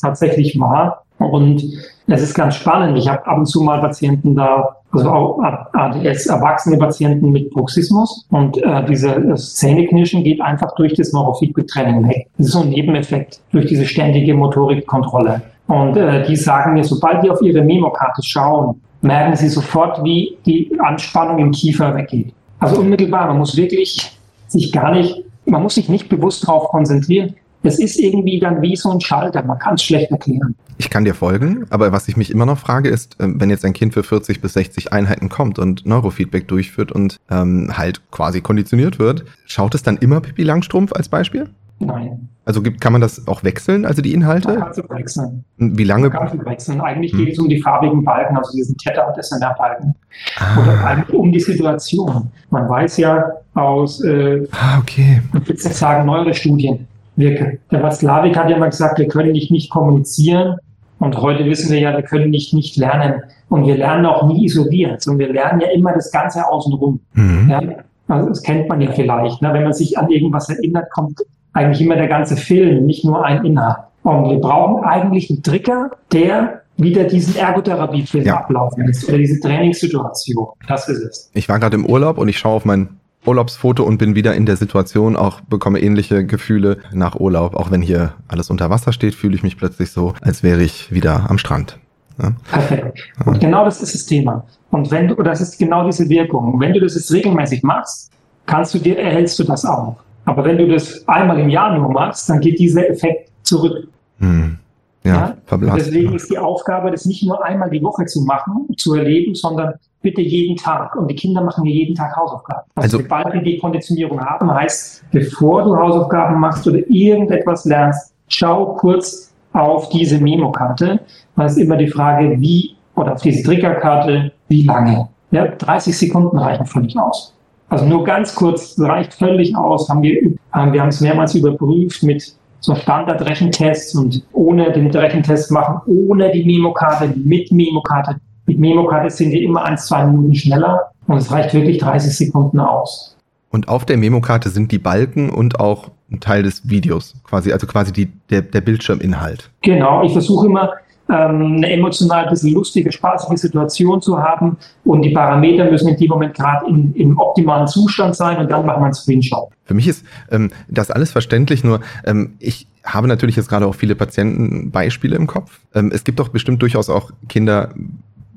tatsächlich 0.00 0.58
war. 0.60 1.04
Und 1.18 1.64
es 2.06 2.22
ist 2.22 2.34
ganz 2.34 2.56
spannend. 2.56 2.98
Ich 2.98 3.08
habe 3.08 3.26
ab 3.26 3.38
und 3.38 3.46
zu 3.46 3.62
mal 3.62 3.80
Patienten 3.80 4.34
da, 4.34 4.76
also 4.94 5.10
auch 5.10 5.40
ADS, 5.72 6.26
erwachsene 6.26 6.78
Patienten 6.78 7.30
mit 7.30 7.50
Bruxismus. 7.50 8.26
Und 8.30 8.62
äh, 8.62 8.84
dieses 8.86 9.54
Zähneknirschen 9.56 10.24
geht 10.24 10.40
einfach 10.40 10.74
durch 10.76 10.94
das 10.94 11.12
Neurofeedback-Training 11.12 12.08
weg. 12.08 12.28
Das 12.38 12.46
ist 12.46 12.52
so 12.52 12.60
ein 12.60 12.70
Nebeneffekt 12.70 13.40
durch 13.52 13.66
diese 13.66 13.84
ständige 13.84 14.34
Motorikkontrolle. 14.34 15.42
Und 15.66 15.96
äh, 15.96 16.26
die 16.26 16.36
sagen 16.36 16.74
mir, 16.74 16.84
sobald 16.84 17.24
die 17.24 17.30
auf 17.30 17.40
ihre 17.42 17.62
Memokarte 17.62 18.22
schauen, 18.22 18.80
merken 19.02 19.36
sie 19.36 19.48
sofort, 19.48 20.02
wie 20.04 20.36
die 20.46 20.70
Anspannung 20.78 21.38
im 21.38 21.50
Kiefer 21.50 21.94
weggeht. 21.94 22.32
Also 22.58 22.80
unmittelbar, 22.80 23.26
man 23.26 23.38
muss 23.38 23.56
wirklich 23.56 24.12
sich 24.46 24.72
gar 24.72 24.92
nicht, 24.92 25.24
man 25.44 25.62
muss 25.62 25.74
sich 25.74 25.88
nicht 25.88 26.08
bewusst 26.08 26.46
darauf 26.46 26.68
konzentrieren, 26.68 27.34
es 27.64 27.78
ist 27.78 27.98
irgendwie 27.98 28.38
dann 28.38 28.62
wie 28.62 28.76
so 28.76 28.90
ein 28.90 29.00
Schalter. 29.00 29.42
Man 29.42 29.58
kann 29.58 29.74
es 29.74 29.82
schlecht 29.82 30.10
erklären. 30.10 30.54
Ich 30.76 30.90
kann 30.90 31.04
dir 31.04 31.14
folgen, 31.14 31.66
aber 31.70 31.92
was 31.92 32.08
ich 32.08 32.16
mich 32.16 32.30
immer 32.30 32.46
noch 32.46 32.58
frage, 32.58 32.88
ist, 32.88 33.16
ähm, 33.20 33.40
wenn 33.40 33.50
jetzt 33.50 33.64
ein 33.64 33.72
Kind 33.72 33.94
für 33.94 34.02
40 34.02 34.40
bis 34.40 34.54
60 34.54 34.92
Einheiten 34.92 35.28
kommt 35.28 35.58
und 35.58 35.86
Neurofeedback 35.86 36.48
durchführt 36.48 36.92
und 36.92 37.18
ähm, 37.30 37.70
halt 37.76 38.02
quasi 38.10 38.40
konditioniert 38.40 38.98
wird, 38.98 39.24
schaut 39.46 39.74
es 39.74 39.82
dann 39.82 39.96
immer 39.98 40.20
Pippi 40.20 40.42
Langstrumpf 40.42 40.92
als 40.92 41.08
Beispiel? 41.08 41.48
Nein. 41.78 42.28
Also 42.46 42.60
gibt, 42.60 42.80
kann 42.80 42.92
man 42.92 43.00
das 43.00 43.26
auch 43.26 43.42
wechseln, 43.42 43.86
also 43.86 44.02
die 44.02 44.12
Inhalte? 44.12 44.48
Man 44.48 44.58
kann 44.58 44.70
es 44.70 44.90
wechseln. 44.90 45.44
Wie 45.56 45.84
lange? 45.84 46.10
Man 46.10 46.28
kann 46.28 46.38
es 46.38 46.44
wechseln. 46.44 46.80
Eigentlich 46.80 47.12
hm. 47.12 47.18
geht 47.20 47.32
es 47.32 47.38
um 47.38 47.48
die 47.48 47.60
farbigen 47.60 48.04
Balken, 48.04 48.36
also 48.36 48.52
diesen 48.52 48.76
Theta- 48.76 49.04
und 49.04 49.22
SNR-Balken. 49.22 49.94
Ah. 50.38 50.60
Oder 50.60 50.84
eigentlich 50.84 51.18
um 51.18 51.32
die 51.32 51.40
Situation. 51.40 52.30
Man 52.50 52.68
weiß 52.68 52.98
ja 52.98 53.24
aus, 53.54 54.02
äh, 54.04 54.46
ah, 54.52 54.78
okay. 54.78 55.22
ich 55.32 55.48
würde 55.48 55.60
sagen, 55.60 56.06
neuere 56.06 56.34
Studien, 56.34 56.86
wir, 57.16 57.58
der 57.70 57.82
Watzlawick 57.82 58.36
hat 58.36 58.50
ja 58.50 58.58
mal 58.58 58.70
gesagt, 58.70 58.98
wir 58.98 59.08
können 59.08 59.32
nicht 59.32 59.50
nicht 59.50 59.70
kommunizieren. 59.70 60.56
Und 60.98 61.20
heute 61.20 61.44
wissen 61.44 61.72
wir 61.72 61.80
ja, 61.80 61.92
wir 61.92 62.02
können 62.02 62.30
nicht 62.30 62.54
nicht 62.54 62.76
lernen. 62.76 63.22
Und 63.48 63.66
wir 63.66 63.76
lernen 63.76 64.06
auch 64.06 64.26
nie 64.26 64.46
isoliert, 64.46 65.02
sondern 65.02 65.28
wir 65.28 65.34
lernen 65.34 65.60
ja 65.60 65.68
immer 65.68 65.92
das 65.92 66.10
Ganze 66.10 66.46
außenrum. 66.48 67.00
Mhm. 67.12 67.48
Ja, 67.50 67.60
also 68.08 68.28
das 68.28 68.42
kennt 68.42 68.68
man 68.68 68.80
ja 68.80 68.90
vielleicht. 68.92 69.42
Ne? 69.42 69.52
Wenn 69.52 69.64
man 69.64 69.72
sich 69.72 69.98
an 69.98 70.10
irgendwas 70.10 70.48
erinnert, 70.48 70.90
kommt 70.90 71.20
eigentlich 71.52 71.80
immer 71.80 71.96
der 71.96 72.08
ganze 72.08 72.36
Film, 72.36 72.86
nicht 72.86 73.04
nur 73.04 73.24
ein 73.24 73.44
Inhalt. 73.44 73.78
Und 74.02 74.28
wir 74.28 74.38
brauchen 74.38 74.84
eigentlich 74.84 75.30
einen 75.30 75.42
Trigger, 75.42 75.90
der 76.12 76.62
wieder 76.76 77.04
diesen 77.04 77.36
Ergotherapiefilm 77.36 78.24
ja. 78.24 78.36
ablaufen 78.38 78.86
lässt 78.86 79.08
oder 79.08 79.18
diese 79.18 79.40
Trainingssituation. 79.40 80.48
Das 80.66 80.88
ist 80.88 80.98
es. 80.98 81.30
Ich 81.32 81.48
war 81.48 81.58
gerade 81.58 81.76
im 81.76 81.86
Urlaub 81.86 82.18
und 82.18 82.28
ich 82.28 82.38
schaue 82.38 82.54
auf 82.54 82.64
mein 82.64 82.88
Urlaubsfoto 83.26 83.84
und 83.84 83.98
bin 83.98 84.14
wieder 84.14 84.34
in 84.34 84.46
der 84.46 84.56
Situation, 84.56 85.16
auch 85.16 85.40
bekomme 85.40 85.80
ähnliche 85.80 86.24
Gefühle 86.24 86.78
nach 86.92 87.16
Urlaub. 87.16 87.54
Auch 87.54 87.70
wenn 87.70 87.82
hier 87.82 88.14
alles 88.28 88.50
unter 88.50 88.70
Wasser 88.70 88.92
steht, 88.92 89.14
fühle 89.14 89.34
ich 89.34 89.42
mich 89.42 89.56
plötzlich 89.56 89.90
so, 89.90 90.14
als 90.20 90.42
wäre 90.42 90.62
ich 90.62 90.92
wieder 90.92 91.30
am 91.30 91.38
Strand. 91.38 91.78
Ja. 92.22 92.32
Perfekt. 92.50 93.12
Und 93.24 93.40
genau 93.40 93.64
das 93.64 93.82
ist 93.82 93.94
das 93.94 94.06
Thema. 94.06 94.44
Und 94.70 94.90
wenn 94.90 95.08
du, 95.08 95.14
das 95.16 95.40
ist 95.40 95.58
genau 95.58 95.84
diese 95.86 96.08
Wirkung. 96.08 96.58
Wenn 96.60 96.72
du 96.72 96.80
das 96.80 96.94
jetzt 96.94 97.12
regelmäßig 97.12 97.62
machst, 97.62 98.10
kannst 98.46 98.74
du 98.74 98.78
dir, 98.78 98.98
erhältst 98.98 99.38
du 99.38 99.44
das 99.44 99.64
auch. 99.64 99.96
Aber 100.24 100.44
wenn 100.44 100.58
du 100.58 100.68
das 100.68 101.06
einmal 101.08 101.38
im 101.38 101.48
Jahr 101.48 101.76
nur 101.76 101.90
machst, 101.90 102.28
dann 102.28 102.40
geht 102.40 102.58
dieser 102.58 102.88
Effekt 102.88 103.30
zurück. 103.42 103.88
Hm. 104.18 104.58
Ja, 105.04 105.36
ja? 105.50 105.76
Deswegen 105.76 106.14
ist 106.14 106.30
die 106.30 106.38
Aufgabe, 106.38 106.90
das 106.90 107.04
nicht 107.04 107.22
nur 107.24 107.44
einmal 107.44 107.68
die 107.68 107.82
Woche 107.82 108.06
zu 108.06 108.22
machen, 108.22 108.66
zu 108.78 108.94
erleben, 108.94 109.34
sondern 109.34 109.74
bitte 110.04 110.20
jeden 110.20 110.56
Tag. 110.56 110.94
Und 110.94 111.10
die 111.10 111.16
Kinder 111.16 111.40
machen 111.40 111.64
ja 111.64 111.72
jeden 111.72 111.96
Tag 111.96 112.14
Hausaufgaben. 112.14 112.62
Also, 112.76 112.98
also 112.98 113.02
sobald 113.02 113.34
wir 113.34 113.42
die 113.42 113.58
Konditionierung 113.58 114.20
haben, 114.20 114.52
heißt, 114.52 115.04
bevor 115.10 115.64
du 115.64 115.76
Hausaufgaben 115.76 116.38
machst 116.38 116.68
oder 116.68 116.78
irgendetwas 116.88 117.64
lernst, 117.64 118.14
schau 118.28 118.74
kurz 118.74 119.34
auf 119.52 119.88
diese 119.88 120.20
Memo-Karte. 120.20 121.00
Da 121.34 121.46
ist 121.46 121.56
immer 121.56 121.76
die 121.76 121.88
Frage, 121.88 122.40
wie, 122.40 122.76
oder 122.94 123.14
auf 123.14 123.22
diese 123.22 123.42
Triggerkarte, 123.42 124.30
wie 124.48 124.62
lange. 124.62 125.08
Ja, 125.30 125.48
30 125.48 125.98
Sekunden 125.98 126.38
reichen 126.38 126.66
völlig 126.66 126.96
aus. 126.96 127.34
Also 127.68 127.86
nur 127.86 128.04
ganz 128.04 128.34
kurz 128.34 128.78
reicht 128.78 129.14
völlig 129.14 129.56
aus. 129.56 129.88
Haben 129.88 130.02
wir, 130.02 130.32
haben 130.52 130.72
wir 130.72 130.80
haben 130.80 130.90
es 130.90 131.00
mehrmals 131.00 131.34
überprüft 131.34 132.02
mit 132.02 132.36
so 132.60 132.74
Standard-Rechentests 132.74 133.94
und 133.94 134.22
ohne 134.32 134.72
den 134.72 134.90
Rechentest 134.90 135.50
machen, 135.50 135.80
ohne 135.86 136.30
die 136.30 136.44
Memokarte, 136.44 137.12
mit 137.16 137.50
Memokarte. 137.50 138.16
Mit 138.46 138.58
Memokarte 138.58 139.10
sind 139.10 139.30
die 139.30 139.44
immer 139.44 139.64
ein, 139.64 139.78
zwei 139.78 140.04
Minuten 140.04 140.34
schneller 140.34 140.90
und 141.06 141.16
es 141.16 141.30
reicht 141.30 141.54
wirklich 141.54 141.78
30 141.78 142.16
Sekunden 142.16 142.60
aus. 142.60 143.16
Und 143.50 143.68
auf 143.68 143.84
der 143.84 143.96
Memokarte 143.96 144.50
sind 144.50 144.72
die 144.72 144.78
Balken 144.78 145.30
und 145.30 145.60
auch 145.60 145.90
ein 146.10 146.20
Teil 146.20 146.42
des 146.42 146.68
Videos, 146.68 147.14
quasi, 147.24 147.52
also 147.52 147.66
quasi 147.66 147.92
die, 147.92 148.06
der, 148.28 148.42
der 148.42 148.60
Bildschirminhalt. 148.60 149.50
Genau, 149.62 150.02
ich 150.02 150.12
versuche 150.12 150.46
immer 150.46 150.72
ähm, 151.08 151.56
eine 151.56 151.70
emotional 151.70 152.24
ein 152.24 152.30
bisschen 152.30 152.52
lustige, 152.52 152.90
spaßige 152.90 153.38
Situation 153.38 154.00
zu 154.00 154.18
haben 154.18 154.56
und 154.84 155.02
die 155.02 155.10
Parameter 155.10 155.70
müssen 155.70 155.88
in 155.88 155.96
dem 155.96 156.08
Moment 156.08 156.34
gerade 156.34 156.66
im 156.66 157.18
optimalen 157.18 157.66
Zustand 157.66 158.16
sein 158.16 158.38
und 158.38 158.50
dann 158.50 158.64
machen 158.64 158.80
wir 158.80 158.86
einen 158.86 158.94
Screenshot. 158.94 159.50
Für 159.64 159.74
mich 159.74 159.88
ist 159.88 160.04
ähm, 160.30 160.50
das 160.68 160.90
alles 160.90 161.12
verständlich, 161.12 161.62
nur 161.62 161.80
ähm, 162.04 162.34
ich 162.38 162.66
habe 162.84 163.06
natürlich 163.06 163.36
jetzt 163.36 163.48
gerade 163.48 163.66
auch 163.66 163.74
viele 163.74 163.94
Patientenbeispiele 163.94 165.14
im 165.16 165.26
Kopf. 165.26 165.60
Ähm, 165.74 165.90
es 165.94 166.04
gibt 166.04 166.18
doch 166.20 166.28
bestimmt 166.28 166.62
durchaus 166.62 166.88
auch 166.88 167.10
Kinder, 167.28 167.74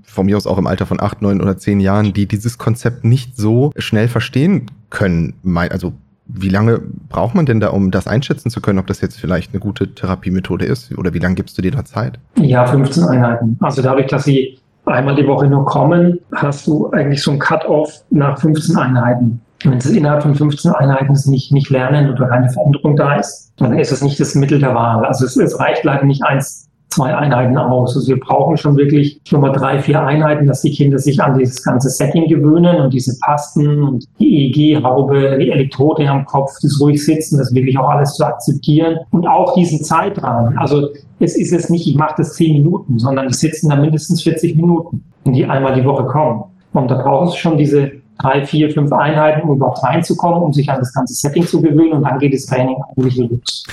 von 0.07 0.25
mir 0.25 0.37
aus 0.37 0.47
auch 0.47 0.57
im 0.57 0.67
Alter 0.67 0.85
von 0.85 0.99
acht, 0.99 1.21
neun 1.21 1.41
oder 1.41 1.57
zehn 1.57 1.79
Jahren, 1.79 2.13
die 2.13 2.25
dieses 2.25 2.57
Konzept 2.57 3.03
nicht 3.03 3.37
so 3.37 3.71
schnell 3.77 4.07
verstehen 4.07 4.71
können. 4.89 5.35
Also 5.69 5.93
wie 6.25 6.49
lange 6.49 6.81
braucht 7.09 7.35
man 7.35 7.45
denn 7.45 7.59
da, 7.59 7.69
um 7.69 7.91
das 7.91 8.07
einschätzen 8.07 8.49
zu 8.49 8.61
können, 8.61 8.79
ob 8.79 8.87
das 8.87 9.01
jetzt 9.01 9.19
vielleicht 9.19 9.53
eine 9.53 9.59
gute 9.59 9.93
Therapiemethode 9.93 10.65
ist? 10.65 10.97
Oder 10.97 11.13
wie 11.13 11.19
lange 11.19 11.35
gibst 11.35 11.57
du 11.57 11.61
dir 11.61 11.71
da 11.71 11.85
Zeit? 11.85 12.19
Ja, 12.35 12.65
15 12.65 13.03
Einheiten. 13.03 13.57
Also 13.61 13.81
dadurch, 13.81 14.07
dass 14.07 14.23
sie 14.23 14.59
einmal 14.85 15.15
die 15.15 15.27
Woche 15.27 15.47
nur 15.47 15.65
kommen, 15.65 16.19
hast 16.33 16.67
du 16.67 16.89
eigentlich 16.91 17.21
so 17.21 17.31
ein 17.31 17.39
Cut-off 17.39 18.03
nach 18.09 18.39
15 18.39 18.75
Einheiten. 18.77 19.41
Wenn 19.63 19.79
sie 19.79 19.97
innerhalb 19.97 20.21
von 20.21 20.35
15 20.35 20.71
Einheiten 20.71 21.17
nicht, 21.29 21.51
nicht 21.51 21.69
lernen 21.69 22.11
oder 22.11 22.27
keine 22.27 22.49
Veränderung 22.49 22.95
da 22.95 23.15
ist, 23.15 23.53
dann 23.57 23.77
ist 23.77 23.91
es 23.91 24.01
nicht 24.01 24.19
das 24.19 24.35
Mittel 24.35 24.59
der 24.59 24.75
Wahl. 24.75 25.05
Also 25.05 25.25
es, 25.25 25.35
es 25.35 25.59
reicht 25.59 25.83
leider 25.83 26.05
nicht 26.05 26.23
eins 26.23 26.67
zwei 26.89 27.15
Einheiten 27.15 27.57
aus. 27.57 27.95
Also 27.95 28.07
wir 28.07 28.19
brauchen 28.19 28.57
schon 28.57 28.77
wirklich 28.77 29.19
schon 29.27 29.41
mal 29.41 29.51
drei, 29.51 29.79
vier 29.79 30.01
Einheiten, 30.01 30.47
dass 30.47 30.61
die 30.61 30.71
Kinder 30.71 30.97
sich 30.99 31.21
an 31.21 31.37
dieses 31.37 31.63
ganze 31.63 31.89
Setting 31.89 32.27
gewöhnen 32.27 32.81
und 32.81 32.93
diese 32.93 33.17
Pasten 33.19 33.83
und 33.83 34.05
die 34.19 34.51
EEG-Haube, 34.51 35.37
die 35.39 35.51
Elektrode 35.51 36.07
am 36.09 36.25
Kopf, 36.25 36.51
das 36.61 36.79
ruhig 36.81 37.03
sitzen, 37.03 37.37
das 37.37 37.53
wirklich 37.53 37.77
auch 37.77 37.89
alles 37.89 38.13
zu 38.13 38.25
akzeptieren 38.25 38.97
und 39.11 39.27
auch 39.27 39.53
diesen 39.53 39.83
Zeitrahmen. 39.83 40.57
Also 40.57 40.89
es 41.19 41.35
ist 41.35 41.51
jetzt 41.51 41.69
nicht, 41.69 41.87
ich 41.87 41.95
mache 41.95 42.15
das 42.17 42.33
zehn 42.33 42.53
Minuten, 42.53 42.99
sondern 42.99 43.27
die 43.27 43.33
sitzen 43.33 43.69
da 43.69 43.75
mindestens 43.75 44.23
40 44.23 44.55
Minuten, 44.55 45.03
wenn 45.23 45.33
die 45.33 45.45
einmal 45.45 45.75
die 45.75 45.85
Woche 45.85 46.05
kommen. 46.05 46.43
Und 46.73 46.91
da 46.91 47.01
brauchen 47.01 47.29
sie 47.29 47.37
schon 47.37 47.57
diese 47.57 47.91
drei, 48.19 48.45
vier, 48.45 48.71
fünf 48.71 48.91
Einheiten, 48.91 49.47
um 49.47 49.55
überhaupt 49.55 49.83
reinzukommen, 49.83 50.41
um 50.41 50.53
sich 50.53 50.69
an 50.69 50.79
das 50.79 50.93
ganze 50.93 51.13
Setting 51.13 51.45
zu 51.45 51.61
gewöhnen 51.61 51.93
und 51.93 52.03
dann 52.03 52.19
geht 52.19 52.33
das 52.33 52.45
Training 52.45 52.75
eigentlich 52.89 53.17
los. 53.17 53.65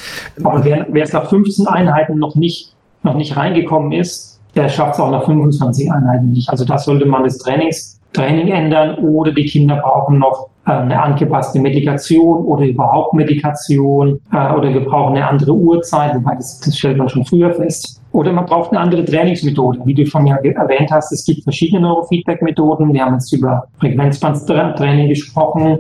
Aber 0.43 0.65
wer, 0.65 0.87
wer 0.91 1.03
es 1.03 1.13
nach 1.13 1.29
15 1.29 1.67
Einheiten 1.67 2.19
noch 2.19 2.35
nicht 2.35 2.74
noch 3.05 3.15
nicht 3.15 3.37
reingekommen 3.37 3.93
ist, 3.93 4.41
der 4.57 4.69
schafft 4.69 4.95
es 4.95 5.01
auch 5.01 5.11
nach 5.11 5.25
25 5.25 5.91
Einheiten 5.91 6.33
nicht. 6.33 6.49
Also 6.49 6.65
da 6.65 6.79
sollte 6.79 7.07
man 7.07 7.25
das 7.25 7.39
Trainings, 7.39 8.01
Training 8.13 8.49
ändern 8.49 8.97
oder 8.99 9.33
die 9.33 9.45
Kinder 9.45 9.77
brauchen 9.77 10.19
noch 10.19 10.49
äh, 10.67 10.71
eine 10.71 11.03
angepasste 11.03 11.61
Medikation 11.61 12.45
oder 12.45 12.65
überhaupt 12.65 13.15
Medikation 13.15 14.21
äh, 14.33 14.53
oder 14.53 14.73
wir 14.73 14.85
brauchen 14.85 15.17
eine 15.17 15.29
andere 15.29 15.53
Uhrzeit, 15.53 16.15
wobei 16.15 16.37
das, 16.37 16.61
das 16.61 16.79
stellt 16.79 16.97
man 16.97 17.09
schon 17.09 17.25
früher 17.25 17.53
fest. 17.53 18.01
Oder 18.13 18.33
man 18.33 18.47
braucht 18.47 18.71
eine 18.71 18.81
andere 18.81 19.05
Trainingsmethode. 19.05 19.81
Wie 19.85 19.95
du 19.95 20.07
schon 20.07 20.27
ja 20.27 20.37
erwähnt 20.37 20.91
hast, 20.93 21.11
es 21.11 21.25
gibt 21.25 21.43
verschiedene 21.43 21.81
Neurofeedback-Methoden. 21.81 22.93
Wir 22.93 23.05
haben 23.05 23.15
jetzt 23.15 23.33
über 23.33 23.67
Frequenzbandtraining 23.81 25.09
gesprochen. 25.09 25.79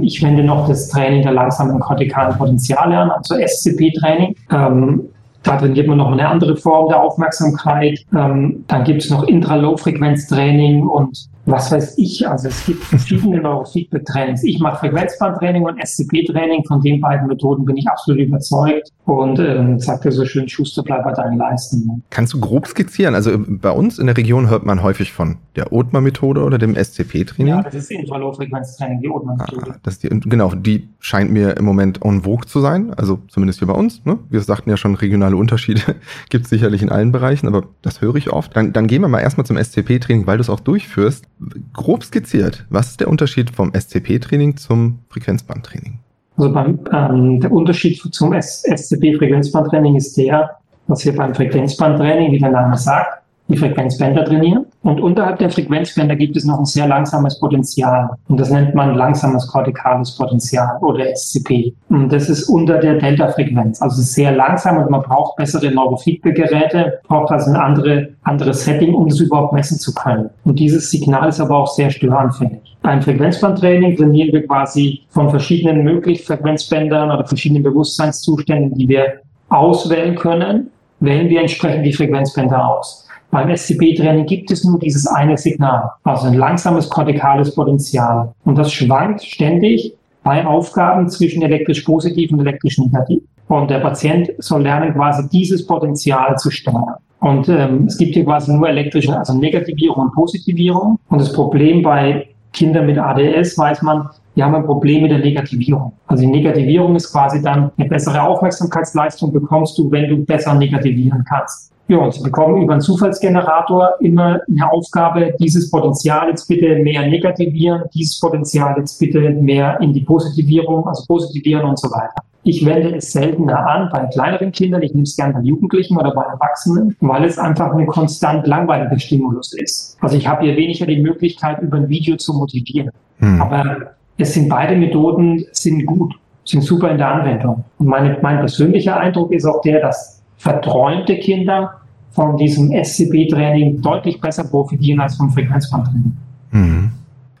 Ich 0.00 0.22
wende 0.22 0.44
noch 0.44 0.68
das 0.68 0.88
Training 0.88 1.22
der 1.22 1.32
langsamen 1.32 1.80
kortikalen 1.80 2.38
Potenziale 2.38 2.96
an, 2.96 3.10
also 3.10 3.34
SCP-Training. 3.34 4.36
Ähm, 4.52 5.08
da 5.44 5.56
trainiert 5.56 5.86
man 5.86 5.98
noch 5.98 6.10
eine 6.10 6.28
andere 6.28 6.56
Form 6.56 6.88
der 6.88 7.00
Aufmerksamkeit. 7.00 8.04
Ähm, 8.14 8.64
dann 8.66 8.84
gibt 8.84 9.02
es 9.02 9.10
noch 9.10 9.24
Intra-Low-Frequenz-Training 9.24 10.86
und 10.86 11.28
was 11.46 11.70
weiß 11.70 11.98
ich. 11.98 12.26
Also 12.26 12.48
es 12.48 12.64
gibt 12.64 12.82
verschiedene 12.84 13.40
Neurofeedback-Trainings. 13.40 14.44
Ich 14.44 14.60
mache 14.60 14.78
Frequenzbandtraining 14.78 15.62
und 15.62 15.78
SCP-Training. 15.78 16.64
Von 16.64 16.80
den 16.80 17.00
beiden 17.00 17.26
Methoden 17.26 17.64
bin 17.64 17.76
ich 17.76 17.86
absolut 17.88 18.22
überzeugt 18.22 18.90
und 19.04 19.38
ähm, 19.38 19.78
sagt 19.78 20.06
er 20.06 20.12
so 20.12 20.24
schön, 20.24 20.48
Schuster, 20.48 20.82
bleib 20.82 21.04
bei 21.04 21.12
deinen 21.12 21.38
Leisten. 21.38 22.02
Kannst 22.10 22.32
du 22.32 22.40
grob 22.40 22.66
skizzieren? 22.66 23.14
Also 23.14 23.32
bei 23.36 23.70
uns 23.70 23.98
in 23.98 24.06
der 24.06 24.16
Region 24.16 24.48
hört 24.48 24.64
man 24.64 24.82
häufig 24.82 25.12
von 25.12 25.36
der 25.56 25.72
Othmar-Methode 25.72 26.42
oder 26.42 26.58
dem 26.58 26.74
SCP-Training. 26.74 27.54
Ja, 27.54 27.62
das 27.62 27.74
ist 27.74 27.90
Intra-Low-Frequenz-Training, 27.90 29.00
die 29.02 29.08
Othmar-Methode. 29.08 29.74
Ah, 29.82 29.90
die, 30.02 30.20
genau, 30.20 30.54
die 30.54 30.88
scheint 31.00 31.30
mir 31.30 31.56
im 31.56 31.64
Moment 31.64 32.04
en 32.04 32.22
vogue 32.22 32.46
zu 32.46 32.60
sein. 32.60 32.94
Also 32.94 33.18
zumindest 33.28 33.58
hier 33.58 33.68
bei 33.68 33.74
uns. 33.74 34.04
Ne? 34.04 34.18
Wir 34.30 34.40
sagten 34.40 34.70
ja 34.70 34.76
schon, 34.76 34.94
regionale 34.94 35.36
Unterschiede 35.36 35.82
gibt 36.30 36.44
es 36.44 36.50
sicherlich 36.50 36.82
in 36.82 36.90
allen 36.90 37.12
Bereichen, 37.12 37.46
aber 37.46 37.64
das 37.82 38.00
höre 38.00 38.16
ich 38.16 38.30
oft. 38.30 38.56
Dann, 38.56 38.72
dann 38.72 38.86
gehen 38.86 39.02
wir 39.02 39.08
mal 39.08 39.20
erstmal 39.20 39.44
zum 39.44 39.56
SCP-Training, 39.56 40.26
weil 40.26 40.38
du 40.38 40.42
es 40.42 40.50
auch 40.50 40.60
durchführst 40.60 41.26
grob 41.72 42.04
skizziert, 42.04 42.64
was 42.70 42.90
ist 42.90 43.00
der 43.00 43.08
Unterschied 43.08 43.50
vom 43.50 43.72
SCP-Training 43.74 44.56
zum 44.56 45.00
Frequenzbandtraining? 45.08 45.98
Also 46.36 46.52
beim, 46.52 46.80
ähm, 46.92 47.40
der 47.40 47.52
Unterschied 47.52 48.00
zum 48.12 48.32
SCP-Frequenzbandtraining 48.32 49.96
ist 49.96 50.16
der, 50.16 50.50
dass 50.88 51.04
wir 51.04 51.14
beim 51.14 51.34
Frequenzbandtraining, 51.34 52.32
wie 52.32 52.38
der 52.38 52.50
Name 52.50 52.76
sagt, 52.76 53.23
die 53.48 53.56
Frequenzbänder 53.56 54.24
trainieren. 54.24 54.66
Und 54.82 55.00
unterhalb 55.00 55.38
der 55.38 55.50
Frequenzbänder 55.50 56.16
gibt 56.16 56.36
es 56.36 56.44
noch 56.44 56.58
ein 56.58 56.64
sehr 56.64 56.86
langsames 56.86 57.38
Potenzial. 57.38 58.10
Und 58.28 58.40
das 58.40 58.50
nennt 58.50 58.74
man 58.74 58.94
langsames 58.94 59.46
kortikales 59.46 60.16
Potenzial 60.16 60.78
oder 60.80 61.04
SCP. 61.14 61.74
Und 61.88 62.12
das 62.12 62.28
ist 62.28 62.48
unter 62.48 62.78
der 62.78 62.94
Delta-Frequenz. 62.94 63.80
Also 63.82 64.02
sehr 64.02 64.32
langsam 64.32 64.78
und 64.78 64.90
man 64.90 65.02
braucht 65.02 65.36
bessere 65.36 65.70
Neurofeedback-Geräte, 65.70 67.00
braucht 67.06 67.32
also 67.32 67.50
ein 67.50 67.56
andere, 67.56 68.08
anderes 68.22 68.64
Setting, 68.64 68.94
um 68.94 69.08
das 69.08 69.20
überhaupt 69.20 69.52
messen 69.52 69.78
zu 69.78 69.94
können. 69.94 70.30
Und 70.44 70.58
dieses 70.58 70.90
Signal 70.90 71.28
ist 71.28 71.40
aber 71.40 71.58
auch 71.58 71.68
sehr 71.68 71.90
störanfällig. 71.90 72.60
Beim 72.82 73.00
Frequenzbandtraining 73.00 73.96
trainieren 73.96 74.32
wir 74.32 74.46
quasi 74.46 75.02
von 75.08 75.30
verschiedenen 75.30 75.84
möglichen 75.84 76.24
Frequenzbändern 76.24 77.10
oder 77.10 77.26
verschiedenen 77.26 77.62
Bewusstseinszuständen, 77.62 78.78
die 78.78 78.88
wir 78.88 79.20
auswählen 79.48 80.14
können, 80.14 80.70
wählen 81.00 81.28
wir 81.28 81.40
entsprechend 81.40 81.86
die 81.86 81.92
Frequenzbänder 81.92 82.66
aus. 82.66 83.03
Beim 83.34 83.50
SCP-Training 83.50 84.26
gibt 84.26 84.52
es 84.52 84.62
nur 84.62 84.78
dieses 84.78 85.08
eine 85.08 85.36
Signal, 85.36 85.90
also 86.04 86.28
ein 86.28 86.34
langsames 86.34 86.88
kortikales 86.88 87.52
Potenzial. 87.52 88.32
Und 88.44 88.56
das 88.56 88.72
schwankt 88.72 89.24
ständig 89.24 89.92
bei 90.22 90.46
Aufgaben 90.46 91.08
zwischen 91.08 91.42
elektrisch 91.42 91.80
positiv 91.80 92.30
und 92.30 92.38
elektrisch 92.38 92.78
negativ. 92.78 93.24
Und 93.48 93.70
der 93.70 93.80
Patient 93.80 94.30
soll 94.38 94.62
lernen, 94.62 94.94
quasi 94.94 95.28
dieses 95.30 95.66
Potenzial 95.66 96.38
zu 96.38 96.52
steuern. 96.52 96.94
Und 97.18 97.48
ähm, 97.48 97.86
es 97.88 97.98
gibt 97.98 98.14
hier 98.14 98.24
quasi 98.24 98.54
nur 98.54 98.68
elektrische, 98.68 99.18
also 99.18 99.34
Negativierung 99.34 100.04
und 100.04 100.12
Positivierung. 100.12 101.00
Und 101.08 101.20
das 101.20 101.32
Problem 101.32 101.82
bei 101.82 102.28
Kindern 102.52 102.86
mit 102.86 102.98
ADS 102.98 103.58
weiß 103.58 103.82
man, 103.82 104.10
die 104.36 104.44
haben 104.44 104.54
ein 104.54 104.64
Problem 104.64 105.02
mit 105.02 105.10
der 105.10 105.18
Negativierung. 105.18 105.92
Also 106.06 106.22
die 106.22 106.30
Negativierung 106.30 106.94
ist 106.94 107.10
quasi 107.10 107.42
dann 107.42 107.72
eine 107.76 107.88
bessere 107.88 108.22
Aufmerksamkeitsleistung 108.22 109.32
bekommst 109.32 109.76
du, 109.76 109.90
wenn 109.90 110.08
du 110.08 110.24
besser 110.24 110.54
negativieren 110.54 111.24
kannst. 111.28 111.73
Ja, 111.86 111.98
und 111.98 112.14
Sie 112.14 112.22
bekommen 112.22 112.62
über 112.62 112.72
einen 112.72 112.80
Zufallsgenerator 112.80 113.90
immer 114.00 114.40
eine 114.48 114.72
Aufgabe, 114.72 115.34
dieses 115.38 115.70
Potenzial 115.70 116.28
jetzt 116.28 116.48
bitte 116.48 116.76
mehr 116.76 117.06
negativieren, 117.06 117.82
dieses 117.92 118.18
Potenzial 118.20 118.74
jetzt 118.78 118.98
bitte 118.98 119.30
mehr 119.30 119.78
in 119.80 119.92
die 119.92 120.00
Positivierung, 120.00 120.86
also 120.88 121.04
positivieren 121.06 121.64
und 121.64 121.78
so 121.78 121.88
weiter. 121.90 122.22
Ich 122.46 122.64
wende 122.64 122.96
es 122.96 123.12
seltener 123.12 123.66
an 123.66 123.88
bei 123.90 124.06
kleineren 124.06 124.52
Kindern, 124.52 124.82
ich 124.82 124.92
nehme 124.92 125.04
es 125.04 125.16
gerne 125.16 125.34
bei 125.34 125.40
Jugendlichen 125.40 125.96
oder 125.96 126.14
bei 126.14 126.22
Erwachsenen, 126.22 126.96
weil 127.00 127.24
es 127.24 127.38
einfach 127.38 127.72
eine 127.72 127.86
konstant 127.86 128.46
langweilige 128.46 129.00
Stimulus 129.00 129.54
ist. 129.54 129.96
Also 130.00 130.16
ich 130.16 130.26
habe 130.26 130.44
hier 130.44 130.56
weniger 130.56 130.86
die 130.86 131.00
Möglichkeit, 131.00 131.60
über 131.62 131.78
ein 131.78 131.88
Video 131.88 132.16
zu 132.16 132.34
motivieren. 132.34 132.90
Hm. 133.18 133.40
Aber 133.40 133.76
es 134.18 134.34
sind 134.34 134.48
beide 134.48 134.76
Methoden 134.76 135.44
sind 135.52 135.86
gut, 135.86 136.14
sind 136.44 136.62
super 136.62 136.90
in 136.90 136.98
der 136.98 137.08
Anwendung. 137.08 137.64
Und 137.78 137.86
meine, 137.86 138.18
mein 138.20 138.38
persönlicher 138.38 138.98
Eindruck 138.98 139.32
ist 139.32 139.46
auch 139.46 139.62
der, 139.62 139.80
dass 139.80 140.22
verträumte 140.36 141.16
Kinder 141.18 141.80
von 142.10 142.36
diesem 142.36 142.70
SCB-Training 142.72 143.82
deutlich 143.82 144.20
besser 144.20 144.44
profitieren 144.44 145.00
als 145.00 145.16
vom 145.16 145.30
Frequenzbandtraining. 145.30 146.12
Mhm. 146.52 146.92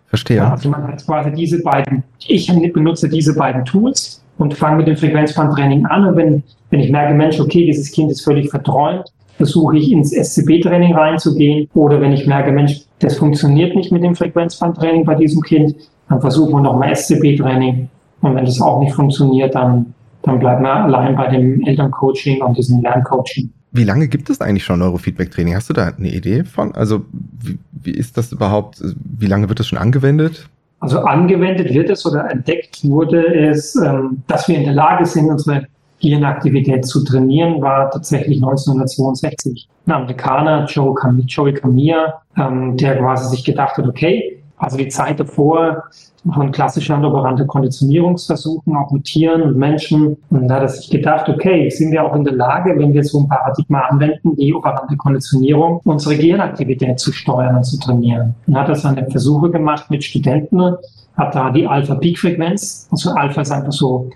Verstehe. 0.06 0.38
Ja, 0.38 0.50
also 0.52 0.68
man 0.68 0.86
hat 0.86 1.04
quasi 1.04 1.32
diese 1.32 1.62
beiden, 1.62 2.02
ich 2.26 2.46
benutze 2.72 3.08
diese 3.08 3.34
beiden 3.34 3.64
Tools 3.64 4.22
und 4.38 4.54
fange 4.54 4.78
mit 4.78 4.86
dem 4.86 4.96
Frequenzbandtraining 4.96 5.86
an. 5.86 6.06
Und 6.06 6.16
wenn, 6.16 6.42
wenn 6.70 6.80
ich 6.80 6.90
merke, 6.90 7.14
Mensch, 7.14 7.40
okay, 7.40 7.66
dieses 7.66 7.90
Kind 7.92 8.10
ist 8.10 8.22
völlig 8.22 8.50
verträumt, 8.50 9.12
versuche 9.36 9.76
ich 9.76 9.90
ins 9.90 10.12
SCB-Training 10.12 10.94
reinzugehen. 10.94 11.68
Oder 11.74 12.00
wenn 12.00 12.12
ich 12.12 12.26
merke, 12.26 12.52
Mensch, 12.52 12.82
das 13.00 13.16
funktioniert 13.16 13.74
nicht 13.74 13.92
mit 13.92 14.02
dem 14.02 14.14
Frequenzbandtraining 14.14 15.04
bei 15.04 15.14
diesem 15.14 15.42
Kind, 15.42 15.74
dann 16.08 16.20
versuchen 16.20 16.52
wir 16.52 16.60
nochmal 16.60 16.94
SCB-Training. 16.94 17.88
Und 18.20 18.34
wenn 18.34 18.44
das 18.44 18.60
auch 18.60 18.80
nicht 18.80 18.94
funktioniert, 18.94 19.54
dann, 19.54 19.93
dann 20.24 20.38
bleiben 20.38 20.62
wir 20.62 20.74
allein 20.74 21.16
bei 21.16 21.28
dem 21.28 21.62
Elterncoaching 21.66 22.42
und 22.42 22.56
diesem 22.56 22.82
Lerncoaching. 22.82 23.50
Wie 23.72 23.84
lange 23.84 24.08
gibt 24.08 24.30
es 24.30 24.40
eigentlich 24.40 24.64
schon 24.64 24.78
Neurofeedback-Training? 24.78 25.54
Hast 25.54 25.68
du 25.68 25.74
da 25.74 25.92
eine 25.98 26.08
Idee 26.08 26.44
von? 26.44 26.74
Also 26.74 27.04
wie, 27.12 27.58
wie 27.72 27.90
ist 27.90 28.16
das 28.16 28.32
überhaupt? 28.32 28.80
Wie 29.18 29.26
lange 29.26 29.48
wird 29.48 29.58
das 29.58 29.66
schon 29.66 29.78
angewendet? 29.78 30.48
Also 30.80 31.00
angewendet 31.00 31.72
wird 31.72 31.90
es 31.90 32.06
oder 32.06 32.30
entdeckt 32.30 32.84
wurde 32.84 33.26
es, 33.34 33.74
ähm, 33.76 34.22
dass 34.26 34.48
wir 34.48 34.58
in 34.58 34.64
der 34.64 34.74
Lage 34.74 35.06
sind, 35.06 35.30
unsere 35.30 35.66
Gehirnaktivität 36.00 36.86
zu 36.86 37.02
trainieren, 37.04 37.62
war 37.62 37.90
tatsächlich 37.90 38.36
1962. 38.36 39.68
Ein 39.86 39.92
Amerikaner, 39.92 40.66
Joe 40.66 40.94
Cam 40.94 41.20
Joey 41.26 41.54
Camilla, 41.54 42.20
ähm, 42.36 42.76
der 42.76 42.98
quasi 42.98 43.28
sich 43.28 43.44
gedacht 43.44 43.76
hat, 43.76 43.86
okay, 43.86 44.42
also 44.58 44.76
die 44.76 44.88
Zeit 44.88 45.18
davor 45.18 45.84
von 46.32 46.52
klassischen 46.52 47.04
operante 47.04 47.46
Konditionierungsversuchen, 47.46 48.74
auch 48.76 48.90
mit 48.90 49.04
Tieren 49.04 49.42
und 49.42 49.56
Menschen. 49.56 50.16
Und 50.30 50.48
da 50.48 50.56
hat 50.56 50.62
er 50.62 50.68
sich 50.68 50.88
gedacht, 50.88 51.28
okay, 51.28 51.68
sind 51.68 51.92
wir 51.92 52.04
auch 52.04 52.14
in 52.16 52.24
der 52.24 52.34
Lage, 52.34 52.74
wenn 52.78 52.94
wir 52.94 53.04
so 53.04 53.20
ein 53.20 53.28
Paradigma 53.28 53.80
anwenden, 53.80 54.34
die 54.36 54.54
operante 54.54 54.96
Konditionierung, 54.96 55.80
unsere 55.84 56.16
Gehirnaktivität 56.16 56.98
zu 56.98 57.12
steuern 57.12 57.56
und 57.56 57.64
zu 57.64 57.78
trainieren. 57.78 58.34
Und 58.46 58.58
hat 58.58 58.68
er 58.68 58.74
seine 58.74 59.08
Versuche 59.10 59.50
gemacht 59.50 59.90
mit 59.90 60.02
Studenten, 60.02 60.76
hat 61.16 61.34
da 61.34 61.50
die 61.50 61.66
Alpha-Peak-Frequenz, 61.66 62.88
also 62.90 63.10
Alpha 63.10 63.42
ist 63.42 63.52
einfach 63.52 63.72
so 63.72 64.10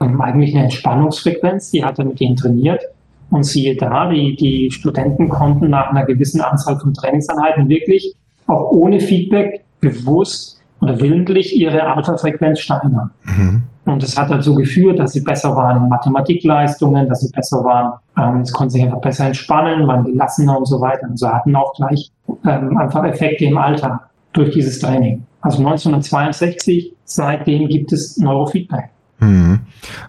ähm, 0.00 0.20
eigentlich 0.20 0.54
eine 0.54 0.64
Entspannungsfrequenz, 0.64 1.70
die 1.70 1.84
hat 1.84 1.98
er 1.98 2.06
mit 2.06 2.20
denen 2.20 2.36
trainiert. 2.36 2.82
Und 3.30 3.44
siehe 3.44 3.74
da, 3.76 4.10
die, 4.10 4.36
die 4.36 4.70
Studenten 4.70 5.30
konnten 5.30 5.70
nach 5.70 5.90
einer 5.90 6.04
gewissen 6.04 6.42
Anzahl 6.42 6.78
von 6.78 6.92
Trainingseinheiten 6.92 7.66
wirklich 7.68 8.14
auch 8.46 8.70
ohne 8.72 9.00
Feedback 9.00 9.64
bewusst 9.80 10.61
oder 10.82 11.00
willentlich 11.00 11.56
ihre 11.56 11.82
Alpha-Frequenz 11.84 12.58
steigern. 12.60 13.10
Mhm. 13.24 13.62
Und 13.84 14.02
das 14.02 14.16
hat 14.16 14.30
dazu 14.30 14.54
geführt, 14.54 14.98
dass 14.98 15.12
sie 15.12 15.20
besser 15.20 15.56
waren 15.56 15.84
in 15.84 15.88
Mathematikleistungen, 15.88 17.08
dass 17.08 17.20
sie 17.20 17.30
besser 17.32 17.64
waren, 17.64 17.94
ähm, 18.16 18.40
es 18.42 18.52
konnten 18.52 18.70
sich 18.70 18.82
einfach 18.82 19.00
besser 19.00 19.26
entspannen, 19.26 19.86
waren 19.86 20.04
gelassener 20.04 20.58
und 20.58 20.66
so 20.66 20.80
weiter. 20.80 21.08
Und 21.08 21.18
so 21.18 21.28
hatten 21.28 21.54
auch 21.56 21.72
gleich 21.74 22.12
ähm, 22.44 22.76
einfach 22.76 23.04
Effekte 23.04 23.44
im 23.44 23.58
Alter 23.58 24.02
durch 24.32 24.50
dieses 24.50 24.78
Training. 24.78 25.24
Also 25.40 25.58
1962, 25.58 26.94
seitdem 27.04 27.68
gibt 27.68 27.92
es 27.92 28.16
Neurofeedback. 28.18 28.90
Mhm. 29.20 29.60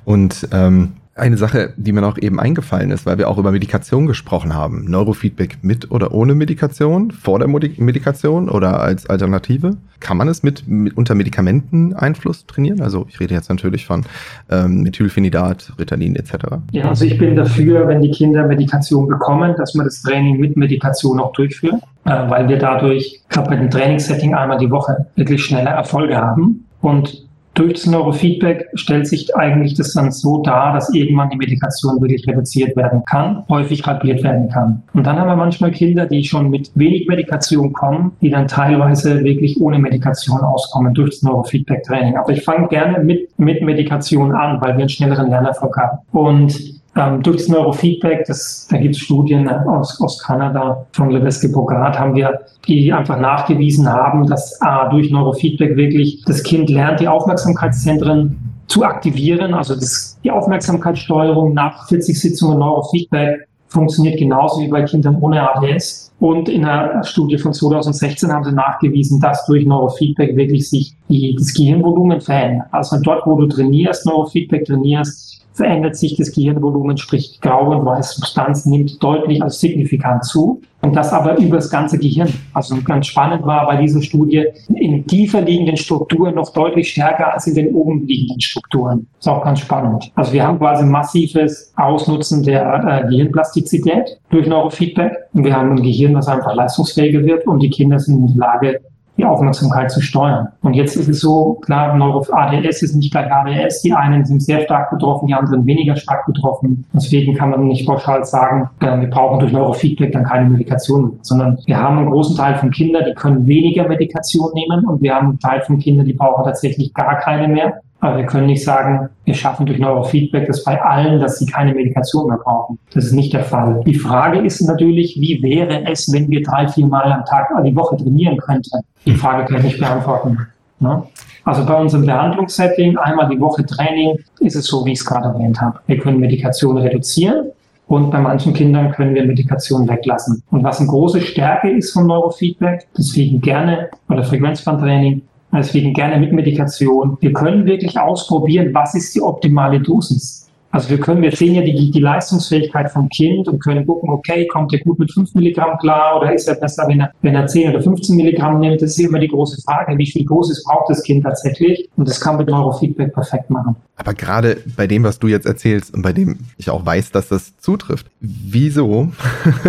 Und 0.06 0.48
ähm, 0.52 0.94
eine 1.16 1.38
Sache, 1.38 1.74
die 1.78 1.92
mir 1.92 2.02
noch 2.02 2.18
eben 2.18 2.40
eingefallen 2.40 2.90
ist, 2.90 3.06
weil 3.06 3.20
wir 3.20 3.30
auch 3.30 3.38
über 3.38 3.52
Medikation 3.52 4.08
gesprochen 4.08 4.56
haben. 4.56 4.86
Neurofeedback 4.90 5.60
mit 5.62 5.92
oder 5.92 6.12
ohne 6.12 6.34
Medikation, 6.34 7.12
vor 7.12 7.38
der 7.38 7.48
Medikation 7.48 8.50
oder 8.50 8.80
als 8.80 9.08
Alternative. 9.08 9.78
Kann 10.00 10.18
man 10.18 10.28
es 10.28 10.42
mit, 10.42 10.68
mit 10.68 10.98
unter 10.98 11.14
Medikamenteneinfluss 11.14 12.48
trainieren? 12.48 12.82
Also 12.82 13.06
ich 13.10 13.20
rede 13.20 13.36
jetzt 13.36 13.50
natürlich 13.50 13.86
von 13.86 14.06
ähm, 14.50 14.82
Methylphenidat, 14.82 15.74
Ritalin 15.78 16.16
etc. 16.16 16.34
Ja, 16.72 16.90
also 16.90 17.06
ich 17.06 17.20
bin 17.20 17.36
dafür, 17.36 17.88
wenn 17.88 18.02
die 18.02 18.12
Kinder 18.12 18.48
Medikation 18.48 19.08
bekommen, 19.08 19.54
dass 19.56 19.76
man 19.76 19.86
das 19.86 20.02
Training 20.02 20.40
mit 20.40 20.58
Medikation 20.58 21.20
auch 21.20 21.34
durchführt, 21.34 21.76
äh, 22.06 22.30
weil 22.30 22.50
wir 22.50 22.58
dadurch 22.58 23.22
gerade 23.30 23.52
bei 23.52 23.56
dem 23.56 23.70
Trainingssetting 23.70 24.34
einmal 24.34 24.58
die 24.58 24.72
Woche 24.72 25.06
wirklich 25.16 25.46
schnelle 25.46 25.70
Erfolge 25.70 26.18
haben. 26.18 26.66
Und 26.82 27.24
durch 27.54 27.74
das 27.74 27.86
Neurofeedback 27.86 28.70
stellt 28.74 29.08
sich 29.08 29.36
eigentlich 29.36 29.76
das 29.76 29.94
dann 29.94 30.12
so 30.12 30.42
dar, 30.42 30.74
dass 30.74 30.94
irgendwann 30.94 31.30
die 31.30 31.38
Medikation 31.38 32.02
wirklich 32.02 32.28
reduziert 32.28 32.76
werden 32.76 33.04
kann, 33.10 33.44
häufig 33.48 33.86
halbiert 33.86 34.24
werden 34.24 34.50
kann. 34.50 34.82
Und 34.94 35.06
dann 35.06 35.20
haben 35.20 35.28
wir 35.28 35.36
manchmal 35.36 35.72
Kinder, 35.72 36.06
die 36.08 36.24
schon 36.24 36.50
mit 36.50 36.72
wenig 36.76 37.08
Medikation 37.08 37.72
kommen, 37.72 38.14
die 38.22 38.30
dann 38.30 38.48
teilweise 38.48 39.24
wirklich 39.24 39.60
ohne 39.62 39.78
Medikation 39.78 40.40
auskommen 40.42 40.94
durch 40.94 41.12
das 41.12 41.22
Neurofeedback-Training. 41.22 42.18
Aber 42.18 42.32
ich 42.32 42.44
fange 42.44 42.68
gerne 42.70 43.04
mit, 43.04 43.38
mit 43.38 43.62
Medikation 43.62 44.32
an, 44.34 44.60
weil 44.62 44.74
wir 44.74 44.82
einen 44.82 44.90
schnelleren 44.90 45.30
Lernerfolg 45.30 45.78
haben. 45.78 46.00
Und 46.12 46.83
ähm, 46.96 47.24
durch 47.24 47.38
das 47.38 47.48
Neurofeedback, 47.48 48.26
das, 48.26 48.68
da 48.70 48.78
gibt 48.78 48.96
es 48.96 49.02
Studien 49.02 49.50
aus, 49.50 50.00
aus 50.00 50.20
Kanada 50.20 50.86
von 50.92 51.10
Levesque 51.10 51.50
Bogart, 51.50 52.00
haben 52.00 52.16
wir, 52.16 52.42
die 52.68 52.94
einfach 52.94 53.20
nachgewiesen 53.20 53.92
haben, 53.92 54.28
dass 54.28 54.60
äh, 54.62 54.90
durch 54.92 55.10
Neurofeedback 55.10 55.76
wirklich 55.76 56.24
das 56.26 56.44
Kind 56.44 56.70
lernt, 56.70 57.00
die 57.00 57.08
Aufmerksamkeitszentren 57.08 58.38
zu 58.68 58.84
aktivieren. 58.84 59.54
Also 59.54 59.76
das, 59.76 60.20
die 60.24 60.32
Aufmerksamkeitssteuerung 60.32 61.54
nach 61.54 61.88
40 61.88 62.20
Sitzungen 62.20 62.60
Neurofeedback 62.60 63.48
funktioniert 63.68 64.20
genauso 64.20 64.62
wie 64.62 64.68
bei 64.68 64.84
Kindern 64.84 65.18
ohne 65.20 65.50
ADS. 65.50 66.12
Und 66.20 66.48
in 66.48 66.64
einer 66.64 67.04
Studie 67.04 67.38
von 67.38 67.54
2016 67.54 68.32
haben 68.32 68.44
sie 68.44 68.54
nachgewiesen, 68.54 69.20
dass 69.20 69.46
durch 69.48 69.66
Neurofeedback 69.66 70.38
wirklich 70.38 70.70
sich 70.70 70.96
die, 71.10 71.36
das 71.38 71.54
Gehirnvolumen 71.54 72.22
verändert. 72.22 72.68
Also 72.72 72.98
dort, 73.02 73.26
wo 73.26 73.36
du 73.36 73.48
trainierst, 73.48 74.06
Neurofeedback 74.06 74.66
trainierst, 74.66 75.43
verändert 75.54 75.96
sich 75.96 76.16
das 76.18 76.32
Gehirnvolumen, 76.32 76.98
sprich 76.98 77.40
grau 77.42 77.72
und 77.72 77.86
weiße 77.86 78.16
Substanz 78.16 78.66
nimmt 78.66 79.02
deutlich 79.02 79.42
als 79.42 79.60
signifikant 79.60 80.26
zu. 80.26 80.62
Und 80.82 80.98
das 80.98 81.14
aber 81.14 81.38
über 81.38 81.56
das 81.56 81.70
ganze 81.70 81.98
Gehirn. 81.98 82.28
Also 82.54 82.76
ganz 82.84 83.08
spannend 83.08 83.46
war 83.46 83.66
bei 83.68 83.78
dieser 83.78 84.02
Studie 84.02 84.48
in 84.76 85.08
tiefer 85.08 85.40
liegenden 85.40 85.78
Strukturen 85.78 86.36
noch 86.36 86.52
deutlich 86.52 86.92
stärker 86.92 87.34
als 87.34 87.48
in 87.48 87.56
den 87.56 87.74
oben 87.74 88.06
liegenden 88.06 88.42
Strukturen. 88.42 89.08
Ist 89.18 89.30
auch 89.30 89.44
ganz 89.44 89.60
spannend. 89.60 90.12
Also 90.16 90.34
wir 90.34 90.46
haben 90.46 90.60
quasi 90.60 90.84
massives 90.84 91.72
Ausnutzen 91.78 92.44
der 92.44 93.04
äh, 93.06 93.08
Gehirnplastizität 93.08 94.20
durch 94.30 94.46
Neurofeedback. 94.46 95.14
Und 95.34 95.46
wir 95.46 95.56
haben 95.56 95.72
ein 95.72 95.82
Gehirn, 95.82 96.16
das 96.16 96.28
einfach 96.28 96.54
leistungsfähiger 96.54 97.24
wird 97.24 97.48
und 97.48 97.62
die 97.62 97.70
Kinder 97.70 98.00
sind 98.00 98.18
in 98.18 98.28
der 98.28 98.48
Lage, 98.48 98.82
die 99.18 99.26
Aufmerksamkeit 99.26 99.92
zu 99.92 100.02
steuern. 100.02 100.48
Und 100.62 100.74
jetzt 100.74 100.96
ist 100.96 101.08
es 101.08 101.20
so, 101.20 101.56
klar, 101.66 101.96
Neuro-ADS 101.96 102.82
ist 102.82 102.96
nicht 102.96 103.12
gleich 103.12 103.32
ADS. 103.32 103.82
Die 103.82 103.94
einen 103.94 104.26
sind 104.26 104.42
sehr 104.42 104.62
stark 104.62 104.90
betroffen, 104.90 105.28
die 105.28 105.34
anderen 105.34 105.66
weniger 105.66 105.96
stark 105.96 106.26
betroffen. 106.26 106.86
Deswegen 106.94 107.36
kann 107.36 107.52
man 107.52 107.68
nicht 107.68 107.86
pauschal 107.86 108.26
sagen, 108.26 108.70
äh, 108.80 109.00
wir 109.00 109.10
brauchen 109.10 109.40
durch 109.40 109.52
Neurofeedback 109.52 110.12
dann 110.12 110.24
keine 110.24 110.50
Medikation, 110.50 111.20
sondern 111.22 111.60
wir 111.66 111.78
haben 111.78 112.00
einen 112.00 112.10
großen 112.10 112.36
Teil 112.36 112.56
von 112.56 112.72
Kindern, 112.72 113.04
die 113.08 113.14
können 113.14 113.46
weniger 113.46 113.88
Medikation 113.88 114.52
nehmen 114.54 114.86
und 114.86 115.02
wir 115.02 115.14
haben 115.14 115.30
einen 115.30 115.40
Teil 115.40 115.62
von 115.62 115.78
Kindern, 115.78 116.06
die 116.06 116.14
brauchen 116.14 116.44
tatsächlich 116.44 116.94
gar 116.94 117.18
keine 117.20 117.48
mehr. 117.48 117.82
Aber 118.04 118.18
wir 118.18 118.26
können 118.26 118.48
nicht 118.48 118.66
sagen, 118.66 119.08
wir 119.24 119.34
schaffen 119.34 119.66
durch 119.66 119.80
Neurofeedback 119.80 120.46
das 120.48 120.66
bei 120.66 120.80
allen, 120.82 121.22
dass 121.22 121.40
sie 121.40 121.46
keine 121.46 121.74
Medikation 121.74 122.28
mehr 122.28 122.38
brauchen. 122.38 122.78
Das 122.94 123.06
ist 123.06 123.14
nicht 123.14 123.32
der 123.32 123.46
Fall. 123.46 123.82
Die 123.86 123.96
Frage 123.96 124.40
ist 124.40 124.60
natürlich, 124.60 125.16
wie 125.22 125.42
wäre 125.42 125.90
es, 125.90 126.12
wenn 126.12 126.28
wir 126.30 126.44
drei, 126.44 126.68
vier 126.68 126.86
Mal 126.86 127.10
am 127.10 127.24
Tag, 127.24 127.48
die 127.64 127.74
Woche 127.74 127.96
trainieren 127.96 128.36
könnten? 128.36 128.82
Die 129.06 129.16
Frage 129.16 129.46
kann 129.46 129.60
ich 129.60 129.64
nicht 129.64 129.80
beantworten. 129.80 130.38
Ne? 130.82 131.02
Also 131.46 131.66
bei 131.66 131.76
unserem 131.76 132.06
Behandlungssetting, 132.06 132.98
einmal 132.98 133.30
die 133.30 133.40
Woche 133.40 133.66
Training, 133.66 134.18
ist 134.42 134.58
es 134.58 134.66
so, 134.66 134.86
wie 134.86 134.92
ich 134.92 135.00
es 135.00 135.06
gerade 135.06 135.28
erwähnt 135.28 135.62
habe. 135.62 135.80
Wir 135.88 135.98
können 135.98 136.20
Medikation 136.20 136.78
reduzieren 136.78 137.52
und 137.88 138.12
bei 138.12 138.20
manchen 138.20 138.54
Kindern 138.54 138.92
können 138.92 139.16
wir 139.16 139.24
Medikation 139.24 139.88
weglassen. 139.88 140.44
Und 140.52 140.66
was 140.66 140.82
eine 140.82 140.90
große 140.90 141.22
Stärke 141.22 141.70
ist 141.70 141.94
von 141.94 142.08
Neurofeedback, 142.08 142.86
deswegen 142.98 143.40
gerne 143.40 143.92
oder 144.10 144.26
Frequenzbandtraining, 144.26 145.22
Deswegen 145.54 145.94
gerne 145.94 146.20
mit 146.20 146.34
Medikation. 146.34 147.18
Wir 147.22 147.34
können 147.34 147.66
wirklich 147.66 148.00
ausprobieren, 148.00 148.74
was 148.74 148.96
ist 148.96 149.14
die 149.14 149.22
optimale 149.22 149.80
Dosis. 149.80 150.44
Also 150.74 150.90
wir 150.90 151.00
können, 151.00 151.22
wir 151.22 151.32
sehen 151.32 151.54
ja 151.54 151.62
die, 151.62 151.92
die 151.92 152.00
Leistungsfähigkeit 152.00 152.90
vom 152.90 153.08
Kind 153.10 153.48
und 153.48 153.60
können 153.60 153.86
gucken, 153.86 154.10
okay, 154.10 154.48
kommt 154.48 154.74
er 154.74 154.80
gut 154.80 154.98
mit 154.98 155.14
5 155.14 155.36
Milligramm 155.36 155.78
klar 155.78 156.18
oder 156.20 156.34
ist 156.34 156.48
er 156.48 156.56
besser, 156.56 156.86
wenn 156.88 157.00
er, 157.00 157.12
wenn 157.22 157.36
er 157.36 157.46
10 157.46 157.70
oder 157.70 157.84
15 157.84 158.16
Milligramm 158.16 158.60
nimmt? 158.60 158.82
Das 158.82 158.98
ist 158.98 159.00
immer 159.00 159.20
die 159.20 159.28
große 159.28 159.62
Frage, 159.62 159.96
wie 160.00 160.08
viel 160.10 160.26
Dosis 160.26 160.64
braucht 160.64 160.90
das 160.90 161.04
Kind 161.04 161.26
tatsächlich? 161.26 161.88
Und 161.96 162.08
das 162.10 162.20
kann 162.20 162.38
mit 162.38 162.48
Neurofeedback 162.48 163.14
perfekt 163.14 163.52
machen. 163.52 163.76
Aber 163.98 164.16
gerade 164.16 164.58
bei 164.76 164.88
dem, 164.88 165.04
was 165.04 165.20
du 165.20 165.28
jetzt 165.28 165.46
erzählst 165.46 165.94
und 165.94 166.02
bei 166.02 166.12
dem 166.12 166.40
ich 166.58 166.72
auch 166.72 166.84
weiß, 166.84 167.12
dass 167.12 167.28
das 167.28 167.56
zutrifft, 167.58 168.08
wieso 168.20 169.12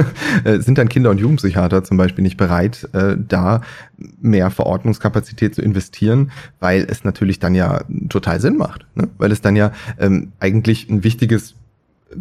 sind 0.44 0.78
dann 0.78 0.88
Kinder- 0.88 1.10
und 1.10 1.20
Jugendpsychiater 1.20 1.84
zum 1.84 1.98
Beispiel 1.98 2.22
nicht 2.22 2.38
bereit, 2.38 2.88
äh, 2.94 3.16
da 3.18 3.60
mehr 3.96 4.50
Verordnungskapazität 4.50 5.54
zu 5.54 5.62
investieren, 5.62 6.30
weil 6.60 6.86
es 6.88 7.04
natürlich 7.04 7.38
dann 7.38 7.54
ja 7.54 7.82
total 8.08 8.40
Sinn 8.40 8.56
macht, 8.56 8.86
ne? 8.94 9.08
weil 9.18 9.32
es 9.32 9.40
dann 9.40 9.56
ja 9.56 9.72
ähm, 9.98 10.32
eigentlich 10.40 10.88
ein 10.88 11.04
wichtiges 11.04 11.54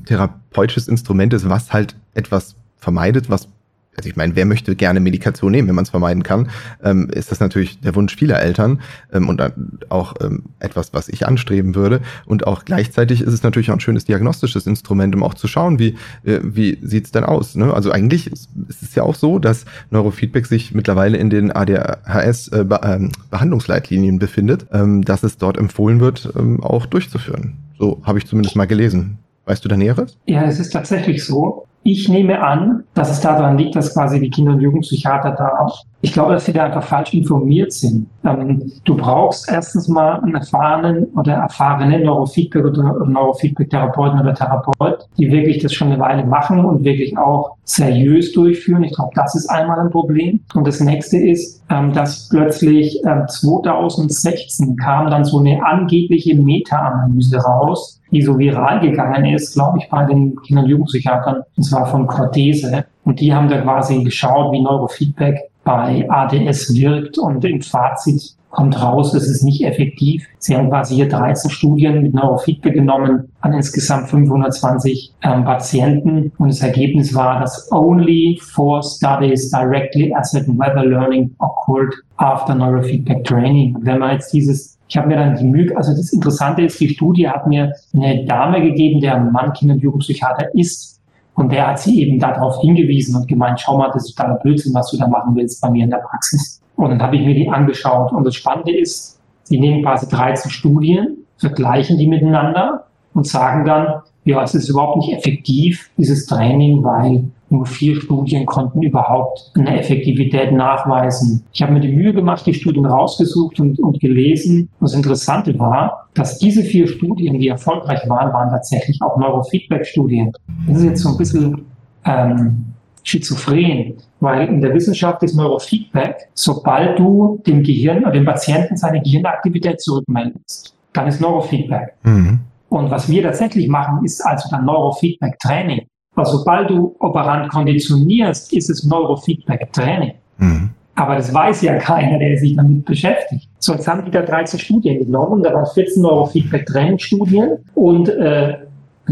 therapeutisches 0.06 0.88
Instrument 0.88 1.34
ist, 1.34 1.50
was 1.50 1.74
halt 1.74 1.96
etwas 2.14 2.56
vermeidet, 2.78 3.30
was 3.30 3.48
also 3.96 4.10
ich 4.10 4.16
meine, 4.16 4.36
wer 4.36 4.46
möchte 4.46 4.76
gerne 4.76 5.00
Medikation 5.00 5.52
nehmen, 5.52 5.68
wenn 5.68 5.76
man 5.76 5.84
es 5.84 5.90
vermeiden 5.90 6.24
kann, 6.24 6.50
ähm, 6.84 7.10
ist 7.14 7.32
das 7.32 7.40
natürlich 7.40 7.80
der 7.80 7.94
Wunsch 7.96 8.16
vieler 8.16 8.42
Eltern 8.42 8.82
ähm, 9.12 9.30
und 9.30 9.42
auch 9.90 10.16
ähm, 10.22 10.44
etwas, 10.60 10.94
was 10.94 11.10
ich 11.10 11.28
anstreben 11.28 11.76
würde. 11.76 12.02
Und 12.26 12.48
auch 12.48 12.66
gleichzeitig 12.66 13.22
ist 13.22 13.34
es 13.34 13.44
natürlich 13.44 13.70
auch 13.70 13.76
ein 13.76 13.80
schönes 13.80 14.04
diagnostisches 14.06 14.66
Instrument, 14.68 15.16
um 15.16 15.24
auch 15.24 15.36
zu 15.36 15.48
schauen, 15.48 15.80
wie, 15.80 15.96
äh, 16.24 16.40
wie 16.42 16.78
sieht's 16.82 17.12
denn 17.12 17.24
aus. 17.24 17.56
Ne? 17.56 17.74
Also 17.74 17.92
eigentlich 17.92 18.30
ist, 18.32 18.50
ist, 18.68 18.84
es 18.84 18.96
ja 18.96 19.04
auch 19.04 19.16
so, 19.16 19.40
dass 19.40 19.64
Neurofeedback 19.92 20.46
sich 20.46 20.74
mittlerweile 20.74 21.18
in 21.18 21.30
den 21.30 21.52
ADHS-Behandlungsleitlinien 21.52 24.14
äh, 24.14 24.16
ähm, 24.16 24.20
befindet, 24.20 24.66
ähm, 24.72 25.04
dass 25.04 25.24
es 25.24 25.38
dort 25.38 25.58
empfohlen 25.58 26.00
wird, 26.00 26.32
ähm, 26.38 26.64
auch 26.64 26.86
durchzuführen. 26.86 27.58
So 27.78 28.02
habe 28.04 28.20
ich 28.20 28.28
zumindest 28.28 28.56
mal 28.56 28.66
gelesen. 28.66 29.18
Weißt 29.46 29.64
du 29.64 29.70
da 29.70 29.76
Näheres? 29.76 30.18
Ja, 30.26 30.46
es 30.46 30.60
ist 30.60 30.72
tatsächlich 30.72 31.26
so. 31.26 31.68
Ich 31.86 32.08
nehme 32.08 32.42
an, 32.42 32.84
dass 32.94 33.12
es 33.12 33.20
daran 33.20 33.58
liegt, 33.58 33.76
dass 33.76 33.94
quasi 33.94 34.20
die 34.20 34.30
Kinder- 34.30 34.54
und 34.54 34.62
Jugendpsychiater 34.62 35.32
da 35.32 35.60
auch, 35.60 35.84
ich 36.02 36.14
glaube, 36.14 36.34
dass 36.34 36.46
sie 36.46 36.54
da 36.54 36.66
einfach 36.66 36.84
falsch 36.84 37.14
informiert 37.14 37.74
sind. 37.74 38.08
Ähm, 38.24 38.72
du 38.86 38.96
brauchst 38.96 39.52
erstens 39.52 39.90
mal 39.90 40.22
einen 40.22 40.36
erfahrenen 40.36 41.06
oder 41.16 41.34
erfahrenen 41.34 42.04
Neurofeedback 42.04 42.64
oder 42.64 43.06
Neurofeedback-Therapeuten 43.06 44.20
oder 44.22 44.34
Therapeut, 44.34 45.08
die 45.18 45.30
wirklich 45.30 45.62
das 45.62 45.74
schon 45.74 45.92
eine 45.92 46.00
Weile 46.00 46.26
machen 46.26 46.64
und 46.64 46.86
wirklich 46.86 47.18
auch 47.18 47.58
seriös 47.66 48.32
durchführen. 48.32 48.84
Ich 48.84 48.96
glaube, 48.96 49.12
das 49.16 49.36
ist 49.36 49.50
einmal 49.50 49.80
ein 49.80 49.90
Problem. 49.90 50.40
Und 50.54 50.66
das 50.66 50.80
nächste 50.80 51.18
ist, 51.18 51.64
ähm, 51.70 51.92
dass 51.92 52.30
plötzlich 52.30 53.02
2016 53.02 54.70
ähm, 54.70 54.76
kam 54.78 55.10
dann 55.10 55.26
so 55.26 55.40
eine 55.40 55.66
angebliche 55.66 56.36
Meta-Analyse 56.36 57.38
raus, 57.38 58.00
die 58.14 58.22
so 58.22 58.38
viral 58.38 58.80
gegangen 58.80 59.26
ist, 59.26 59.54
glaube 59.54 59.80
ich, 59.80 59.90
bei 59.90 60.06
den 60.06 60.36
Kinder- 60.42 60.64
und 60.64 60.70
Jugendpsychiatern, 60.70 61.44
und 61.58 61.64
zwar 61.64 61.86
von 61.88 62.08
Cortese. 62.08 62.86
Und 63.04 63.20
die 63.20 63.34
haben 63.34 63.50
da 63.50 63.62
quasi 63.62 64.04
geschaut, 64.04 64.52
wie 64.54 64.62
Neurofeedback 64.62 65.40
bei 65.64 66.06
ADS 66.10 66.76
wirkt 66.76 67.18
und 67.18 67.44
im 67.46 67.62
Fazit 67.62 68.36
kommt 68.54 68.80
raus, 68.82 69.14
es 69.16 69.28
ist 69.28 69.44
nicht 69.44 69.66
effektiv. 69.66 70.26
Sie 70.38 70.56
haben 70.56 70.70
quasi 70.70 70.96
hier 70.96 71.10
13 71.10 71.50
Studien 71.50 72.04
mit 72.04 72.14
Neurofeedback 72.14 72.76
genommen 72.76 73.32
an 73.42 73.54
insgesamt 73.54 74.10
520 74.10 75.12
ähm, 75.24 75.44
Patienten 75.44 76.32
und 76.38 76.50
das 76.50 76.62
Ergebnis 76.62 77.16
war, 77.16 77.40
dass 77.40 77.72
only 77.72 78.40
four 78.42 78.84
studies 78.84 79.50
directly 79.50 80.14
asset 80.14 80.46
weather 80.48 80.86
learning 80.86 81.34
occurred 81.40 81.96
after 82.18 82.54
neurofeedback 82.54 83.24
training. 83.24 83.76
Wenn 83.82 84.00
man 84.00 84.12
jetzt 84.12 84.32
dieses 84.32 84.73
ich 84.94 84.98
habe 84.98 85.08
mir 85.08 85.16
dann 85.16 85.36
die 85.36 85.46
Mühe, 85.46 85.76
also 85.76 85.92
das 85.92 86.14
Interessante 86.14 86.62
ist, 86.62 86.80
die 86.80 86.88
Studie 86.88 87.28
hat 87.28 87.48
mir 87.48 87.74
eine 87.96 88.26
Dame 88.26 88.62
gegeben, 88.62 89.02
der 89.02 89.18
Mann 89.18 89.52
Kinder- 89.54 89.74
und 89.74 89.82
Jugendpsychiater 89.82 90.54
ist. 90.54 91.02
Und 91.34 91.52
der 91.52 91.66
hat 91.66 91.80
sie 91.80 92.04
eben 92.04 92.20
darauf 92.20 92.62
hingewiesen 92.62 93.16
und 93.16 93.28
gemeint, 93.28 93.60
schau 93.60 93.76
mal, 93.76 93.90
das 93.92 94.06
ist 94.06 94.16
totaler 94.16 94.36
Blödsinn, 94.36 94.72
was 94.76 94.92
du 94.92 94.98
da 94.98 95.08
machen 95.08 95.36
willst 95.36 95.60
bei 95.64 95.72
mir 95.72 95.86
in 95.86 95.90
der 95.90 95.98
Praxis. 95.98 96.62
Und 96.76 96.92
dann 96.92 97.02
habe 97.02 97.16
ich 97.16 97.26
mir 97.26 97.34
die 97.34 97.50
angeschaut. 97.50 98.12
Und 98.12 98.24
das 98.24 98.36
Spannende 98.36 98.78
ist, 98.78 99.20
sie 99.42 99.60
nehmen 99.60 99.82
quasi 99.82 100.08
13 100.08 100.52
Studien, 100.52 101.18
vergleichen 101.38 101.98
die 101.98 102.06
miteinander 102.06 102.86
und 103.16 103.26
sagen 103.26 103.66
dann, 103.66 104.04
ja, 104.26 104.44
es 104.44 104.54
ist 104.54 104.70
überhaupt 104.70 104.98
nicht 104.98 105.12
effektiv, 105.12 105.90
dieses 105.98 106.28
Training, 106.28 106.84
weil 106.84 107.32
nur 107.54 107.66
vier 107.66 107.96
Studien 108.02 108.46
konnten 108.46 108.82
überhaupt 108.82 109.52
eine 109.56 109.80
Effektivität 109.80 110.52
nachweisen. 110.52 111.46
Ich 111.54 111.62
habe 111.62 111.74
mir 111.74 111.80
die 111.80 111.92
Mühe 111.92 112.14
gemacht, 112.14 112.46
die 112.46 112.54
Studien 112.54 112.86
rausgesucht 112.86 113.60
und, 113.60 113.80
und 113.80 114.00
gelesen. 114.00 114.70
Das 114.82 114.94
Interessante 114.94 115.58
war, 115.60 116.10
dass 116.16 116.40
diese 116.40 116.64
vier 116.64 116.88
Studien, 116.88 117.40
die 117.40 117.48
erfolgreich 117.48 118.02
waren, 118.10 118.34
waren 118.34 118.50
tatsächlich 118.50 119.00
auch 119.02 119.18
Neurofeedback-Studien. 119.18 120.32
Das 120.68 120.78
ist 120.80 120.84
jetzt 120.84 121.02
so 121.04 121.10
ein 121.10 121.18
bisschen 121.18 121.66
ähm, 122.06 122.66
schizophren, 123.04 123.94
weil 124.20 124.48
in 124.48 124.62
der 124.62 124.74
Wissenschaft 124.74 125.22
ist 125.24 125.36
Neurofeedback, 125.36 126.30
sobald 126.34 126.98
du 126.98 127.42
dem 127.46 127.64
Gehirn 127.64 128.00
oder 128.00 128.12
dem 128.12 128.26
Patienten 128.26 128.78
seine 128.78 129.02
Gehirnaktivität 129.02 129.80
zurückmeldest, 129.80 130.76
dann 130.94 131.08
ist 131.08 131.22
Neurofeedback. 131.22 131.94
Mhm. 132.04 132.40
Und 132.70 132.90
was 132.90 133.08
wir 133.08 133.22
tatsächlich 133.22 133.68
machen, 133.68 134.04
ist 134.04 134.26
also 134.26 134.50
dann 134.50 134.66
Neurofeedback-Training. 134.66 135.86
Aber 136.16 136.26
sobald 136.26 136.70
du 136.70 136.96
Operant 137.00 137.50
konditionierst, 137.50 138.54
ist 138.54 138.70
es 138.70 138.84
Neurofeedback-Training. 138.84 140.14
Mhm. 140.38 140.70
Aber 140.96 141.16
das 141.16 141.34
weiß 141.34 141.64
ja 141.64 141.78
keiner, 141.78 142.20
der 142.20 142.38
sich 142.38 142.56
damit 142.56 142.86
beschäftigt. 142.86 143.50
So, 143.58 143.74
jetzt 143.74 143.88
haben 143.88 144.06
die 144.06 144.12
da 144.12 144.22
13 144.22 144.60
Studien 144.60 145.00
genommen, 145.00 145.42
da 145.42 145.54
waren 145.54 145.66
14 145.66 146.04
Neurofeedback-Training-Studien 146.04 147.58
und 147.74 148.10
äh, 148.10 148.58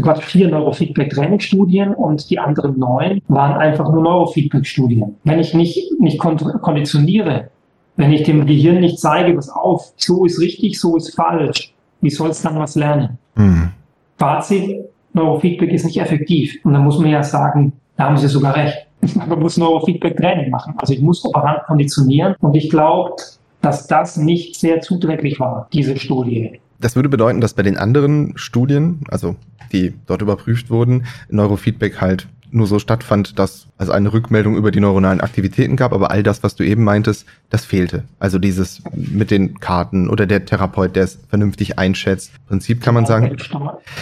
Quatsch, 0.00 0.22
vier 0.22 0.48
Neurofeedback-Training-Studien 0.48 1.94
und 1.94 2.30
die 2.30 2.38
anderen 2.38 2.78
neun 2.78 3.20
waren 3.28 3.60
einfach 3.60 3.90
nur 3.92 4.02
Neurofeedback-Studien. 4.02 5.16
Wenn 5.24 5.40
ich 5.40 5.54
nicht, 5.54 6.00
nicht 6.00 6.18
konditioniere, 6.18 7.50
wenn 7.96 8.12
ich 8.12 8.22
dem 8.22 8.46
Gehirn 8.46 8.80
nicht 8.80 8.98
zeige, 8.98 9.36
was 9.36 9.50
auf, 9.50 9.92
so 9.96 10.24
ist 10.24 10.40
richtig, 10.40 10.80
so 10.80 10.96
ist 10.96 11.14
falsch, 11.14 11.74
wie 12.00 12.10
soll 12.10 12.30
es 12.30 12.42
dann 12.42 12.58
was 12.58 12.74
lernen? 12.74 13.18
Mhm. 13.34 13.70
Fazit, 14.18 14.84
Neurofeedback 15.12 15.70
ist 15.70 15.84
nicht 15.84 16.00
effektiv. 16.00 16.58
Und 16.64 16.72
dann 16.72 16.84
muss 16.84 16.98
man 16.98 17.10
ja 17.10 17.22
sagen, 17.22 17.72
da 17.96 18.04
haben 18.04 18.16
Sie 18.16 18.28
sogar 18.28 18.56
recht. 18.56 18.86
Man 19.14 19.40
muss 19.40 19.56
Neurofeedback-Training 19.56 20.50
machen. 20.50 20.74
Also 20.76 20.94
ich 20.94 21.00
muss 21.00 21.24
Operant 21.24 21.64
konditionieren. 21.66 22.34
Und 22.40 22.54
ich 22.54 22.70
glaube, 22.70 23.16
dass 23.60 23.86
das 23.86 24.16
nicht 24.16 24.56
sehr 24.56 24.80
zuträglich 24.80 25.40
war, 25.40 25.68
diese 25.72 25.96
Studie. 25.96 26.60
Das 26.80 26.96
würde 26.96 27.08
bedeuten, 27.08 27.40
dass 27.40 27.54
bei 27.54 27.62
den 27.62 27.76
anderen 27.76 28.32
Studien, 28.36 29.00
also 29.08 29.36
die 29.72 29.94
dort 30.06 30.22
überprüft 30.22 30.70
wurden, 30.70 31.04
Neurofeedback 31.30 32.00
halt 32.00 32.26
nur 32.52 32.66
so 32.66 32.78
stattfand, 32.78 33.38
dass 33.38 33.66
es 33.78 33.88
eine 33.88 34.12
Rückmeldung 34.12 34.56
über 34.56 34.70
die 34.70 34.80
neuronalen 34.80 35.20
Aktivitäten 35.20 35.76
gab, 35.76 35.92
aber 35.92 36.10
all 36.10 36.22
das, 36.22 36.42
was 36.42 36.54
du 36.54 36.64
eben 36.64 36.84
meintest, 36.84 37.26
das 37.50 37.64
fehlte. 37.64 38.04
Also 38.18 38.38
dieses 38.38 38.82
mit 38.94 39.30
den 39.30 39.58
Karten 39.58 40.08
oder 40.08 40.26
der 40.26 40.44
Therapeut, 40.44 40.94
der 40.94 41.04
es 41.04 41.18
vernünftig 41.28 41.78
einschätzt. 41.78 42.32
Im 42.36 42.46
Prinzip 42.48 42.82
kann 42.82 42.94
man 42.94 43.06
sagen. 43.06 43.36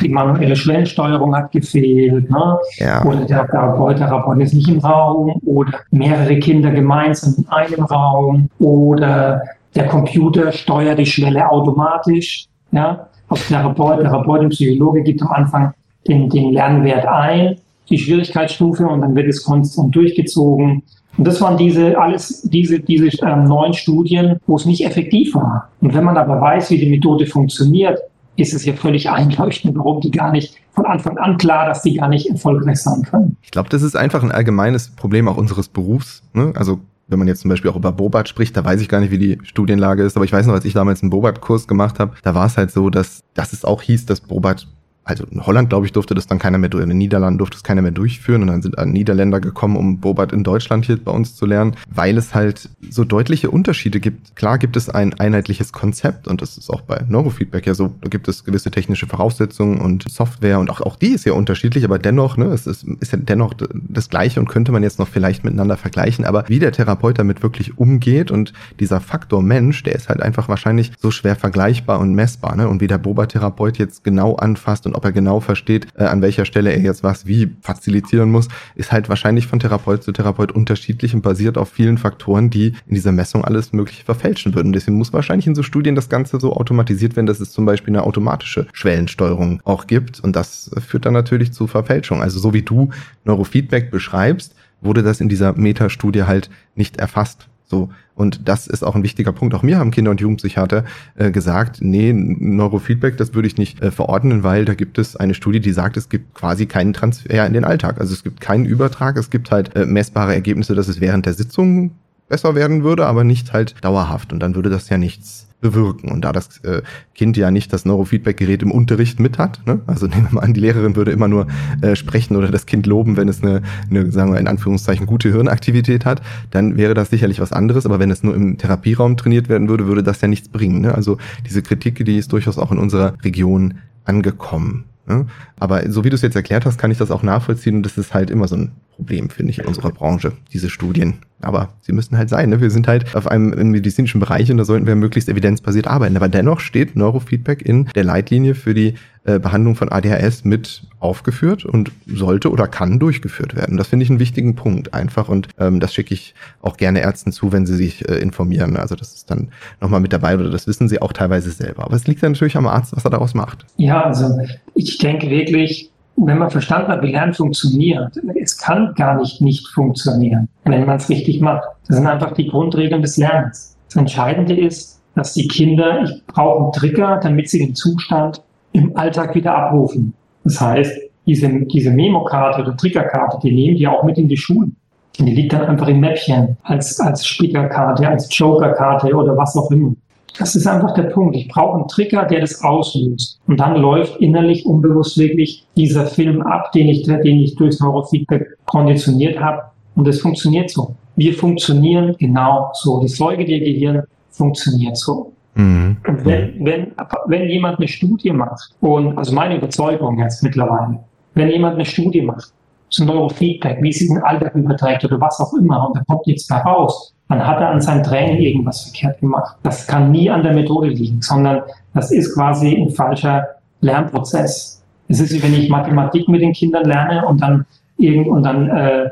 Die 0.00 0.08
manuelle 0.08 0.56
Schwellensteuerung 0.56 1.34
hat 1.34 1.52
gefehlt, 1.52 2.28
ne? 2.28 2.58
Ja. 2.76 3.04
Oder 3.04 3.24
der 3.24 3.46
Therapeut, 3.46 3.98
Therapeut 3.98 4.40
ist 4.40 4.54
nicht 4.54 4.68
im 4.68 4.80
Raum 4.80 5.40
oder 5.44 5.80
mehrere 5.90 6.38
Kinder 6.40 6.70
gemeinsam 6.70 7.34
in 7.38 7.48
einem 7.48 7.84
Raum 7.84 8.50
oder 8.58 9.42
der 9.76 9.86
Computer 9.86 10.50
steuert 10.50 10.98
die 10.98 11.06
Schwelle 11.06 11.48
automatisch, 11.48 12.46
ja? 12.72 13.06
Auf 13.28 13.46
Therapeut, 13.46 14.00
Therapeut 14.00 14.40
und 14.40 14.48
Psychologe 14.48 15.04
gibt 15.04 15.22
am 15.22 15.30
Anfang 15.30 15.72
den, 16.08 16.28
den 16.28 16.52
Lernwert 16.52 17.06
ein 17.06 17.56
die 17.90 17.98
Schwierigkeitsstufe 17.98 18.86
und 18.86 19.00
dann 19.02 19.14
wird 19.14 19.28
es 19.28 19.44
konstant 19.44 19.94
durchgezogen. 19.94 20.82
Und 21.18 21.26
das 21.26 21.40
waren 21.40 21.56
diese, 21.56 21.98
alles, 21.98 22.42
diese, 22.42 22.80
diese 22.80 23.08
ähm, 23.22 23.44
neuen 23.44 23.74
Studien, 23.74 24.38
wo 24.46 24.56
es 24.56 24.64
nicht 24.64 24.84
effektiv 24.86 25.34
war. 25.34 25.68
Und 25.80 25.92
wenn 25.94 26.04
man 26.04 26.16
aber 26.16 26.40
weiß, 26.40 26.70
wie 26.70 26.78
die 26.78 26.88
Methode 26.88 27.26
funktioniert, 27.26 27.98
ist 28.36 28.54
es 28.54 28.64
ja 28.64 28.72
völlig 28.72 29.10
einleuchtend, 29.10 29.76
warum 29.76 30.00
die 30.00 30.10
gar 30.10 30.32
nicht 30.32 30.54
von 30.72 30.86
Anfang 30.86 31.18
an 31.18 31.36
klar, 31.36 31.66
dass 31.66 31.82
die 31.82 31.94
gar 31.94 32.08
nicht 32.08 32.30
erfolgreich 32.30 32.80
sein 32.80 33.02
können. 33.02 33.36
Ich 33.42 33.50
glaube, 33.50 33.68
das 33.68 33.82
ist 33.82 33.96
einfach 33.96 34.22
ein 34.22 34.32
allgemeines 34.32 34.90
Problem 34.90 35.28
auch 35.28 35.36
unseres 35.36 35.68
Berufs. 35.68 36.22
Ne? 36.32 36.52
Also 36.54 36.80
wenn 37.08 37.18
man 37.18 37.28
jetzt 37.28 37.40
zum 37.40 37.48
Beispiel 37.48 37.70
auch 37.70 37.76
über 37.76 37.92
Bobat 37.92 38.28
spricht, 38.28 38.56
da 38.56 38.64
weiß 38.64 38.80
ich 38.80 38.88
gar 38.88 39.00
nicht, 39.00 39.10
wie 39.10 39.18
die 39.18 39.38
Studienlage 39.42 40.04
ist, 40.04 40.16
aber 40.16 40.24
ich 40.24 40.32
weiß 40.32 40.46
noch, 40.46 40.54
als 40.54 40.64
ich 40.64 40.74
damals 40.74 41.02
einen 41.02 41.10
Bobat-Kurs 41.10 41.66
gemacht 41.66 41.98
habe, 41.98 42.14
da 42.22 42.34
war 42.34 42.46
es 42.46 42.56
halt 42.56 42.70
so, 42.70 42.88
dass, 42.88 43.24
dass 43.34 43.52
es 43.52 43.64
auch 43.64 43.82
hieß, 43.82 44.06
dass 44.06 44.20
Bobat 44.20 44.68
also 45.04 45.24
in 45.24 45.44
Holland, 45.44 45.70
glaube 45.70 45.86
ich, 45.86 45.92
durfte 45.92 46.14
das 46.14 46.26
dann 46.26 46.38
keiner 46.38 46.58
mehr, 46.58 46.72
in 46.72 46.88
den 46.88 46.98
Niederlanden 46.98 47.38
durfte 47.38 47.56
es 47.56 47.62
keiner 47.62 47.82
mehr 47.82 47.90
durchführen. 47.90 48.42
Und 48.42 48.48
dann 48.48 48.62
sind 48.62 48.76
Niederländer 48.86 49.40
gekommen, 49.40 49.76
um 49.76 49.98
Bobat 49.98 50.32
in 50.32 50.44
Deutschland 50.44 50.84
hier 50.84 51.02
bei 51.02 51.10
uns 51.10 51.34
zu 51.34 51.46
lernen, 51.46 51.74
weil 51.92 52.18
es 52.18 52.34
halt 52.34 52.68
so 52.90 53.04
deutliche 53.04 53.50
Unterschiede 53.50 53.98
gibt. 53.98 54.36
Klar 54.36 54.58
gibt 54.58 54.76
es 54.76 54.88
ein 54.88 55.14
einheitliches 55.14 55.72
Konzept 55.72 56.28
und 56.28 56.42
das 56.42 56.58
ist 56.58 56.70
auch 56.70 56.82
bei 56.82 57.04
Neurofeedback 57.08 57.66
ja 57.66 57.74
so, 57.74 57.92
da 58.00 58.08
gibt 58.08 58.28
es 58.28 58.44
gewisse 58.44 58.70
technische 58.70 59.06
Voraussetzungen 59.06 59.80
und 59.80 60.10
Software 60.10 60.58
und 60.58 60.70
auch, 60.70 60.80
auch 60.80 60.96
die 60.96 61.08
ist 61.08 61.24
ja 61.24 61.32
unterschiedlich, 61.32 61.84
aber 61.84 61.98
dennoch, 61.98 62.36
ne, 62.36 62.46
es 62.46 62.66
ist, 62.66 62.84
ist 63.00 63.12
ja 63.12 63.18
dennoch 63.18 63.54
das 63.72 64.08
Gleiche 64.08 64.40
und 64.40 64.48
könnte 64.48 64.70
man 64.72 64.82
jetzt 64.82 64.98
noch 64.98 65.08
vielleicht 65.08 65.44
miteinander 65.44 65.76
vergleichen, 65.76 66.24
aber 66.24 66.44
wie 66.48 66.58
der 66.58 66.72
Therapeut 66.72 67.18
damit 67.18 67.42
wirklich 67.42 67.78
umgeht 67.78 68.30
und 68.30 68.52
dieser 68.78 69.00
Faktor 69.00 69.42
Mensch, 69.42 69.82
der 69.82 69.94
ist 69.94 70.08
halt 70.08 70.22
einfach 70.22 70.48
wahrscheinlich 70.48 70.92
so 70.98 71.10
schwer 71.10 71.36
vergleichbar 71.36 72.00
und 72.00 72.14
messbar, 72.14 72.56
ne, 72.56 72.68
und 72.68 72.80
wie 72.80 72.86
der 72.86 72.98
Boba-Therapeut 72.98 73.78
jetzt 73.78 74.04
genau 74.04 74.36
anfasst 74.36 74.86
und 74.90 74.96
ob 74.96 75.04
er 75.04 75.12
genau 75.12 75.40
versteht, 75.40 75.86
äh, 75.94 76.04
an 76.04 76.20
welcher 76.20 76.44
Stelle 76.44 76.72
er 76.72 76.80
jetzt 76.80 77.02
was 77.02 77.26
wie 77.26 77.50
facilitieren 77.60 78.30
muss, 78.30 78.48
ist 78.74 78.92
halt 78.92 79.08
wahrscheinlich 79.08 79.46
von 79.46 79.60
Therapeut 79.60 80.02
zu 80.02 80.12
Therapeut 80.12 80.52
unterschiedlich 80.52 81.14
und 81.14 81.22
basiert 81.22 81.56
auf 81.56 81.70
vielen 81.70 81.96
Faktoren, 81.96 82.50
die 82.50 82.74
in 82.86 82.94
dieser 82.94 83.12
Messung 83.12 83.44
alles 83.44 83.72
Mögliche 83.72 84.04
verfälschen 84.04 84.54
würden. 84.54 84.72
Deswegen 84.72 84.98
muss 84.98 85.12
wahrscheinlich 85.12 85.46
in 85.46 85.54
so 85.54 85.62
Studien 85.62 85.94
das 85.94 86.08
Ganze 86.08 86.40
so 86.40 86.52
automatisiert 86.52 87.16
werden, 87.16 87.26
dass 87.26 87.40
es 87.40 87.52
zum 87.52 87.64
Beispiel 87.64 87.94
eine 87.94 88.02
automatische 88.02 88.66
Schwellensteuerung 88.72 89.60
auch 89.64 89.86
gibt. 89.86 90.20
Und 90.20 90.34
das 90.34 90.70
führt 90.86 91.06
dann 91.06 91.14
natürlich 91.14 91.52
zu 91.52 91.66
Verfälschung. 91.66 92.20
Also 92.22 92.40
so 92.40 92.52
wie 92.52 92.62
du 92.62 92.90
Neurofeedback 93.24 93.90
beschreibst, 93.90 94.54
wurde 94.80 95.02
das 95.02 95.20
in 95.20 95.28
dieser 95.28 95.52
Metastudie 95.52 96.24
halt 96.24 96.50
nicht 96.74 96.98
erfasst 96.98 97.48
So. 97.64 97.90
Und 98.20 98.46
das 98.50 98.66
ist 98.66 98.84
auch 98.84 98.94
ein 98.94 99.02
wichtiger 99.02 99.32
Punkt. 99.32 99.54
Auch 99.54 99.62
mir 99.62 99.78
haben 99.78 99.90
Kinder- 99.90 100.10
und 100.10 100.20
Jugendpsychiater 100.20 100.84
äh, 101.14 101.30
gesagt, 101.30 101.78
nee, 101.80 102.12
Neurofeedback, 102.12 103.16
das 103.16 103.32
würde 103.32 103.48
ich 103.48 103.56
nicht 103.56 103.82
äh, 103.82 103.90
verordnen, 103.90 104.42
weil 104.42 104.66
da 104.66 104.74
gibt 104.74 104.98
es 104.98 105.16
eine 105.16 105.32
Studie, 105.32 105.58
die 105.58 105.72
sagt, 105.72 105.96
es 105.96 106.10
gibt 106.10 106.34
quasi 106.34 106.66
keinen 106.66 106.92
Transfer 106.92 107.46
in 107.46 107.54
den 107.54 107.64
Alltag. 107.64 107.98
Also 107.98 108.12
es 108.12 108.22
gibt 108.22 108.42
keinen 108.42 108.66
Übertrag, 108.66 109.16
es 109.16 109.30
gibt 109.30 109.50
halt 109.50 109.74
äh, 109.74 109.86
messbare 109.86 110.34
Ergebnisse, 110.34 110.74
dass 110.74 110.86
es 110.88 111.00
während 111.00 111.24
der 111.24 111.32
Sitzung 111.32 111.92
besser 112.28 112.54
werden 112.54 112.84
würde, 112.84 113.06
aber 113.06 113.24
nicht 113.24 113.54
halt 113.54 113.74
dauerhaft. 113.80 114.34
Und 114.34 114.40
dann 114.40 114.54
würde 114.54 114.68
das 114.68 114.90
ja 114.90 114.98
nichts 114.98 115.46
bewirken. 115.60 116.10
Und 116.10 116.24
da 116.24 116.32
das 116.32 116.58
äh, 116.64 116.82
Kind 117.14 117.36
ja 117.36 117.50
nicht 117.50 117.72
das 117.72 117.84
Neurofeedback-Gerät 117.84 118.62
im 118.62 118.70
Unterricht 118.70 119.20
mit 119.20 119.38
hat, 119.38 119.60
ne? 119.66 119.80
also 119.86 120.06
nehmen 120.08 120.28
wir 120.28 120.34
mal 120.34 120.40
an, 120.42 120.54
die 120.54 120.60
Lehrerin 120.60 120.96
würde 120.96 121.12
immer 121.12 121.28
nur 121.28 121.46
äh, 121.82 121.96
sprechen 121.96 122.36
oder 122.36 122.48
das 122.48 122.66
Kind 122.66 122.86
loben, 122.86 123.16
wenn 123.16 123.28
es 123.28 123.42
eine, 123.42 123.62
eine, 123.90 124.10
sagen 124.10 124.32
wir 124.32 124.40
in 124.40 124.48
Anführungszeichen, 124.48 125.06
gute 125.06 125.30
Hirnaktivität 125.30 126.04
hat, 126.04 126.22
dann 126.50 126.76
wäre 126.76 126.94
das 126.94 127.10
sicherlich 127.10 127.40
was 127.40 127.52
anderes. 127.52 127.86
Aber 127.86 127.98
wenn 127.98 128.10
es 128.10 128.22
nur 128.22 128.34
im 128.34 128.58
Therapieraum 128.58 129.16
trainiert 129.16 129.48
werden 129.48 129.68
würde, 129.68 129.86
würde 129.86 130.02
das 130.02 130.20
ja 130.20 130.28
nichts 130.28 130.48
bringen. 130.48 130.80
Ne? 130.80 130.94
Also 130.94 131.18
diese 131.46 131.62
Kritik, 131.62 132.04
die 132.04 132.18
ist 132.18 132.32
durchaus 132.32 132.58
auch 132.58 132.72
in 132.72 132.78
unserer 132.78 133.14
Region 133.22 133.74
angekommen. 134.04 134.84
Ne? 135.06 135.26
Aber 135.58 135.90
so 135.90 136.04
wie 136.04 136.10
du 136.10 136.14
es 136.14 136.22
jetzt 136.22 136.36
erklärt 136.36 136.64
hast, 136.64 136.78
kann 136.78 136.90
ich 136.90 136.98
das 136.98 137.10
auch 137.10 137.22
nachvollziehen 137.22 137.76
und 137.76 137.82
das 137.82 137.98
ist 137.98 138.14
halt 138.14 138.30
immer 138.30 138.48
so 138.48 138.56
ein 138.56 138.72
Problem, 139.00 139.30
finde 139.30 139.50
ich, 139.50 139.58
in 139.58 139.64
unserer 139.64 139.92
Branche, 139.92 140.32
diese 140.52 140.68
Studien. 140.68 141.14
Aber 141.40 141.70
sie 141.80 141.92
müssen 141.92 142.18
halt 142.18 142.28
sein. 142.28 142.50
Ne? 142.50 142.60
Wir 142.60 142.68
sind 142.68 142.86
halt 142.86 143.16
auf 143.16 143.26
einem 143.26 143.70
medizinischen 143.70 144.20
Bereich 144.20 144.50
und 144.50 144.58
da 144.58 144.64
sollten 144.66 144.86
wir 144.86 144.94
möglichst 144.94 145.30
evidenzbasiert 145.30 145.86
arbeiten. 145.86 146.14
Aber 146.18 146.28
dennoch 146.28 146.60
steht 146.60 146.96
Neurofeedback 146.96 147.62
in 147.62 147.86
der 147.94 148.04
Leitlinie 148.04 148.54
für 148.54 148.74
die 148.74 148.92
äh, 149.24 149.38
Behandlung 149.38 149.74
von 149.74 149.88
ADHS 149.90 150.44
mit 150.44 150.82
aufgeführt 150.98 151.64
und 151.64 151.92
sollte 152.06 152.50
oder 152.50 152.68
kann 152.68 152.98
durchgeführt 152.98 153.56
werden. 153.56 153.78
Das 153.78 153.88
finde 153.88 154.04
ich 154.04 154.10
einen 154.10 154.20
wichtigen 154.20 154.54
Punkt 154.54 154.92
einfach 154.92 155.30
und 155.30 155.48
ähm, 155.58 155.80
das 155.80 155.94
schicke 155.94 156.12
ich 156.12 156.34
auch 156.60 156.76
gerne 156.76 157.00
Ärzten 157.00 157.32
zu, 157.32 157.52
wenn 157.52 157.64
sie 157.64 157.76
sich 157.76 158.06
äh, 158.06 158.18
informieren. 158.18 158.76
Also 158.76 158.94
das 158.94 159.14
ist 159.14 159.30
dann 159.30 159.48
nochmal 159.80 160.00
mit 160.00 160.12
dabei 160.12 160.34
oder 160.34 160.50
das 160.50 160.66
wissen 160.66 160.90
sie 160.90 161.00
auch 161.00 161.14
teilweise 161.14 161.50
selber. 161.52 161.84
Aber 161.84 161.96
es 161.96 162.06
liegt 162.06 162.20
ja 162.20 162.28
natürlich 162.28 162.56
am 162.58 162.66
Arzt, 162.66 162.94
was 162.94 163.06
er 163.06 163.10
daraus 163.10 163.32
macht. 163.32 163.64
Ja, 163.78 164.02
also 164.02 164.38
ich 164.74 164.98
denke 164.98 165.30
wirklich, 165.30 165.90
wenn 166.26 166.38
man 166.38 166.50
verstanden 166.50 166.88
hat, 166.88 167.02
wie 167.02 167.12
Lernen 167.12 167.34
funktioniert, 167.34 168.12
es 168.40 168.56
kann 168.58 168.94
gar 168.94 169.18
nicht 169.18 169.40
nicht 169.40 169.66
funktionieren, 169.68 170.48
wenn 170.64 170.86
man 170.86 170.96
es 170.96 171.08
richtig 171.08 171.40
macht. 171.40 171.64
Das 171.86 171.96
sind 171.96 172.06
einfach 172.06 172.32
die 172.32 172.48
Grundregeln 172.48 173.02
des 173.02 173.16
Lernens. 173.16 173.76
Das 173.86 173.96
Entscheidende 173.96 174.54
ist, 174.54 175.00
dass 175.14 175.34
die 175.34 175.48
Kinder, 175.48 176.02
ich 176.04 176.24
brauche 176.26 176.64
einen 176.64 176.72
Trigger, 176.72 177.18
damit 177.22 177.48
sie 177.48 177.58
den 177.58 177.74
Zustand 177.74 178.42
im 178.72 178.96
Alltag 178.96 179.34
wieder 179.34 179.54
abrufen. 179.54 180.14
Das 180.44 180.60
heißt, 180.60 180.92
diese, 181.26 181.48
diese 181.66 181.90
Memokarte 181.90 182.62
oder 182.62 182.76
Triggerkarte, 182.76 183.38
die 183.42 183.52
nehmen 183.52 183.76
die 183.76 183.86
auch 183.86 184.04
mit 184.04 184.18
in 184.18 184.28
die 184.28 184.36
Schulen. 184.36 184.76
Die 185.18 185.24
liegt 185.24 185.52
dann 185.52 185.64
einfach 185.64 185.88
im 185.88 186.00
Mäppchen 186.00 186.56
als, 186.62 186.98
als 187.00 187.26
Spiegelkarte, 187.26 188.08
als 188.08 188.28
Jokerkarte 188.36 189.12
oder 189.14 189.36
was 189.36 189.56
auch 189.56 189.70
immer. 189.70 189.92
Das 190.40 190.56
ist 190.56 190.66
einfach 190.66 190.94
der 190.94 191.02
Punkt. 191.02 191.36
Ich 191.36 191.48
brauche 191.48 191.76
einen 191.76 191.86
Trigger, 191.86 192.24
der 192.24 192.40
das 192.40 192.64
auslöst. 192.64 193.38
Und 193.46 193.60
dann 193.60 193.76
läuft 193.76 194.16
innerlich 194.22 194.64
unbewusst 194.64 195.18
wirklich 195.18 195.66
dieser 195.76 196.06
Film 196.06 196.40
ab, 196.40 196.72
den 196.72 196.88
ich, 196.88 197.02
den 197.02 197.40
ich 197.40 197.56
durchs 197.56 197.78
Neurofeedback 197.78 198.56
konditioniert 198.64 199.38
habe. 199.38 199.64
Und 199.96 200.08
es 200.08 200.22
funktioniert 200.22 200.70
so. 200.70 200.94
Wir 201.14 201.34
funktionieren 201.34 202.16
genau 202.18 202.70
so. 202.72 203.02
Das 203.02 203.16
Säugetiergehirn 203.16 204.04
funktioniert 204.30 204.96
so. 204.96 205.34
Mhm. 205.56 205.98
Und 206.08 206.24
wenn, 206.24 206.64
wenn, 206.64 206.92
wenn 207.26 207.50
jemand 207.50 207.76
eine 207.76 207.88
Studie 207.88 208.30
macht, 208.32 208.70
und 208.80 209.18
also 209.18 209.34
meine 209.34 209.58
Überzeugung 209.58 210.18
jetzt 210.20 210.42
mittlerweile, 210.42 211.00
wenn 211.34 211.50
jemand 211.50 211.74
eine 211.74 211.84
Studie 211.84 212.22
macht, 212.22 212.50
zum 212.90 213.06
Neurofeedback, 213.06 213.82
wie 213.82 213.90
es 213.90 214.00
in 214.00 214.14
den 214.14 214.22
Alltag 214.22 214.54
überträgt 214.54 215.04
oder 215.04 215.20
was 215.20 215.40
auch 215.40 215.54
immer, 215.54 215.88
und 215.88 215.96
da 215.96 216.02
kommt 216.06 216.26
nichts 216.26 216.48
mehr 216.50 216.60
raus, 216.60 217.14
dann 217.28 217.46
hat 217.46 217.60
er 217.60 217.70
an 217.70 217.80
seinem 217.80 218.02
Training 218.02 218.38
irgendwas 218.38 218.82
verkehrt 218.82 219.20
gemacht. 219.20 219.56
Das 219.62 219.86
kann 219.86 220.10
nie 220.10 220.28
an 220.28 220.42
der 220.42 220.52
Methode 220.52 220.88
liegen, 220.88 221.22
sondern 221.22 221.62
das 221.94 222.10
ist 222.10 222.34
quasi 222.34 222.76
ein 222.76 222.90
falscher 222.90 223.46
Lernprozess. 223.80 224.82
Es 225.08 225.20
ist 225.20 225.32
wie 225.32 225.42
wenn 225.42 225.54
ich 225.54 225.68
Mathematik 225.68 226.28
mit 226.28 226.42
den 226.42 226.52
Kindern 226.52 226.84
lerne 226.84 227.24
und 227.26 227.40
dann 227.40 227.64
irgend 227.96 228.28
und 228.28 228.42
dann 228.42 228.68
äh, 228.68 229.10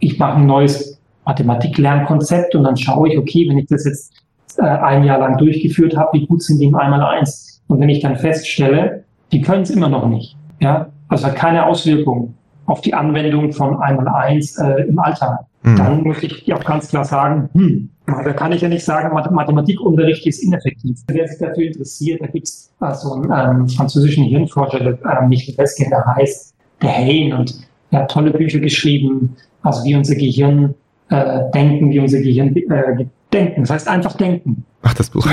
ich 0.00 0.18
mache 0.18 0.38
ein 0.38 0.46
neues 0.46 1.00
Mathematik-Lernkonzept 1.24 2.56
und 2.56 2.64
dann 2.64 2.76
schaue 2.76 3.08
ich, 3.08 3.18
okay, 3.18 3.48
wenn 3.48 3.58
ich 3.58 3.66
das 3.66 3.84
jetzt 3.84 4.12
äh, 4.58 4.62
ein 4.62 5.04
Jahr 5.04 5.20
lang 5.20 5.38
durchgeführt 5.38 5.96
habe, 5.96 6.18
wie 6.18 6.26
gut 6.26 6.42
sind 6.42 6.58
die 6.58 6.66
im 6.66 6.74
Einmal-Eins? 6.74 7.62
Und 7.68 7.80
wenn 7.80 7.88
ich 7.88 8.00
dann 8.00 8.16
feststelle, 8.16 9.04
die 9.30 9.40
können 9.40 9.62
es 9.62 9.70
immer 9.70 9.88
noch 9.88 10.08
nicht, 10.08 10.36
ja, 10.60 10.88
also 11.08 11.26
hat 11.26 11.36
keine 11.36 11.66
Auswirkungen 11.66 12.34
auf 12.72 12.80
die 12.80 12.94
Anwendung 12.94 13.52
von 13.52 13.80
Einmal-Eins 13.80 14.56
äh, 14.56 14.84
im 14.88 14.98
Alltag. 14.98 15.40
Mhm. 15.62 15.76
Dann 15.76 16.02
muss 16.02 16.22
ich 16.22 16.52
auch 16.54 16.64
ganz 16.64 16.88
klar 16.88 17.04
sagen, 17.04 17.50
hm, 17.52 17.90
da 18.06 18.32
kann 18.32 18.52
ich 18.52 18.62
ja 18.62 18.68
nicht 18.68 18.84
sagen, 18.84 19.14
Mathematikunterricht 19.14 20.26
ist 20.26 20.42
ineffektiv. 20.42 20.98
Wer 21.06 21.28
sich 21.28 21.38
dafür 21.38 21.64
interessiert, 21.64 22.22
da 22.22 22.26
gibt 22.26 22.48
es 22.48 22.72
äh, 22.80 22.94
so 22.94 23.12
einen 23.12 23.60
ähm, 23.60 23.68
französischen 23.68 24.24
Hirnforscher, 24.24 24.80
der 24.80 24.98
äh, 25.04 25.28
nicht 25.28 25.56
Westgen, 25.58 25.90
der 25.90 26.04
heißt 26.16 26.54
der 26.80 26.96
Hain 26.96 27.34
und 27.34 27.60
er 27.90 28.00
hat 28.00 28.10
tolle 28.10 28.30
Bücher 28.30 28.58
geschrieben, 28.58 29.36
also 29.62 29.84
wie 29.84 29.94
unser 29.94 30.14
Gehirn 30.14 30.74
äh, 31.10 31.50
denken, 31.54 31.90
wie 31.90 32.00
unser 32.00 32.20
Gehirn 32.20 32.56
äh, 32.56 33.04
denken. 33.32 33.62
Das 33.62 33.70
heißt 33.70 33.88
einfach 33.88 34.16
denken. 34.16 34.64
Ach, 34.82 34.94
das 34.94 35.10
Buch. 35.10 35.26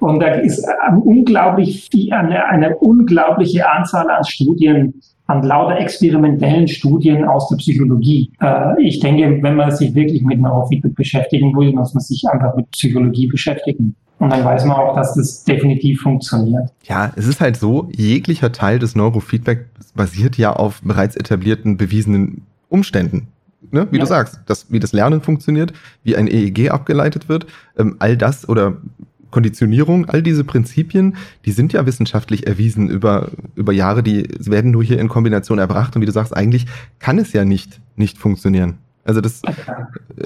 und 0.00 0.20
da 0.20 0.26
ist 0.26 0.66
unglaublich 1.04 1.90
eine, 2.10 2.46
eine 2.46 2.76
unglaubliche 2.76 3.68
Anzahl 3.68 4.10
an 4.10 4.24
Studien 4.24 4.94
an 5.26 5.42
lauter 5.44 5.78
experimentellen 5.78 6.68
Studien 6.68 7.24
aus 7.24 7.48
der 7.48 7.56
Psychologie. 7.56 8.30
Äh, 8.40 8.82
ich 8.82 9.00
denke, 9.00 9.42
wenn 9.42 9.56
man 9.56 9.70
sich 9.70 9.94
wirklich 9.94 10.22
mit 10.22 10.40
Neurofeedback 10.40 10.94
beschäftigen 10.94 11.56
will, 11.56 11.72
muss 11.72 11.94
man 11.94 12.02
sich 12.02 12.24
einfach 12.30 12.54
mit 12.56 12.70
Psychologie 12.72 13.28
beschäftigen. 13.28 13.94
Und 14.18 14.30
dann 14.30 14.44
weiß 14.44 14.64
man 14.66 14.76
auch, 14.76 14.94
dass 14.94 15.14
das 15.14 15.44
definitiv 15.44 16.02
funktioniert. 16.02 16.70
Ja, 16.84 17.12
es 17.16 17.26
ist 17.26 17.40
halt 17.40 17.56
so, 17.56 17.88
jeglicher 17.90 18.52
Teil 18.52 18.78
des 18.78 18.94
Neurofeedback 18.94 19.66
basiert 19.94 20.38
ja 20.38 20.52
auf 20.52 20.80
bereits 20.82 21.16
etablierten, 21.16 21.76
bewiesenen 21.76 22.42
Umständen. 22.68 23.28
Ne? 23.72 23.88
Wie 23.90 23.96
ja. 23.96 24.02
du 24.02 24.08
sagst, 24.08 24.40
das, 24.46 24.70
wie 24.70 24.80
das 24.80 24.92
Lernen 24.92 25.22
funktioniert, 25.22 25.72
wie 26.04 26.14
ein 26.16 26.28
EEG 26.28 26.70
abgeleitet 26.70 27.28
wird, 27.28 27.46
ähm, 27.76 27.96
all 27.98 28.16
das 28.16 28.48
oder 28.48 28.76
Konditionierung, 29.30 30.08
all 30.08 30.22
diese 30.22 30.44
Prinzipien, 30.44 31.16
die 31.46 31.52
sind 31.52 31.72
ja 31.72 31.86
wissenschaftlich 31.86 32.46
erwiesen 32.46 32.88
über, 32.88 33.30
über 33.56 33.72
Jahre, 33.72 34.02
die 34.02 34.28
werden 34.38 34.70
nur 34.70 34.84
hier 34.84 35.00
in 35.00 35.08
Kombination 35.08 35.58
erbracht 35.58 35.96
und 35.96 36.02
wie 36.02 36.06
du 36.06 36.12
sagst, 36.12 36.36
eigentlich 36.36 36.66
kann 36.98 37.18
es 37.18 37.32
ja 37.32 37.44
nicht, 37.44 37.80
nicht 37.96 38.18
funktionieren. 38.18 38.78
Also 39.04 39.20
das 39.20 39.42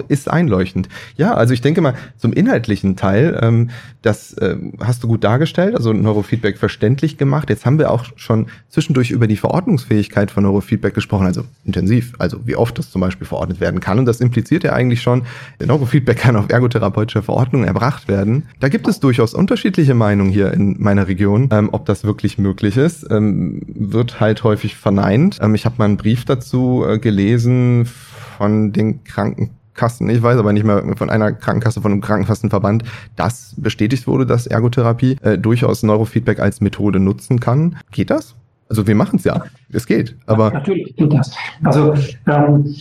ist 0.08 0.30
einleuchtend. 0.30 0.88
Ja, 1.16 1.34
also 1.34 1.54
ich 1.54 1.62
denke 1.62 1.80
mal, 1.80 1.94
zum 2.18 2.32
inhaltlichen 2.34 2.94
Teil, 2.96 3.38
ähm, 3.40 3.70
das 4.02 4.34
äh, 4.34 4.56
hast 4.80 5.02
du 5.02 5.08
gut 5.08 5.24
dargestellt, 5.24 5.74
also 5.74 5.94
Neurofeedback 5.94 6.58
verständlich 6.58 7.16
gemacht. 7.16 7.48
Jetzt 7.48 7.64
haben 7.64 7.78
wir 7.78 7.90
auch 7.90 8.04
schon 8.16 8.46
zwischendurch 8.68 9.10
über 9.10 9.26
die 9.26 9.38
Verordnungsfähigkeit 9.38 10.30
von 10.30 10.42
Neurofeedback 10.42 10.92
gesprochen, 10.92 11.26
also 11.26 11.44
intensiv, 11.64 12.12
also 12.18 12.46
wie 12.46 12.56
oft 12.56 12.78
das 12.78 12.90
zum 12.90 13.00
Beispiel 13.00 13.26
verordnet 13.26 13.60
werden 13.60 13.80
kann. 13.80 13.98
Und 13.98 14.04
das 14.04 14.20
impliziert 14.20 14.62
ja 14.62 14.74
eigentlich 14.74 15.00
schon, 15.00 15.22
Neurofeedback 15.64 16.18
kann 16.18 16.36
auf 16.36 16.50
ergotherapeutischer 16.50 17.22
Verordnung 17.22 17.64
erbracht 17.64 18.08
werden. 18.08 18.44
Da 18.60 18.68
gibt 18.68 18.86
es 18.88 19.00
durchaus 19.00 19.32
unterschiedliche 19.32 19.94
Meinungen 19.94 20.30
hier 20.30 20.52
in 20.52 20.76
meiner 20.78 21.08
Region, 21.08 21.48
ähm, 21.50 21.70
ob 21.72 21.86
das 21.86 22.04
wirklich 22.04 22.36
möglich 22.36 22.76
ist. 22.76 23.06
Ähm, 23.10 23.62
wird 23.66 24.20
halt 24.20 24.44
häufig 24.44 24.76
verneint. 24.76 25.38
Ähm, 25.40 25.54
ich 25.54 25.64
habe 25.64 25.76
mal 25.78 25.86
einen 25.86 25.96
Brief 25.96 26.26
dazu 26.26 26.84
äh, 26.86 26.98
gelesen 26.98 27.88
von 28.36 28.72
den 28.72 29.04
Krankenkassen, 29.04 30.08
ich 30.08 30.22
weiß 30.22 30.38
aber 30.38 30.52
nicht 30.52 30.64
mehr, 30.64 30.82
von 30.96 31.10
einer 31.10 31.32
Krankenkasse, 31.32 31.80
von 31.80 31.92
einem 31.92 32.00
Krankenkassenverband, 32.00 32.84
dass 33.16 33.54
bestätigt 33.56 34.06
wurde, 34.06 34.26
dass 34.26 34.46
Ergotherapie 34.46 35.16
äh, 35.22 35.38
durchaus 35.38 35.82
Neurofeedback 35.82 36.40
als 36.40 36.60
Methode 36.60 37.00
nutzen 37.00 37.40
kann. 37.40 37.76
Geht 37.90 38.10
das? 38.10 38.34
Also 38.68 38.86
wir 38.86 38.94
machen 38.94 39.16
es 39.16 39.24
ja. 39.24 39.44
Es 39.72 39.86
geht. 39.86 40.16
Aber 40.26 40.50
natürlich 40.50 40.94
geht 40.96 41.12
das. 41.12 41.32
Also 41.62 41.94
ähm, 42.26 42.74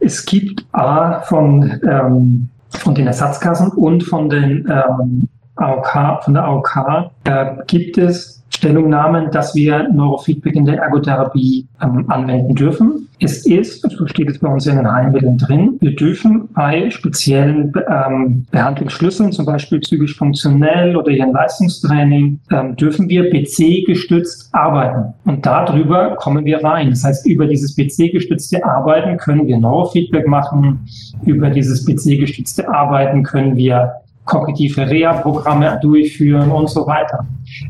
es 0.00 0.24
gibt 0.24 0.64
A 0.72 1.20
von, 1.20 1.80
ähm, 1.88 2.48
von 2.70 2.94
den 2.94 3.06
Ersatzkassen 3.06 3.68
und 3.72 4.02
von 4.02 4.28
den 4.28 4.66
ähm, 4.70 5.28
AOK, 5.56 6.24
von 6.24 6.34
der 6.34 6.44
AOK 6.44 7.10
äh, 7.24 7.56
gibt 7.66 7.98
es 7.98 8.41
Stellungnahmen, 8.54 9.30
dass 9.30 9.54
wir 9.54 9.88
Neurofeedback 9.88 10.54
in 10.54 10.66
der 10.66 10.78
Ergotherapie 10.78 11.66
ähm, 11.82 12.04
anwenden 12.08 12.54
dürfen. 12.54 13.08
Es 13.18 13.46
ist, 13.46 13.88
so 13.88 14.06
steht 14.06 14.30
es 14.30 14.38
bei 14.38 14.48
uns 14.48 14.66
in 14.66 14.76
den 14.76 14.90
Heilmitteln 14.90 15.38
drin, 15.38 15.78
wir 15.80 15.94
dürfen 15.94 16.48
bei 16.54 16.90
speziellen 16.90 17.72
ähm, 17.88 18.46
Behandlungsschlüsseln, 18.50 19.30
zum 19.30 19.46
Beispiel 19.46 19.78
psychisch 19.80 20.16
funktionell 20.16 20.96
oder 20.96 21.10
ihren 21.10 21.32
Leistungstraining, 21.32 22.40
ähm, 22.50 22.76
dürfen 22.76 23.08
wir 23.08 23.30
BC-gestützt 23.30 24.48
arbeiten. 24.52 25.14
Und 25.24 25.46
darüber 25.46 26.16
kommen 26.16 26.44
wir 26.44 26.64
rein. 26.64 26.90
Das 26.90 27.04
heißt, 27.04 27.26
über 27.26 27.46
dieses 27.46 27.76
BC-gestützte 27.76 28.64
Arbeiten 28.64 29.16
können 29.18 29.46
wir 29.46 29.58
Neurofeedback 29.58 30.26
machen. 30.26 30.88
Über 31.24 31.50
dieses 31.50 31.84
BC-gestützte 31.84 32.68
Arbeiten 32.68 33.22
können 33.22 33.56
wir 33.56 33.92
kognitive 34.24 34.88
Reha-Programme 34.88 35.78
durchführen 35.82 36.50
und 36.50 36.68
so 36.68 36.86
weiter. 36.86 37.26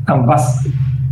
Ähm, 0.09 0.27
was 0.27 0.65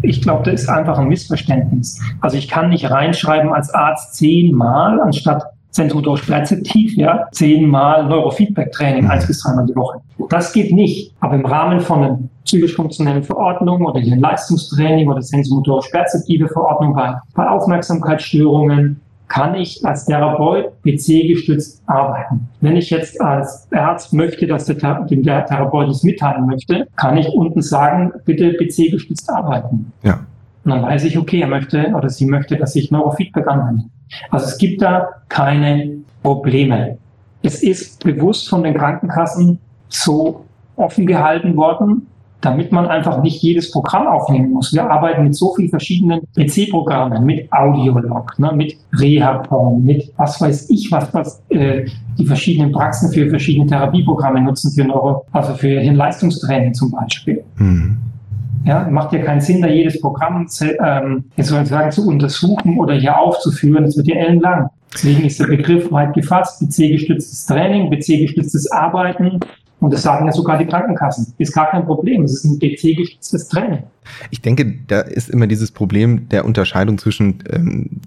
ich 0.03 0.21
glaube, 0.21 0.43
das 0.49 0.63
ist 0.63 0.69
einfach 0.69 0.97
ein 0.97 1.07
Missverständnis. 1.07 2.01
Also 2.21 2.37
ich 2.37 2.47
kann 2.47 2.69
nicht 2.69 2.89
reinschreiben 2.89 3.53
als 3.53 3.71
Arzt 3.73 4.15
zehnmal 4.15 4.99
anstatt 4.99 5.43
sensomotorisch 5.71 6.23
perzeptiv, 6.23 6.95
ja, 6.97 7.27
zehnmal 7.31 8.05
Neurofeedback-Training, 8.05 9.07
eins 9.07 9.25
bis 9.25 9.41
dreimal 9.41 9.65
die 9.65 9.75
Woche. 9.75 10.01
Das 10.29 10.51
geht 10.51 10.73
nicht. 10.73 11.13
Aber 11.21 11.35
im 11.35 11.45
Rahmen 11.45 11.79
von 11.79 12.03
einer 12.03 12.19
psychisch-funktionellen 12.43 13.23
Verordnung 13.23 13.85
oder 13.85 14.01
hier 14.01 14.17
Leistungstraining 14.17 15.09
oder 15.09 15.21
sensomotorisch 15.21 15.89
perzeptive 15.89 16.49
Verordnung 16.49 16.93
bei, 16.93 17.15
bei 17.35 17.47
Aufmerksamkeitsstörungen, 17.47 18.99
kann 19.31 19.55
ich 19.55 19.83
als 19.85 20.05
Therapeut 20.07 20.73
PC-gestützt 20.83 21.81
arbeiten. 21.85 22.49
Wenn 22.59 22.75
ich 22.75 22.89
jetzt 22.89 23.21
als 23.21 23.65
Arzt 23.71 24.11
möchte, 24.11 24.45
dass 24.45 24.65
der, 24.65 24.75
dem 25.05 25.23
der 25.23 25.45
Therapeut 25.45 25.87
es 25.87 26.03
mitteilen 26.03 26.45
möchte, 26.45 26.85
kann 26.97 27.15
ich 27.15 27.29
unten 27.29 27.61
sagen, 27.61 28.11
bitte 28.25 28.51
PC-gestützt 28.51 29.29
arbeiten. 29.29 29.93
Ja. 30.03 30.19
Und 30.65 30.71
dann 30.71 30.81
weiß 30.81 31.05
ich, 31.05 31.17
okay, 31.17 31.39
er 31.39 31.47
möchte 31.47 31.93
oder 31.95 32.09
sie 32.09 32.25
möchte, 32.25 32.57
dass 32.57 32.75
ich 32.75 32.91
Neurofeedback 32.91 33.47
anwende. 33.47 33.85
Also 34.31 34.47
es 34.47 34.57
gibt 34.57 34.81
da 34.81 35.07
keine 35.29 35.99
Probleme. 36.23 36.97
Es 37.41 37.63
ist 37.63 38.03
bewusst 38.03 38.49
von 38.49 38.63
den 38.63 38.73
Krankenkassen 38.73 39.59
so 39.87 40.43
offen 40.75 41.07
gehalten 41.07 41.55
worden, 41.55 42.07
damit 42.41 42.71
man 42.71 42.87
einfach 42.87 43.21
nicht 43.21 43.41
jedes 43.41 43.71
Programm 43.71 44.07
aufnehmen 44.07 44.51
muss. 44.51 44.73
Wir 44.73 44.89
arbeiten 44.89 45.23
mit 45.23 45.35
so 45.35 45.53
vielen 45.53 45.69
verschiedenen 45.69 46.21
PC-Programmen, 46.35 47.23
mit 47.25 47.51
Audiolog, 47.53 48.37
ne, 48.39 48.51
mit 48.53 48.75
Reha-Porn, 48.93 49.83
mit 49.83 50.11
was 50.17 50.41
weiß 50.41 50.69
ich, 50.71 50.91
was, 50.91 51.13
was 51.13 51.41
äh, 51.49 51.85
die 52.17 52.25
verschiedenen 52.25 52.71
Praxen 52.71 53.11
für 53.11 53.29
verschiedene 53.29 53.67
Therapieprogramme 53.67 54.41
nutzen, 54.41 54.71
für 54.71 54.83
Neuro, 54.83 55.25
also 55.31 55.53
für 55.53 55.79
Hirnleistungstraining 55.79 56.73
zum 56.73 56.91
Beispiel. 56.91 57.43
Mhm. 57.57 57.97
Ja, 58.63 58.87
macht 58.89 59.13
ja 59.13 59.19
keinen 59.19 59.41
Sinn, 59.41 59.61
da 59.61 59.67
jedes 59.67 59.99
Programm 60.01 60.47
ähm, 60.61 61.23
jetzt 61.35 61.47
soll 61.47 61.63
ich 61.63 61.69
sagen, 61.69 61.91
zu 61.91 62.07
untersuchen 62.07 62.77
oder 62.77 62.93
hier 62.93 63.17
aufzuführen. 63.17 63.83
Das 63.85 63.97
wird 63.97 64.07
ja 64.07 64.15
ellenlang. 64.17 64.69
Deswegen 64.93 65.25
ist 65.25 65.39
der 65.39 65.47
Begriff 65.47 65.91
weit 65.91 66.13
gefasst. 66.13 66.61
PC-gestütztes 66.61 67.45
Training, 67.45 67.89
PC-gestütztes 67.89 68.71
Arbeiten, 68.71 69.39
und 69.81 69.91
das 69.91 70.03
sagen 70.03 70.27
ja 70.27 70.31
sogar 70.31 70.57
die 70.59 70.65
Krankenkassen. 70.65 71.33
Ist 71.39 71.53
gar 71.53 71.69
kein 71.69 71.85
Problem. 71.85 72.23
Es 72.23 72.33
ist 72.33 72.45
ein 72.45 72.59
PC-gestütztes 72.59 73.47
Training. 73.47 73.83
Ich 74.29 74.41
denke, 74.41 74.75
da 74.87 75.01
ist 75.01 75.29
immer 75.29 75.47
dieses 75.47 75.71
Problem 75.71 76.29
der 76.29 76.45
Unterscheidung 76.45 76.99
zwischen 76.99 77.43
ähm, 77.49 78.01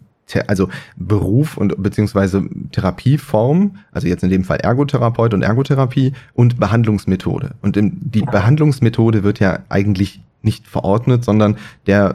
also 0.47 0.68
Beruf 0.97 1.57
und 1.57 1.83
beziehungsweise 1.83 2.45
Therapieform, 2.72 3.77
also 3.93 4.07
jetzt 4.07 4.25
in 4.25 4.31
dem 4.31 4.45
Fall 4.45 4.59
Ergotherapeut 4.59 5.35
und 5.35 5.43
Ergotherapie 5.43 6.12
und 6.33 6.59
Behandlungsmethode. 6.59 7.53
Und 7.62 7.79
die 7.81 8.22
Behandlungsmethode 8.22 9.22
wird 9.22 9.41
ja 9.41 9.61
eigentlich 9.68 10.20
nicht 10.45 10.68
verordnet, 10.68 11.25
sondern 11.25 11.57
der, 11.87 12.14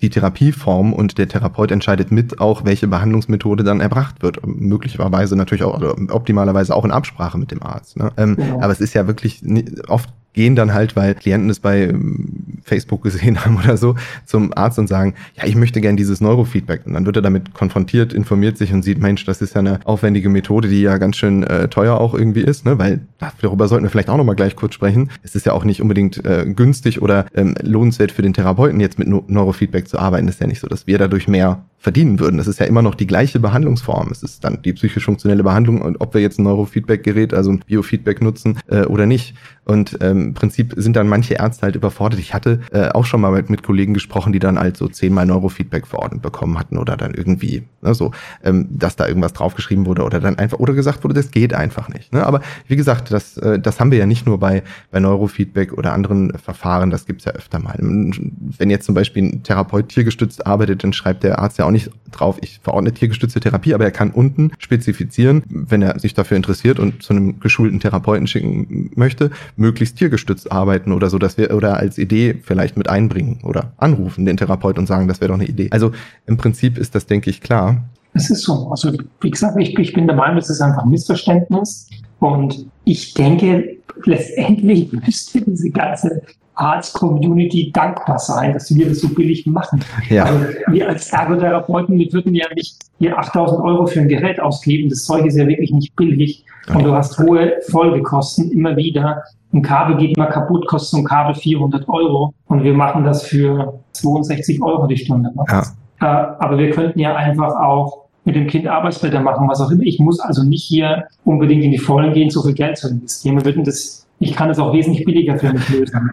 die 0.00 0.10
Therapieform 0.10 0.92
und 0.92 1.18
der 1.18 1.28
Therapeut 1.28 1.70
entscheidet 1.70 2.10
mit 2.10 2.40
auch, 2.40 2.64
welche 2.64 2.88
Behandlungsmethode 2.88 3.62
dann 3.62 3.80
erbracht 3.80 4.22
wird. 4.22 4.44
Möglicherweise 4.46 5.36
natürlich 5.36 5.64
auch, 5.64 5.76
oder 5.76 5.94
optimalerweise 6.14 6.74
auch 6.74 6.84
in 6.84 6.90
Absprache 6.90 7.38
mit 7.38 7.50
dem 7.50 7.62
Arzt. 7.62 7.96
Ne? 7.96 8.10
Ähm, 8.16 8.36
genau. 8.36 8.60
Aber 8.60 8.72
es 8.72 8.80
ist 8.80 8.94
ja 8.94 9.06
wirklich 9.06 9.42
oft 9.86 10.08
gehen 10.32 10.54
dann 10.54 10.72
halt, 10.72 10.94
weil 10.94 11.14
Klienten 11.14 11.50
es 11.50 11.60
bei 11.60 11.88
ähm, 11.88 12.58
Facebook 12.62 13.02
gesehen 13.02 13.44
haben 13.44 13.56
oder 13.56 13.76
so, 13.76 13.96
zum 14.24 14.52
Arzt 14.56 14.78
und 14.78 14.86
sagen, 14.86 15.14
ja, 15.34 15.44
ich 15.46 15.56
möchte 15.56 15.80
gern 15.80 15.96
dieses 15.96 16.20
Neurofeedback. 16.20 16.86
Und 16.86 16.94
dann 16.94 17.06
wird 17.06 17.16
er 17.16 17.22
damit 17.22 17.54
konfrontiert, 17.54 18.12
informiert 18.12 18.56
sich 18.58 18.72
und 18.72 18.82
sieht, 18.82 18.98
Mensch, 18.98 19.24
das 19.24 19.42
ist 19.42 19.54
ja 19.54 19.60
eine 19.60 19.80
aufwendige 19.84 20.28
Methode, 20.28 20.68
die 20.68 20.82
ja 20.82 20.98
ganz 20.98 21.16
schön 21.16 21.42
äh, 21.42 21.68
teuer 21.68 21.98
auch 21.98 22.14
irgendwie 22.14 22.42
ist, 22.42 22.64
ne? 22.64 22.78
weil 22.78 23.00
darüber 23.40 23.68
sollten 23.68 23.84
wir 23.84 23.90
vielleicht 23.90 24.10
auch 24.10 24.16
nochmal 24.16 24.36
gleich 24.36 24.54
kurz 24.54 24.74
sprechen. 24.74 25.10
Es 25.22 25.34
ist 25.34 25.46
ja 25.46 25.52
auch 25.52 25.64
nicht 25.64 25.82
unbedingt 25.82 26.24
äh, 26.24 26.44
günstig 26.46 27.02
oder 27.02 27.26
ähm, 27.34 27.54
lohnenswert 27.62 28.12
für 28.12 28.22
den 28.22 28.34
Therapeuten, 28.34 28.80
jetzt 28.80 28.98
mit 28.98 29.08
Neurofeedback 29.08 29.88
zu 29.88 29.98
arbeiten. 29.98 30.26
Das 30.26 30.36
ist 30.36 30.40
ja 30.40 30.46
nicht 30.46 30.60
so, 30.60 30.68
dass 30.68 30.86
wir 30.86 30.98
dadurch 30.98 31.28
mehr 31.28 31.64
verdienen 31.78 32.18
würden. 32.18 32.38
Das 32.38 32.48
ist 32.48 32.58
ja 32.58 32.66
immer 32.66 32.82
noch 32.82 32.96
die 32.96 33.06
gleiche 33.06 33.38
Behandlungsform. 33.38 34.08
Es 34.10 34.22
ist 34.22 34.42
dann 34.44 34.62
die 34.62 34.72
psychisch-funktionelle 34.72 35.44
Behandlung 35.44 35.80
und 35.80 36.00
ob 36.00 36.12
wir 36.12 36.20
jetzt 36.20 36.38
ein 36.38 36.42
Neurofeedback-Gerät, 36.42 37.32
also 37.32 37.52
ein 37.52 37.60
Biofeedback 37.66 38.20
nutzen 38.20 38.58
äh, 38.66 38.82
oder 38.82 39.06
nicht. 39.06 39.34
Und 39.68 39.98
ähm, 40.00 40.28
im 40.28 40.34
Prinzip 40.34 40.72
sind 40.76 40.96
dann 40.96 41.08
manche 41.08 41.34
Ärzte 41.34 41.62
halt 41.62 41.76
überfordert. 41.76 42.18
Ich 42.18 42.32
hatte 42.32 42.60
äh, 42.72 42.88
auch 42.88 43.04
schon 43.04 43.20
mal 43.20 43.32
mit, 43.32 43.50
mit 43.50 43.62
Kollegen 43.62 43.92
gesprochen, 43.92 44.32
die 44.32 44.38
dann 44.38 44.58
halt 44.58 44.78
so 44.78 44.88
zehnmal 44.88 45.26
Neurofeedback 45.26 45.86
verordnet 45.86 46.22
bekommen 46.22 46.58
hatten 46.58 46.78
oder 46.78 46.96
dann 46.96 47.12
irgendwie, 47.12 47.64
ne, 47.82 47.92
so, 47.92 48.12
ähm, 48.42 48.66
dass 48.70 48.96
da 48.96 49.06
irgendwas 49.06 49.34
draufgeschrieben 49.34 49.84
wurde 49.84 50.04
oder 50.04 50.20
dann 50.20 50.38
einfach, 50.38 50.58
oder 50.58 50.72
gesagt 50.72 51.04
wurde, 51.04 51.14
das 51.14 51.30
geht 51.30 51.52
einfach 51.52 51.90
nicht. 51.90 52.14
Ne? 52.14 52.24
Aber 52.24 52.40
wie 52.66 52.76
gesagt, 52.76 53.10
das, 53.10 53.36
äh, 53.36 53.60
das 53.60 53.78
haben 53.78 53.90
wir 53.90 53.98
ja 53.98 54.06
nicht 54.06 54.24
nur 54.24 54.40
bei, 54.40 54.62
bei 54.90 55.00
Neurofeedback 55.00 55.74
oder 55.74 55.92
anderen 55.92 56.32
Verfahren, 56.38 56.88
das 56.90 57.04
gibt's 57.04 57.26
ja 57.26 57.32
öfter 57.32 57.58
mal. 57.58 57.76
Wenn 57.78 58.70
jetzt 58.70 58.86
zum 58.86 58.94
Beispiel 58.94 59.22
ein 59.22 59.42
Therapeut 59.42 59.90
tiergestützt 59.90 60.46
arbeitet, 60.46 60.82
dann 60.82 60.94
schreibt 60.94 61.24
der 61.24 61.40
Arzt 61.40 61.58
ja 61.58 61.66
auch 61.66 61.70
nicht 61.70 61.90
drauf, 62.10 62.38
ich 62.40 62.60
verordne 62.62 62.94
tiergestützte 62.94 63.40
Therapie, 63.40 63.74
aber 63.74 63.84
er 63.84 63.90
kann 63.90 64.12
unten 64.12 64.50
spezifizieren, 64.58 65.42
wenn 65.48 65.82
er 65.82 65.98
sich 65.98 66.14
dafür 66.14 66.38
interessiert 66.38 66.78
und 66.78 67.02
zu 67.02 67.12
einem 67.12 67.38
geschulten 67.38 67.80
Therapeuten 67.80 68.26
schicken 68.26 68.90
möchte, 68.94 69.30
möglichst 69.58 69.96
tiergestützt 69.96 70.50
arbeiten 70.50 70.92
oder 70.92 71.10
so, 71.10 71.18
dass 71.18 71.36
wir 71.36 71.54
oder 71.54 71.76
als 71.76 71.98
Idee 71.98 72.38
vielleicht 72.42 72.76
mit 72.76 72.88
einbringen 72.88 73.40
oder 73.42 73.72
anrufen 73.76 74.24
den 74.24 74.36
Therapeut 74.36 74.78
und 74.78 74.86
sagen, 74.86 75.08
das 75.08 75.20
wäre 75.20 75.28
doch 75.28 75.38
eine 75.38 75.48
Idee. 75.48 75.68
Also 75.70 75.92
im 76.26 76.36
Prinzip 76.36 76.78
ist 76.78 76.94
das, 76.94 77.06
denke 77.06 77.30
ich, 77.30 77.40
klar. 77.40 77.84
Es 78.14 78.30
ist 78.30 78.42
so. 78.42 78.68
Also 78.70 78.92
wie 79.20 79.30
gesagt, 79.30 79.56
ich, 79.60 79.78
ich 79.78 79.92
bin 79.92 80.06
der 80.06 80.16
Meinung, 80.16 80.38
es 80.38 80.48
ist 80.48 80.60
einfach 80.60 80.84
ein 80.84 80.90
Missverständnis. 80.90 81.88
Und 82.20 82.66
ich 82.84 83.14
denke, 83.14 83.76
letztendlich 84.04 84.92
müsste 84.92 85.40
diese 85.42 85.70
ganze 85.70 86.22
Arzt-Community 86.54 87.70
dankbar 87.72 88.18
sein, 88.18 88.52
dass 88.52 88.74
wir 88.74 88.88
das 88.88 89.00
so 89.00 89.08
billig 89.08 89.46
machen. 89.46 89.84
Ja. 90.08 90.24
Also 90.24 90.46
wir 90.68 90.88
als 90.88 91.12
Ergotherapeuten, 91.12 91.96
wir 91.96 92.12
würden 92.12 92.34
ja 92.34 92.46
nicht 92.54 92.76
hier 92.98 93.16
8000 93.16 93.60
Euro 93.60 93.86
für 93.86 94.00
ein 94.00 94.08
Gerät 94.08 94.40
ausgeben. 94.40 94.88
Das 94.88 95.04
Zeug 95.04 95.26
ist 95.26 95.36
ja 95.36 95.46
wirklich 95.46 95.70
nicht 95.70 95.94
billig. 95.94 96.44
Und 96.74 96.84
du 96.84 96.92
hast 96.92 97.18
hohe 97.18 97.54
Folgekosten 97.70 98.50
immer 98.50 98.76
wieder. 98.76 99.22
Ein 99.52 99.62
Kabel 99.62 99.96
geht 99.96 100.16
immer 100.16 100.26
kaputt, 100.26 100.66
kostet 100.66 100.90
so 100.90 100.96
ein 100.98 101.04
Kabel 101.04 101.34
400 101.34 101.88
Euro. 101.88 102.34
Und 102.46 102.64
wir 102.64 102.74
machen 102.74 103.04
das 103.04 103.22
für 103.22 103.80
62 103.92 104.62
Euro 104.62 104.86
die 104.86 104.96
Stunde. 104.96 105.30
Ja. 105.48 105.62
Äh, 106.00 106.04
aber 106.38 106.58
wir 106.58 106.70
könnten 106.70 106.98
ja 106.98 107.16
einfach 107.16 107.54
auch 107.56 108.04
mit 108.24 108.36
dem 108.36 108.46
Kind 108.46 108.66
Arbeitsblätter 108.68 109.20
machen, 109.20 109.48
was 109.48 109.60
auch 109.60 109.70
immer. 109.70 109.82
Ich 109.84 109.98
muss 109.98 110.20
also 110.20 110.44
nicht 110.44 110.64
hier 110.64 111.06
unbedingt 111.24 111.64
in 111.64 111.70
die 111.70 111.78
Vollen 111.78 112.12
gehen, 112.12 112.28
so 112.28 112.42
viel 112.42 112.52
Geld 112.52 112.76
zu 112.76 112.88
investieren. 112.88 113.36
Wir 113.36 113.44
würden 113.44 113.64
das 113.64 114.06
ich 114.20 114.34
kann 114.34 114.50
es 114.50 114.58
auch 114.58 114.72
wesentlich 114.72 115.04
billiger 115.04 115.38
für 115.38 115.52
mich 115.52 115.68
lösen. 115.68 116.10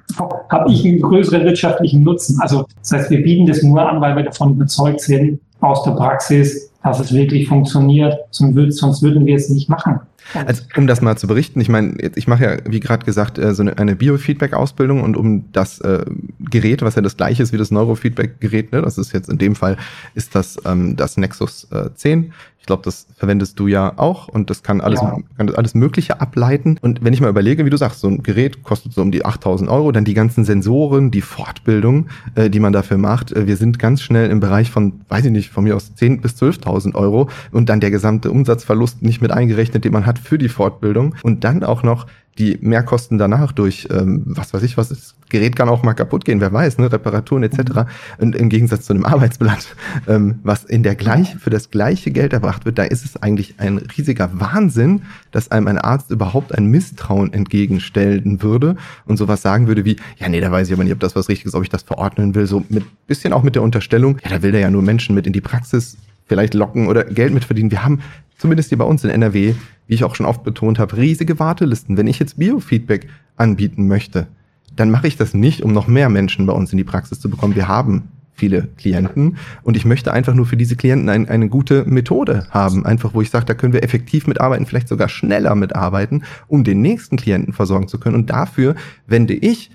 Habe 0.50 0.72
ich 0.72 0.86
einen 0.86 1.02
größeren 1.02 1.44
wirtschaftlichen 1.44 2.04
Nutzen. 2.04 2.40
Also 2.40 2.66
das 2.80 2.92
heißt, 2.92 3.10
wir 3.10 3.24
bieten 3.24 3.48
das 3.48 3.64
nur 3.64 3.82
an, 3.82 4.00
weil 4.00 4.16
wir 4.16 4.24
davon 4.24 4.54
überzeugt 4.54 5.02
sind 5.02 5.40
aus 5.62 5.84
der 5.84 5.92
Praxis, 5.92 6.72
dass 6.84 7.00
es 7.00 7.14
wirklich 7.14 7.48
funktioniert. 7.48 8.16
Sonst 8.30 9.02
würden 9.02 9.26
wir 9.26 9.36
es 9.36 9.50
nicht 9.50 9.70
machen. 9.70 10.00
Also 10.34 10.64
um 10.76 10.88
das 10.88 11.02
mal 11.02 11.18
zu 11.18 11.28
berichten, 11.28 11.62
ich 11.62 11.70
meine, 11.70 11.96
ich 12.16 12.28
mache 12.28 12.44
ja, 12.44 12.58
wie 12.66 12.80
gerade 12.80 13.06
gesagt, 13.06 13.38
äh, 13.38 13.54
so 13.54 13.62
eine, 13.62 13.78
eine 13.78 13.96
Biofeedback-Ausbildung 13.96 15.02
und 15.04 15.16
um 15.16 15.52
das 15.52 15.80
äh, 15.82 16.06
Gerät, 16.40 16.82
was 16.82 16.96
ja 16.96 17.02
das 17.02 17.18
gleiche 17.18 17.44
ist 17.44 17.54
wie 17.54 17.58
das 17.58 17.72
Neurofeedback-Gerät, 17.72 18.72
ne, 18.72 18.82
das 18.82 18.98
ist 18.98 19.14
jetzt 19.14 19.30
in 19.30 19.38
dem 19.38 19.56
Fall, 19.56 19.78
ist 20.16 20.36
das 20.36 20.58
ähm, 20.66 20.96
das 20.96 21.18
Nexus 21.18 21.68
äh, 21.72 21.94
10. 21.94 22.34
Ich 22.66 22.68
glaube, 22.68 22.82
das 22.82 23.06
verwendest 23.16 23.60
du 23.60 23.68
ja 23.68 23.94
auch 23.98 24.28
und 24.28 24.50
das 24.50 24.64
kann 24.64 24.82
alles, 24.82 25.00
ja. 25.00 25.20
kann 25.38 25.54
alles 25.54 25.76
Mögliche 25.76 26.20
ableiten. 26.20 26.80
Und 26.82 27.04
wenn 27.04 27.14
ich 27.14 27.22
mal 27.22 27.30
überlege, 27.30 27.64
wie 27.64 27.70
du 27.70 27.78
sagst, 27.78 28.00
so 28.00 28.08
ein 28.08 28.24
Gerät 28.24 28.64
kostet 28.64 28.92
so 28.92 29.04
um 29.04 29.12
die 29.12 29.24
8000 29.24 29.70
Euro, 29.70 29.92
dann 29.92 30.04
die 30.04 30.16
ganzen 30.16 30.46
Sensoren, 30.46 31.12
die 31.12 31.22
Fortbildung, 31.22 32.08
äh, 32.34 32.50
die 32.50 32.60
man 32.60 32.74
dafür 32.74 32.98
macht. 32.98 33.32
Äh, 33.32 33.46
wir 33.46 33.56
sind 33.56 33.78
ganz 33.78 34.02
schnell 34.02 34.32
im 34.32 34.40
Bereich 34.40 34.72
von, 34.72 35.02
weiß 35.10 35.26
ich 35.26 35.32
nicht, 35.32 35.52
von 35.52 35.64
mir 35.64 35.76
aus 35.76 35.94
10 35.94 36.22
bis 36.22 36.42
12.000 36.42 36.96
Euro 36.96 37.30
und 37.52 37.70
dann 37.70 37.82
der 37.82 37.92
gesamte 37.92 38.32
Umsatzverlust 38.32 39.04
nicht 39.04 39.22
mit 39.22 39.30
eingerechnet, 39.30 39.86
den 39.86 39.94
man 39.94 40.08
hat 40.08 40.18
für 40.18 40.40
die 40.40 40.50
Fortbildung 40.50 41.14
und 41.22 41.44
dann 41.44 41.64
auch 41.64 41.84
noch 41.84 42.08
die 42.38 42.58
Mehrkosten 42.62 43.18
danach 43.18 43.54
durch, 43.54 43.88
ähm, 43.92 44.24
was 44.26 44.54
weiß 44.54 44.64
ich 44.64 44.78
was, 44.78 44.90
das 44.90 45.16
Gerät 45.30 45.56
kann 45.56 45.70
auch 45.70 45.84
mal 45.84 45.94
kaputt 45.94 46.26
gehen, 46.26 46.42
wer 46.42 46.52
weiß, 46.52 46.78
ne, 46.78 46.92
Reparaturen 46.92 47.44
etc. 47.44 47.88
Und 48.18 48.36
im 48.36 48.50
Gegensatz 48.50 48.86
zu 48.86 48.94
einem 48.94 49.06
Arbeitsblatt, 49.06 49.76
ähm, 50.08 50.40
was 50.44 50.64
in 50.66 50.84
der 50.84 50.96
gleich, 50.96 51.36
für 51.38 51.50
das 51.50 51.72
gleiche 51.72 52.12
Geld 52.12 52.34
erbracht 52.34 52.66
wird, 52.66 52.78
da 52.78 52.84
ist 52.84 53.06
es 53.06 53.22
eigentlich 53.22 53.56
ein 53.58 53.78
riesiger 53.78 54.30
Wahnsinn, 54.34 55.04
dass 55.32 55.50
einem 55.50 55.68
ein 55.68 55.78
Arzt 55.78 56.12
überhaupt 56.12 56.54
ein 56.54 56.66
Misstrauen 56.68 57.32
entgegenstellen 57.34 58.42
würde 58.42 58.76
und 59.06 59.18
sowas 59.18 59.42
sagen 59.42 59.68
würde 59.68 59.86
wie, 59.86 59.96
ja 60.18 60.28
nee, 60.28 60.42
da 60.42 60.52
weiß 60.52 60.68
ich 60.68 60.74
aber 60.74 60.84
nicht, 60.84 60.94
ob 60.94 61.00
das 61.00 61.16
was 61.16 61.30
Richtiges, 61.30 61.56
ob 61.56 61.64
ich 61.64 61.70
das 61.70 61.84
verordnen 61.84 62.36
will, 62.36 62.48
so 62.48 62.64
mit 62.70 62.84
bisschen 63.08 63.34
auch 63.34 63.44
mit 63.44 63.56
der 63.56 63.64
Unterstellung, 63.64 64.20
ja, 64.24 64.30
da 64.30 64.42
will 64.42 64.52
der 64.52 64.62
ja 64.62 64.70
nur 64.70 64.82
Menschen 64.82 65.16
mit 65.16 65.26
in 65.26 65.34
die 65.34 65.42
Praxis 65.42 65.98
vielleicht 66.26 66.54
locken 66.54 66.88
oder 66.88 67.04
Geld 67.04 67.34
mitverdienen. 67.34 67.72
Wir 67.72 67.84
haben 67.84 68.02
zumindest 68.38 68.70
hier 68.70 68.78
bei 68.78 68.86
uns 68.86 69.04
in 69.04 69.10
NRW 69.10 69.56
wie 69.88 69.94
ich 69.94 70.04
auch 70.04 70.16
schon 70.16 70.26
oft 70.26 70.44
betont 70.44 70.80
habe, 70.80 70.98
riesige 70.98 71.40
Wartelisten. 71.40 71.98
Wenn 71.98 72.08
ich 72.08 72.20
jetzt 72.20 72.38
Biofeedback 72.38 73.08
anbieten 73.36 73.88
möchte, 73.88 74.28
dann 74.76 74.92
mache 74.92 75.08
ich 75.08 75.18
das 75.18 75.34
nicht, 75.34 75.64
um 75.64 75.74
noch 75.74 75.88
mehr 75.88 76.10
Menschen 76.10 76.46
bei 76.46 76.54
uns 76.54 76.72
in 76.72 76.78
die 76.78 76.84
Praxis 76.84 77.20
zu 77.20 77.30
bekommen. 77.30 77.56
Wir 77.56 77.68
haben 77.68 78.10
viele 78.34 78.64
Klienten 78.78 79.38
und 79.64 79.78
ich 79.78 79.86
möchte 79.86 80.12
einfach 80.12 80.34
nur 80.34 80.46
für 80.46 80.58
diese 80.58 80.76
Klienten 80.76 81.08
ein, 81.08 81.30
eine 81.30 81.48
gute 81.48 81.86
Methode 81.86 82.48
haben, 82.50 82.86
einfach 82.86 83.14
wo 83.14 83.22
ich 83.22 83.30
sage, 83.30 83.46
da 83.46 83.54
können 83.54 83.72
wir 83.72 83.84
effektiv 83.84 84.28
mitarbeiten, 84.28 84.66
vielleicht 84.66 84.90
sogar 84.90 85.08
schneller 85.08 85.56
mitarbeiten, 85.56 86.24
um 86.48 86.66
den 86.66 86.82
nächsten 86.82 87.16
Klienten 87.16 87.54
versorgen 87.54 87.88
zu 87.88 87.98
können. 87.98 88.16
Und 88.16 88.30
dafür 88.30 88.76
wende 89.08 89.34
ich 89.34 89.72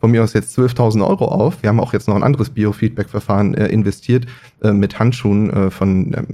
von 0.00 0.10
mir 0.10 0.22
aus 0.22 0.32
jetzt 0.32 0.56
12.000 0.56 1.06
Euro 1.06 1.26
auf. 1.26 1.62
Wir 1.62 1.68
haben 1.68 1.80
auch 1.80 1.92
jetzt 1.92 2.08
noch 2.08 2.16
ein 2.16 2.22
anderes 2.22 2.50
Biofeedback-Verfahren 2.50 3.54
äh, 3.54 3.66
investiert 3.66 4.26
äh, 4.62 4.72
mit 4.72 4.98
Handschuhen 4.98 5.50
äh, 5.50 5.70
von 5.70 6.14
ähm, 6.16 6.26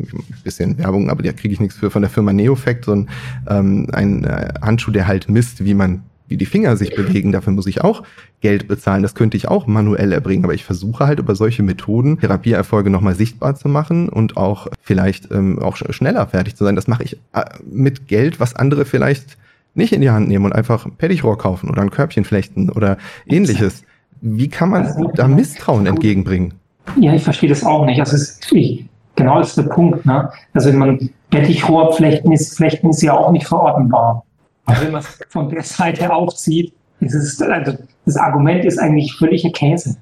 bisschen 0.43 0.79
Werbung, 0.79 1.11
aber 1.11 1.23
da 1.23 1.33
kriege 1.33 1.55
ich 1.55 1.61
nichts 1.61 1.77
für 1.77 1.91
von 1.91 2.03
der 2.03 2.11
Firma 2.11 2.33
Neofact, 2.33 2.85
so 2.85 2.93
ein, 2.93 3.09
ähm, 3.49 3.89
ein 3.93 4.25
äh, 4.25 4.53
Handschuh, 4.61 4.91
der 4.91 5.07
halt 5.07 5.29
misst, 5.29 5.65
wie 5.65 5.75
man 5.75 6.03
wie 6.27 6.37
die 6.37 6.47
Finger 6.47 6.77
sich 6.77 6.95
bewegen. 6.95 7.33
Dafür 7.33 7.53
muss 7.53 7.67
ich 7.67 7.83
auch 7.83 8.03
Geld 8.41 8.67
bezahlen. 8.67 9.03
Das 9.03 9.15
könnte 9.15 9.37
ich 9.37 9.49
auch 9.49 9.67
manuell 9.67 10.13
erbringen. 10.13 10.45
Aber 10.45 10.55
ich 10.55 10.65
versuche 10.65 11.07
halt 11.07 11.19
über 11.19 11.35
solche 11.35 11.63
Methoden 11.63 12.19
Therapieerfolge 12.19 12.91
nochmal 12.91 13.15
sichtbar 13.15 13.55
zu 13.57 13.69
machen 13.69 14.09
und 14.09 14.37
auch 14.37 14.69
vielleicht 14.81 15.31
ähm, 15.31 15.59
auch 15.59 15.77
schneller 15.77 16.27
fertig 16.27 16.57
zu 16.57 16.65
sein. 16.65 16.77
Das 16.77 16.89
mache 16.89 17.03
ich 17.03 17.19
äh, 17.35 17.45
mit 17.71 18.09
Geld, 18.09 18.41
was 18.41 18.57
andere 18.57 18.85
vielleicht 18.85 19.37
nicht 19.75 19.93
in 19.93 20.01
die 20.01 20.11
Hand 20.11 20.29
nehmen 20.29 20.45
und 20.45 20.53
einfach 20.53 20.87
Pettichrohr 20.99 21.39
kaufen 21.39 21.71
oder 21.71 21.83
ein 21.83 21.91
Körbchen 21.91 22.25
flechten 22.25 22.71
oder 22.71 22.97
ähnliches. 23.27 23.85
Wie 24.21 24.49
kann 24.49 24.71
man 24.71 24.87
also, 24.87 25.11
da 25.15 25.29
Misstrauen 25.29 25.87
entgegenbringen? 25.87 26.55
Ja, 26.99 27.13
ich 27.15 27.23
verstehe 27.23 27.49
das 27.49 27.65
auch 27.65 27.85
nicht. 27.85 28.01
Also 28.01 28.17
es, 28.17 28.41
ich, 28.53 28.87
genau 29.17 29.39
das 29.39 29.49
ist 29.51 29.59
der 29.59 29.65
Punkt. 29.65 30.07
Ne? 30.07 30.31
Also 30.53 30.71
wenn 30.71 30.79
man 30.79 31.11
Pettichrohr 31.31 31.93
flechten 31.93 32.33
ist, 32.33 32.57
flechten 32.57 32.91
ist 32.91 33.03
ja 33.03 33.15
auch 33.15 33.31
nicht 33.33 33.47
verordnbar. 33.47 34.25
Aber 34.67 34.81
wenn 34.81 34.93
man 34.93 35.03
es 35.03 35.19
von 35.29 35.49
der 35.49 35.63
Seite 35.63 36.13
aufzieht, 36.13 36.73
ist 37.01 37.15
es, 37.15 37.43
also 37.43 37.77
das 38.07 38.17
Argument 38.17 38.65
ist 38.65 38.79
eigentlich 38.79 39.15
völliger 39.15 39.51
Käse. 39.51 39.97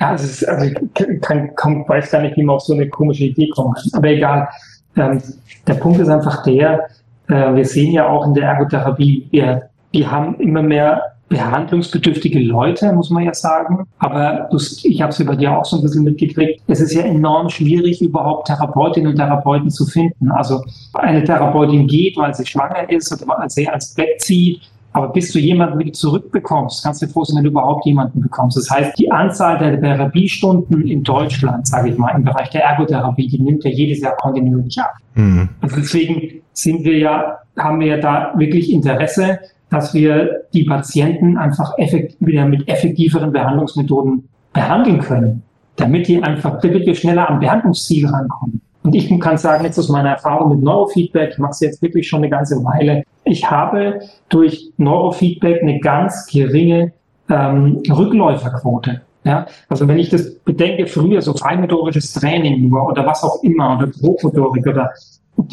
Ja, 0.00 0.14
es 0.14 0.24
ist, 0.24 0.48
also 0.48 0.64
ich 0.64 1.20
kann, 1.20 1.54
kann, 1.54 1.86
weiß 1.86 2.10
gar 2.10 2.22
nicht, 2.22 2.36
wie 2.36 2.42
man 2.42 2.56
auf 2.56 2.62
so 2.62 2.72
eine 2.72 2.88
komische 2.88 3.24
Idee 3.24 3.48
kommt. 3.50 3.78
Aber 3.92 4.08
egal. 4.08 4.48
Ähm, 4.96 5.22
der 5.66 5.74
Punkt 5.74 6.00
ist 6.00 6.08
einfach 6.08 6.42
der, 6.42 6.88
äh, 7.30 7.54
wir 7.54 7.64
sehen 7.64 7.92
ja 7.92 8.08
auch 8.08 8.26
in 8.26 8.34
der 8.34 8.48
Ergotherapie, 8.48 9.28
wir, 9.30 9.70
wir 9.92 10.10
haben 10.10 10.38
immer 10.40 10.62
mehr 10.62 11.02
behandlungsbedürftige 11.30 12.40
Leute, 12.40 12.92
muss 12.92 13.08
man 13.08 13.22
ja 13.22 13.32
sagen. 13.32 13.86
Aber 13.98 14.48
du, 14.50 14.56
ich 14.56 15.00
habe 15.00 15.12
es 15.12 15.20
über 15.20 15.36
dir 15.36 15.56
auch 15.56 15.64
so 15.64 15.76
ein 15.76 15.82
bisschen 15.82 16.02
mitgekriegt. 16.02 16.60
Es 16.66 16.80
ist 16.80 16.92
ja 16.92 17.02
enorm 17.02 17.48
schwierig, 17.48 18.02
überhaupt 18.02 18.48
Therapeutinnen 18.48 19.12
und 19.12 19.16
Therapeuten 19.16 19.70
zu 19.70 19.86
finden. 19.86 20.30
Also 20.32 20.62
eine 20.92 21.22
Therapeutin 21.22 21.86
geht, 21.86 22.16
weil 22.16 22.34
sie 22.34 22.44
schwanger 22.44 22.90
ist 22.90 23.12
oder 23.12 23.38
weil 23.38 23.48
sie 23.48 23.68
ans 23.68 23.94
Bett 23.94 24.20
zieht. 24.20 24.60
Aber 24.92 25.08
bis 25.08 25.32
du 25.32 25.38
jemanden 25.38 25.78
wieder 25.78 25.92
zurückbekommst, 25.92 26.82
kannst 26.82 27.00
du 27.00 27.06
dir 27.06 27.12
froh 27.12 27.24
sein, 27.24 27.36
wenn 27.36 27.44
du 27.44 27.50
überhaupt 27.50 27.86
jemanden 27.86 28.20
bekommst. 28.20 28.56
Das 28.56 28.70
heißt, 28.70 28.98
die 28.98 29.10
Anzahl 29.10 29.58
der 29.58 29.80
Therapiestunden 29.80 30.86
in 30.86 31.04
Deutschland, 31.04 31.66
sage 31.66 31.90
ich 31.90 31.98
mal, 31.98 32.10
im 32.10 32.24
Bereich 32.24 32.50
der 32.50 32.64
Ergotherapie, 32.64 33.28
die 33.28 33.38
nimmt 33.38 33.62
ja 33.64 33.70
jedes 33.70 34.00
Jahr 34.00 34.16
kontinuierlich 34.16 34.80
ab. 34.80 34.94
Mhm. 35.14 35.48
Also 35.60 35.76
deswegen 35.76 36.42
sind 36.52 36.84
wir 36.84 36.98
ja, 36.98 37.38
haben 37.56 37.80
wir 37.80 37.86
ja 37.86 37.96
da 37.98 38.32
wirklich 38.36 38.72
Interesse, 38.72 39.38
dass 39.70 39.94
wir 39.94 40.42
die 40.52 40.64
Patienten 40.64 41.38
einfach 41.38 41.78
effekt, 41.78 42.16
wieder 42.18 42.44
mit 42.44 42.68
effektiveren 42.68 43.32
Behandlungsmethoden 43.32 44.28
behandeln 44.52 45.00
können, 45.00 45.42
damit 45.76 46.08
die 46.08 46.20
einfach, 46.20 46.60
damit 46.60 46.84
wir 46.86 46.94
schneller 46.96 47.30
am 47.30 47.38
Behandlungsziel 47.38 48.08
rankommen. 48.08 48.60
Und 48.82 48.94
ich 48.94 49.20
kann 49.20 49.36
sagen, 49.36 49.64
jetzt 49.64 49.78
aus 49.78 49.88
meiner 49.88 50.10
Erfahrung 50.10 50.50
mit 50.50 50.62
Neurofeedback, 50.62 51.32
ich 51.32 51.38
mache 51.38 51.52
es 51.52 51.60
jetzt 51.60 51.82
wirklich 51.82 52.08
schon 52.08 52.20
eine 52.20 52.30
ganze 52.30 52.56
Weile, 52.64 53.04
ich 53.30 53.50
habe 53.50 54.00
durch 54.28 54.72
Neurofeedback 54.76 55.62
eine 55.62 55.80
ganz 55.80 56.26
geringe 56.26 56.92
ähm, 57.28 57.82
Rückläuferquote. 57.88 59.02
Ja, 59.22 59.46
also 59.68 59.86
wenn 59.86 59.98
ich 59.98 60.08
das 60.08 60.34
bedenke, 60.36 60.86
früher 60.86 61.20
so 61.20 61.34
feinmotorisches 61.34 62.14
Training 62.14 62.68
nur 62.68 62.88
oder 62.88 63.04
was 63.04 63.22
auch 63.22 63.42
immer 63.42 63.76
oder 63.76 63.88
Grobmotorik 63.88 64.66
oder 64.66 64.90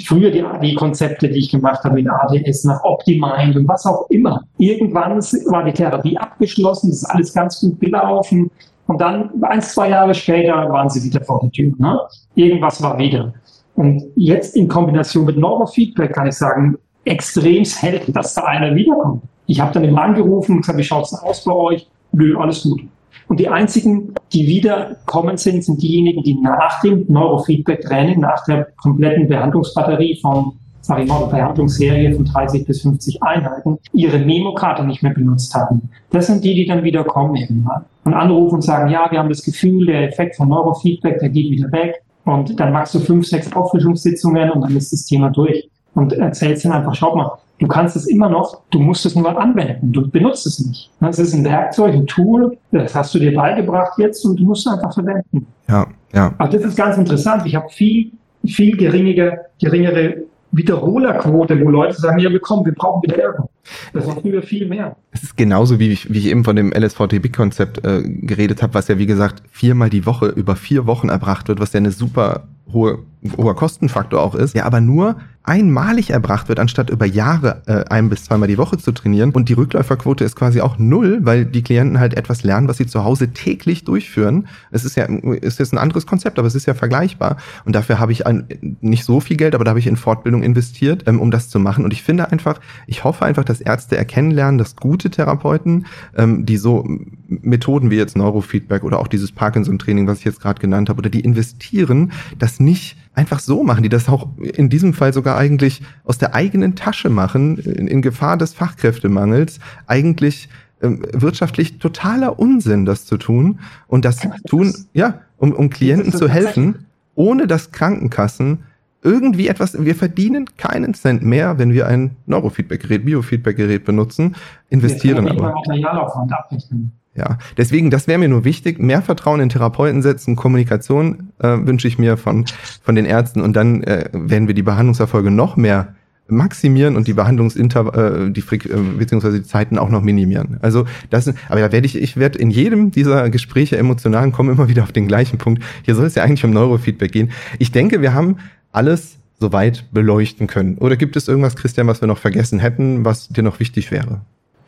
früher 0.05 0.31
die, 0.31 0.43
die 0.61 0.73
Konzepte, 0.75 1.27
die 1.27 1.39
ich 1.39 1.51
gemacht 1.51 1.83
habe 1.83 1.95
mit 1.95 2.09
ADS 2.09 2.63
nach 2.63 2.81
Optimind 2.83 3.55
und 3.55 3.67
was 3.67 3.85
auch 3.85 4.09
immer. 4.09 4.41
Irgendwann 4.57 5.19
war 5.19 5.65
die 5.65 5.73
Therapie 5.73 6.17
abgeschlossen, 6.17 6.91
ist 6.91 7.03
alles 7.05 7.33
ganz 7.33 7.59
gut 7.59 7.79
gelaufen. 7.79 8.49
Und 8.87 9.01
dann, 9.01 9.31
ein, 9.43 9.61
zwei 9.61 9.89
Jahre 9.89 10.13
später, 10.13 10.69
waren 10.69 10.89
sie 10.89 11.03
wieder 11.03 11.23
vor 11.25 11.41
der 11.41 11.51
Tür. 11.51 11.73
Ne? 11.77 11.99
Irgendwas 12.35 12.81
war 12.81 12.97
wieder. 12.97 13.33
Und 13.75 14.01
jetzt 14.15 14.55
in 14.55 14.67
Kombination 14.67 15.25
mit 15.25 15.37
Neurofeedback 15.37 16.13
kann 16.13 16.27
ich 16.27 16.35
sagen, 16.35 16.77
extrem 17.07 17.65
selten, 17.65 18.13
dass 18.13 18.33
da 18.33 18.43
einer 18.43 18.75
wiederkommt. 18.75 19.23
Ich 19.45 19.59
habe 19.59 19.73
dann 19.73 19.83
immer 19.83 20.03
angerufen 20.03 20.53
und 20.53 20.61
gesagt, 20.61 20.77
wie 20.77 20.83
schaut's 20.83 21.13
aus 21.13 21.43
bei 21.43 21.53
euch? 21.53 21.87
Nö, 22.11 22.37
alles 22.37 22.63
gut. 22.63 22.81
Und 23.27 23.39
die 23.39 23.49
einzigen, 23.49 24.13
die 24.31 24.47
wiederkommen 24.47 25.37
sind, 25.37 25.63
sind 25.63 25.81
diejenigen, 25.81 26.23
die 26.23 26.35
nach 26.35 26.81
dem 26.81 27.05
Neurofeedback-Training, 27.07 28.19
nach 28.19 28.45
der 28.45 28.67
kompletten 28.77 29.27
Behandlungsbatterie 29.27 30.17
von, 30.21 30.53
sag 30.81 30.99
ich 30.99 31.09
mal, 31.09 31.25
Behandlungsserie 31.25 32.15
von 32.15 32.23
30 32.23 32.65
bis 32.65 32.81
50 32.83 33.21
Einheiten, 33.21 33.79
ihre 33.91 34.19
Memo-Karte 34.19 34.85
nicht 34.85 35.03
mehr 35.03 35.13
benutzt 35.13 35.53
haben. 35.53 35.89
Das 36.11 36.27
sind 36.27 36.43
die, 36.43 36.55
die 36.55 36.65
dann 36.65 36.83
wieder 36.83 37.03
kommen 37.03 37.35
irgendwann 37.35 37.83
und 38.05 38.13
anrufen 38.13 38.55
und 38.55 38.61
sagen, 38.61 38.89
ja, 38.89 39.11
wir 39.11 39.19
haben 39.19 39.29
das 39.29 39.43
Gefühl, 39.43 39.85
der 39.85 40.07
Effekt 40.07 40.37
von 40.37 40.47
Neurofeedback, 40.47 41.19
der 41.19 41.29
geht 41.29 41.51
wieder 41.51 41.69
weg. 41.73 42.01
Und 42.23 42.57
dann 42.59 42.71
machst 42.71 42.95
du 42.95 42.99
fünf, 42.99 43.27
sechs 43.27 43.51
Auffrischungssitzungen 43.53 44.51
und 44.51 44.61
dann 44.61 44.75
ist 44.75 44.93
das 44.93 45.05
Thema 45.05 45.29
durch. 45.29 45.69
Und 45.97 46.13
erzählst 46.13 46.63
dann 46.63 46.73
einfach, 46.73 46.93
schau 46.93 47.15
mal, 47.15 47.39
Du 47.59 47.67
kannst 47.67 47.95
es 47.95 48.05
immer 48.05 48.29
noch, 48.29 48.61
du 48.69 48.79
musst 48.79 49.05
es 49.05 49.15
nur 49.15 49.35
anwenden, 49.39 49.91
du 49.91 50.07
benutzt 50.07 50.45
es 50.45 50.59
nicht. 50.59 50.91
Das 50.99 51.17
ist 51.17 51.33
ein 51.33 51.43
Werkzeug, 51.43 51.93
ein 51.95 52.05
Tool, 52.05 52.55
das 52.71 52.93
hast 52.93 53.15
du 53.15 53.19
dir 53.19 53.33
beigebracht 53.33 53.93
jetzt 53.97 54.23
und 54.25 54.39
du 54.39 54.43
musst 54.43 54.67
es 54.67 54.73
einfach 54.73 54.93
verwenden. 54.93 55.47
Ja, 55.67 55.87
ja. 56.13 56.35
Also 56.37 56.57
das 56.57 56.67
ist 56.67 56.77
ganz 56.77 56.97
interessant. 56.97 57.47
Ich 57.47 57.55
habe 57.55 57.67
viel, 57.69 58.11
viel 58.45 58.77
geringere, 58.77 59.45
geringere 59.59 60.25
Wiederholerquote, 60.51 61.59
wo 61.59 61.69
Leute 61.69 61.95
sagen, 61.95 62.19
ja, 62.19 62.29
wir 62.29 62.39
kommen, 62.39 62.63
wir 62.63 62.73
brauchen 62.73 63.09
Ergo. 63.09 63.49
Das 63.91 64.05
war 64.05 64.15
früher 64.17 64.43
viel 64.43 64.67
mehr. 64.67 64.95
Es 65.11 65.23
ist 65.23 65.35
genauso, 65.35 65.79
wie 65.79 65.89
ich, 65.89 66.13
wie 66.13 66.19
ich 66.19 66.27
eben 66.27 66.43
von 66.43 66.55
dem 66.55 66.71
LSVT-Big-Konzept 66.71 67.83
äh, 67.83 68.03
geredet 68.03 68.61
habe, 68.61 68.75
was 68.75 68.87
ja, 68.87 68.99
wie 68.99 69.07
gesagt, 69.07 69.41
viermal 69.49 69.89
die 69.89 70.05
Woche 70.05 70.27
über 70.27 70.55
vier 70.55 70.85
Wochen 70.85 71.09
erbracht 71.09 71.47
wird, 71.47 71.59
was 71.59 71.73
ja 71.73 71.79
eine 71.79 71.91
super 71.91 72.43
hohe, 72.71 72.99
hoher 73.35 73.55
Kostenfaktor 73.55 74.21
auch 74.21 74.35
ist, 74.35 74.55
ja, 74.55 74.65
aber 74.65 74.79
nur 74.79 75.17
einmalig 75.47 76.09
erbracht 76.09 76.49
wird, 76.49 76.59
anstatt 76.59 76.89
über 76.89 77.05
Jahre 77.05 77.61
äh, 77.67 77.85
ein 77.89 78.09
bis 78.09 78.25
zweimal 78.25 78.49
die 78.49 78.57
Woche 78.57 78.77
zu 78.77 78.91
trainieren. 78.91 79.31
Und 79.31 79.47
die 79.47 79.53
Rückläuferquote 79.53 80.23
ist 80.23 80.35
quasi 80.35 80.59
auch 80.59 80.77
null, 80.77 81.19
weil 81.21 81.45
die 81.45 81.63
Klienten 81.63 81.99
halt 81.99 82.15
etwas 82.15 82.43
lernen, 82.43 82.67
was 82.67 82.77
sie 82.77 82.85
zu 82.85 83.05
Hause 83.05 83.29
täglich 83.29 83.85
durchführen. 83.85 84.47
Es 84.71 84.83
ist 84.83 84.97
ja 84.97 85.05
ist 85.05 85.59
jetzt 85.59 85.73
ein 85.73 85.77
anderes 85.77 86.05
Konzept, 86.05 86.37
aber 86.37 86.47
es 86.47 86.55
ist 86.55 86.65
ja 86.65 86.73
vergleichbar. 86.73 87.37
Und 87.63 87.75
dafür 87.75 87.97
habe 87.97 88.11
ich 88.11 88.27
ein, 88.27 88.45
nicht 88.81 89.05
so 89.05 89.21
viel 89.21 89.37
Geld, 89.37 89.55
aber 89.55 89.63
da 89.63 89.69
habe 89.69 89.79
ich 89.79 89.87
in 89.87 89.95
Fortbildung 89.95 90.43
investiert, 90.43 91.05
ähm, 91.07 91.21
um 91.21 91.31
das 91.31 91.47
zu 91.49 91.59
machen. 91.59 91.85
Und 91.85 91.93
ich 91.93 92.03
finde 92.03 92.29
einfach, 92.29 92.59
ich 92.85 93.05
hoffe 93.05 93.25
einfach, 93.25 93.45
dass 93.45 93.61
Ärzte 93.61 93.95
erkennen 93.95 94.31
lernen, 94.31 94.57
dass 94.57 94.75
gute 94.75 95.09
Therapeuten, 95.09 95.85
ähm, 96.17 96.45
die 96.45 96.57
so 96.57 96.85
Methoden 97.27 97.89
wie 97.89 97.95
jetzt 97.95 98.17
Neurofeedback 98.17 98.83
oder 98.83 98.99
auch 98.99 99.07
dieses 99.07 99.31
Parkinson-Training, 99.31 100.07
was 100.07 100.19
ich 100.19 100.25
jetzt 100.25 100.41
gerade 100.41 100.59
genannt 100.59 100.89
habe, 100.89 100.99
oder 100.99 101.09
die 101.09 101.21
investieren, 101.21 102.11
das 102.37 102.59
nicht 102.59 102.97
einfach 103.17 103.39
so 103.39 103.63
machen, 103.63 103.81
die 103.81 103.89
das 103.89 104.07
auch 104.07 104.29
in 104.37 104.69
diesem 104.69 104.93
Fall 104.93 105.11
sogar 105.11 105.37
eigentlich 105.37 105.81
aus 106.03 106.19
der 106.19 106.35
eigenen 106.35 106.75
Tasche 106.75 107.09
machen, 107.09 107.57
in, 107.57 107.87
in 107.87 108.01
Gefahr 108.03 108.37
des 108.37 108.53
Fachkräftemangels, 108.53 109.59
eigentlich 109.87 110.49
ähm, 110.83 111.01
wirtschaftlich 111.11 111.79
totaler 111.79 112.37
Unsinn, 112.37 112.85
das 112.85 113.05
zu 113.05 113.17
tun 113.17 113.59
und 113.87 114.05
das 114.05 114.19
tun, 114.47 114.71
ja, 114.93 115.21
um, 115.37 115.51
um 115.51 115.71
Klienten 115.71 116.13
zu 116.13 116.29
helfen, 116.29 116.85
ohne 117.15 117.47
dass 117.47 117.71
Krankenkassen 117.71 118.59
irgendwie 119.01 119.47
etwas, 119.47 119.83
wir 119.83 119.95
verdienen 119.95 120.45
keinen 120.57 120.93
Cent 120.93 121.23
mehr, 121.23 121.57
wenn 121.57 121.73
wir 121.73 121.87
ein 121.87 122.17
Neurofeedback-Gerät, 122.27 123.05
Biofeedback-Gerät 123.05 123.83
benutzen, 123.83 124.35
investieren 124.69 125.27
aber. 125.27 125.53
Materialaufwand 125.53 126.31
abrechnen. 126.33 126.91
Ja, 127.17 127.39
deswegen, 127.57 127.89
das 127.89 128.07
wäre 128.07 128.19
mir 128.19 128.29
nur 128.29 128.45
wichtig. 128.45 128.79
Mehr 128.79 129.01
Vertrauen 129.01 129.39
in 129.39 129.49
Therapeuten 129.49 130.03
setzen, 130.03 130.35
Kommunikation 130.35 131.31
äh, 131.39 131.57
wünsche 131.61 131.87
ich 131.87 131.97
mir 131.97 132.15
von, 132.15 132.45
von 132.83 132.95
den 132.95 133.05
Ärzten 133.05 133.41
und 133.41 133.55
dann 133.55 133.81
äh, 133.83 134.09
werden 134.13 134.47
wir 134.47 134.53
die 134.53 134.63
Behandlungserfolge 134.63 135.31
noch 135.31 135.57
mehr 135.57 135.95
maximieren 136.29 136.95
und 136.95 137.07
die 137.07 137.13
Behandlungsinter 137.13 138.25
äh, 138.27 138.31
die 138.31 138.41
Freq 138.41 138.65
äh, 138.65 138.77
beziehungsweise 138.97 139.39
die 139.39 139.47
Zeiten 139.47 139.77
auch 139.77 139.89
noch 139.89 140.01
minimieren. 140.01 140.57
Also 140.61 140.85
das 141.09 141.33
aber 141.49 141.61
da 141.61 141.71
werde 141.71 141.87
ich 141.87 141.95
ich 141.95 142.17
werde 142.17 142.37
in 142.37 142.51
jedem 142.51 142.91
dieser 142.91 143.29
Gespräche 143.29 143.77
emotionalen 143.77 144.31
kommen 144.31 144.51
immer 144.51 144.67
wieder 144.67 144.83
auf 144.83 144.91
den 144.91 145.07
gleichen 145.07 145.37
Punkt. 145.37 145.63
Hier 145.83 145.95
soll 145.95 146.05
es 146.05 146.15
ja 146.15 146.23
eigentlich 146.23 146.43
um 146.43 146.51
Neurofeedback 146.51 147.11
gehen. 147.11 147.31
Ich 147.59 147.71
denke, 147.71 148.01
wir 148.01 148.13
haben 148.13 148.37
alles 148.71 149.17
soweit 149.39 149.85
beleuchten 149.91 150.47
können. 150.47 150.77
Oder 150.77 150.97
gibt 150.97 151.15
es 151.15 151.27
irgendwas 151.27 151.55
Christian, 151.55 151.87
was 151.87 152.01
wir 152.01 152.07
noch 152.07 152.17
vergessen 152.17 152.59
hätten, 152.59 153.05
was 153.05 153.29
dir 153.29 153.43
noch 153.43 153.59
wichtig 153.59 153.91
wäre? 153.91 154.21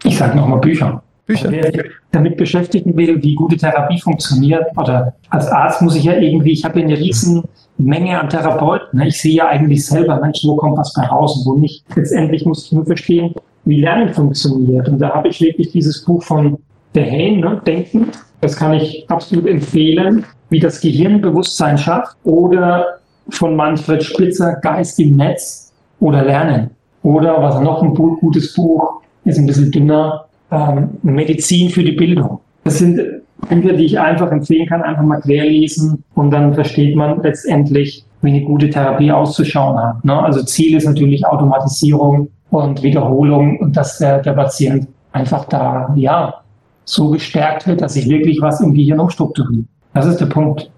Ich 0.04 0.18
sage 0.18 0.38
nochmal 0.38 0.60
Bücher. 0.60 1.04
Bücher. 1.30 1.52
Wer 1.52 1.72
sich 1.72 1.82
damit 2.12 2.38
beschäftigen 2.38 2.98
will, 2.98 3.22
wie 3.22 3.36
gute 3.36 3.56
Therapie 3.56 4.00
funktioniert, 4.00 4.66
oder 4.76 5.14
als 5.30 5.48
Arzt 5.48 5.82
muss 5.82 5.96
ich 5.96 6.06
ja 6.06 6.14
irgendwie, 6.14 6.52
ich 6.52 6.66
habe 6.66 6.80
ja 6.80 6.86
eine 6.86 6.98
riesen 6.98 7.44
Menge 7.78 8.20
an 8.20 8.30
Therapeuten. 8.30 9.00
Ne? 9.00 9.08
Ich 9.08 9.22
sehe 9.22 9.36
ja 9.36 9.48
eigentlich 9.48 9.86
selber, 9.86 10.20
Mensch, 10.20 10.40
wo 10.44 10.56
kommt 10.56 10.78
was 10.78 10.92
bei 10.94 11.04
raus 11.04 11.38
und 11.38 11.46
wo 11.46 11.60
nicht. 11.60 11.86
Letztendlich 11.96 12.46
muss 12.46 12.66
ich 12.66 12.72
nur 12.72 12.86
verstehen, 12.86 13.34
wie 13.66 13.80
Lernen 13.80 14.10
funktioniert. 14.10 14.90
Und 14.90 15.00
da 15.00 15.12
habe 15.14 15.28
ich 15.28 15.40
wirklich 15.40 15.72
dieses 15.72 16.04
Buch 16.04 16.24
von 16.24 16.58
der 16.96 17.10
Hain, 17.10 17.42
ne, 17.42 17.62
Denken. 17.66 18.08
Das 18.42 18.56
kann 18.56 18.74
ich 18.74 19.06
absolut 19.10 19.46
empfehlen, 19.46 20.26
wie 20.50 20.60
das 20.60 20.82
Gehirn 20.82 21.22
Bewusstsein 21.22 21.78
schafft. 21.78 22.18
Oder 22.24 23.00
von 23.30 23.56
Manfred 23.56 24.04
Spitzer, 24.04 24.54
Geist 24.56 25.00
im 25.00 25.16
Netz 25.16 25.72
oder 26.00 26.24
Lernen. 26.24 26.72
Oder 27.04 27.42
was 27.42 27.62
noch 27.62 27.84
ein 27.84 27.94
gutes 27.94 28.54
Buch 28.56 29.02
ist, 29.26 29.38
ein 29.38 29.46
bisschen 29.46 29.72
dünner, 29.72 30.26
ähm, 30.52 30.90
Medizin 31.04 31.70
für 31.70 31.84
die 31.84 31.94
Bildung. 31.94 32.40
Das 32.64 32.80
sind 32.80 33.00
Bücher, 33.48 33.74
die 33.74 33.86
ich 33.86 34.00
einfach 34.00 34.32
empfehlen 34.32 34.68
kann, 34.68 34.82
einfach 34.82 35.04
mal 35.04 35.22
querlesen 35.22 36.04
und 36.14 36.32
dann 36.32 36.54
versteht 36.54 36.96
man 36.96 37.22
letztendlich, 37.24 38.06
wie 38.22 38.30
eine 38.30 38.42
gute 38.42 38.70
Therapie 38.70 39.12
auszuschauen 39.12 39.78
hat. 39.78 40.04
Ne? 40.04 40.22
Also 40.22 40.44
Ziel 40.44 40.76
ist 40.76 40.86
natürlich 40.86 41.26
Automatisierung 41.26 42.30
und 42.50 42.84
Wiederholung 42.84 43.58
und 43.60 43.78
dass 43.78 43.98
der, 43.98 44.22
der 44.22 44.34
Patient 44.34 44.88
einfach 45.14 45.46
da, 45.46 45.94
ja, 45.96 46.42
so 46.84 47.12
gestärkt 47.12 47.68
wird, 47.68 47.82
dass 47.82 47.94
sich 47.94 48.10
wirklich 48.10 48.42
was 48.42 48.62
im 48.62 48.74
Gehirn 48.74 49.00
umstrukturiert. 49.00 49.66
Das 49.94 50.06
ist 50.06 50.18
der 50.18 50.26
Punkt. 50.26 50.70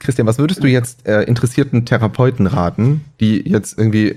Christian, 0.00 0.26
was 0.26 0.38
würdest 0.38 0.64
du 0.64 0.66
jetzt 0.66 1.06
äh, 1.06 1.22
interessierten 1.22 1.84
Therapeuten 1.84 2.46
raten, 2.46 3.04
die 3.20 3.48
jetzt 3.48 3.78
irgendwie 3.78 4.16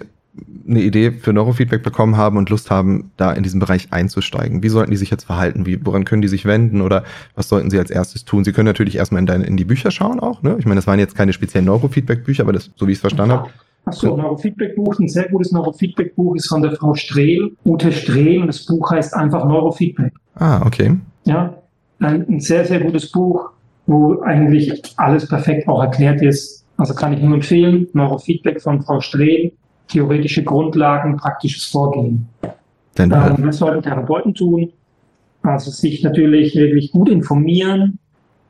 eine 0.68 0.82
Idee 0.82 1.12
für 1.12 1.34
Neurofeedback 1.34 1.84
bekommen 1.84 2.18
haben 2.18 2.38
und 2.38 2.50
Lust 2.50 2.72
haben, 2.72 3.12
da 3.18 3.32
in 3.34 3.44
diesen 3.44 3.60
Bereich 3.60 3.88
einzusteigen? 3.92 4.64
Wie 4.64 4.70
sollten 4.70 4.92
die 4.92 4.98
sich 4.98 5.10
jetzt 5.10 5.26
verhalten? 5.26 5.66
Wie, 5.66 5.86
woran 5.86 6.06
können 6.06 6.22
die 6.22 6.28
sich 6.28 6.46
wenden 6.46 6.82
oder 6.82 7.04
was 7.36 7.50
sollten 7.50 7.70
sie 7.70 7.80
als 7.80 7.92
erstes 7.92 8.26
tun? 8.26 8.44
Sie 8.44 8.54
können 8.54 8.68
natürlich 8.68 8.96
erstmal 8.96 9.20
in, 9.20 9.26
deine, 9.26 9.46
in 9.46 9.58
die 9.58 9.66
Bücher 9.66 9.92
schauen 9.92 10.20
auch. 10.20 10.42
Ne? 10.42 10.56
Ich 10.60 10.66
meine, 10.66 10.78
das 10.78 10.88
waren 10.88 11.00
jetzt 11.00 11.16
keine 11.16 11.34
speziellen 11.34 11.66
Neurofeedback-Bücher, 11.66 12.44
aber 12.44 12.54
das, 12.54 12.72
so 12.76 12.88
wie 12.88 12.92
ich 12.92 12.98
es 12.98 13.02
verstanden 13.02 13.34
habe. 13.34 13.50
Achso, 13.86 14.16
Neurofeedback-Buch, 14.16 15.00
ein 15.00 15.10
sehr 15.10 15.28
gutes 15.28 15.52
Neurofeedback-Buch 15.52 16.36
ist 16.36 16.48
von 16.48 16.62
der 16.62 16.72
Frau 16.72 16.96
Strehl, 16.96 17.52
Ute 17.66 17.92
Strehl, 17.92 18.40
und 18.40 18.48
das 18.48 18.66
Buch 18.66 18.92
heißt 18.92 19.14
einfach 19.14 19.46
Neurofeedback. 19.46 20.14
Ah, 20.36 20.66
okay. 20.66 20.96
Ja, 21.26 21.58
ein, 22.00 22.26
ein 22.30 22.40
sehr, 22.40 22.66
sehr 22.66 22.80
gutes 22.80 23.12
Buch, 23.12 23.52
wo 23.86 24.22
eigentlich 24.22 24.82
alles 24.96 25.28
perfekt 25.28 25.68
auch 25.68 25.82
erklärt 25.82 26.22
ist. 26.22 26.66
Also 26.78 26.94
kann 26.94 27.14
ich 27.14 27.22
nur 27.22 27.36
empfehlen, 27.36 27.88
Neurofeedback 27.94 28.62
von 28.62 28.82
Frau 28.82 29.02
Strehl, 29.02 29.52
theoretische 29.94 30.44
Grundlagen, 30.44 31.18
praktisches 31.18 31.66
Vorgehen. 31.66 32.28
Denn, 32.98 33.12
ähm, 33.12 33.36
was 33.40 33.58
sollten 33.58 33.84
Therapeuten 33.84 34.34
tun? 34.34 34.72
Also 35.44 35.72
sich 35.72 36.04
natürlich 36.04 36.56
wirklich 36.56 36.92
gut 36.92 37.10
informieren. 37.10 38.00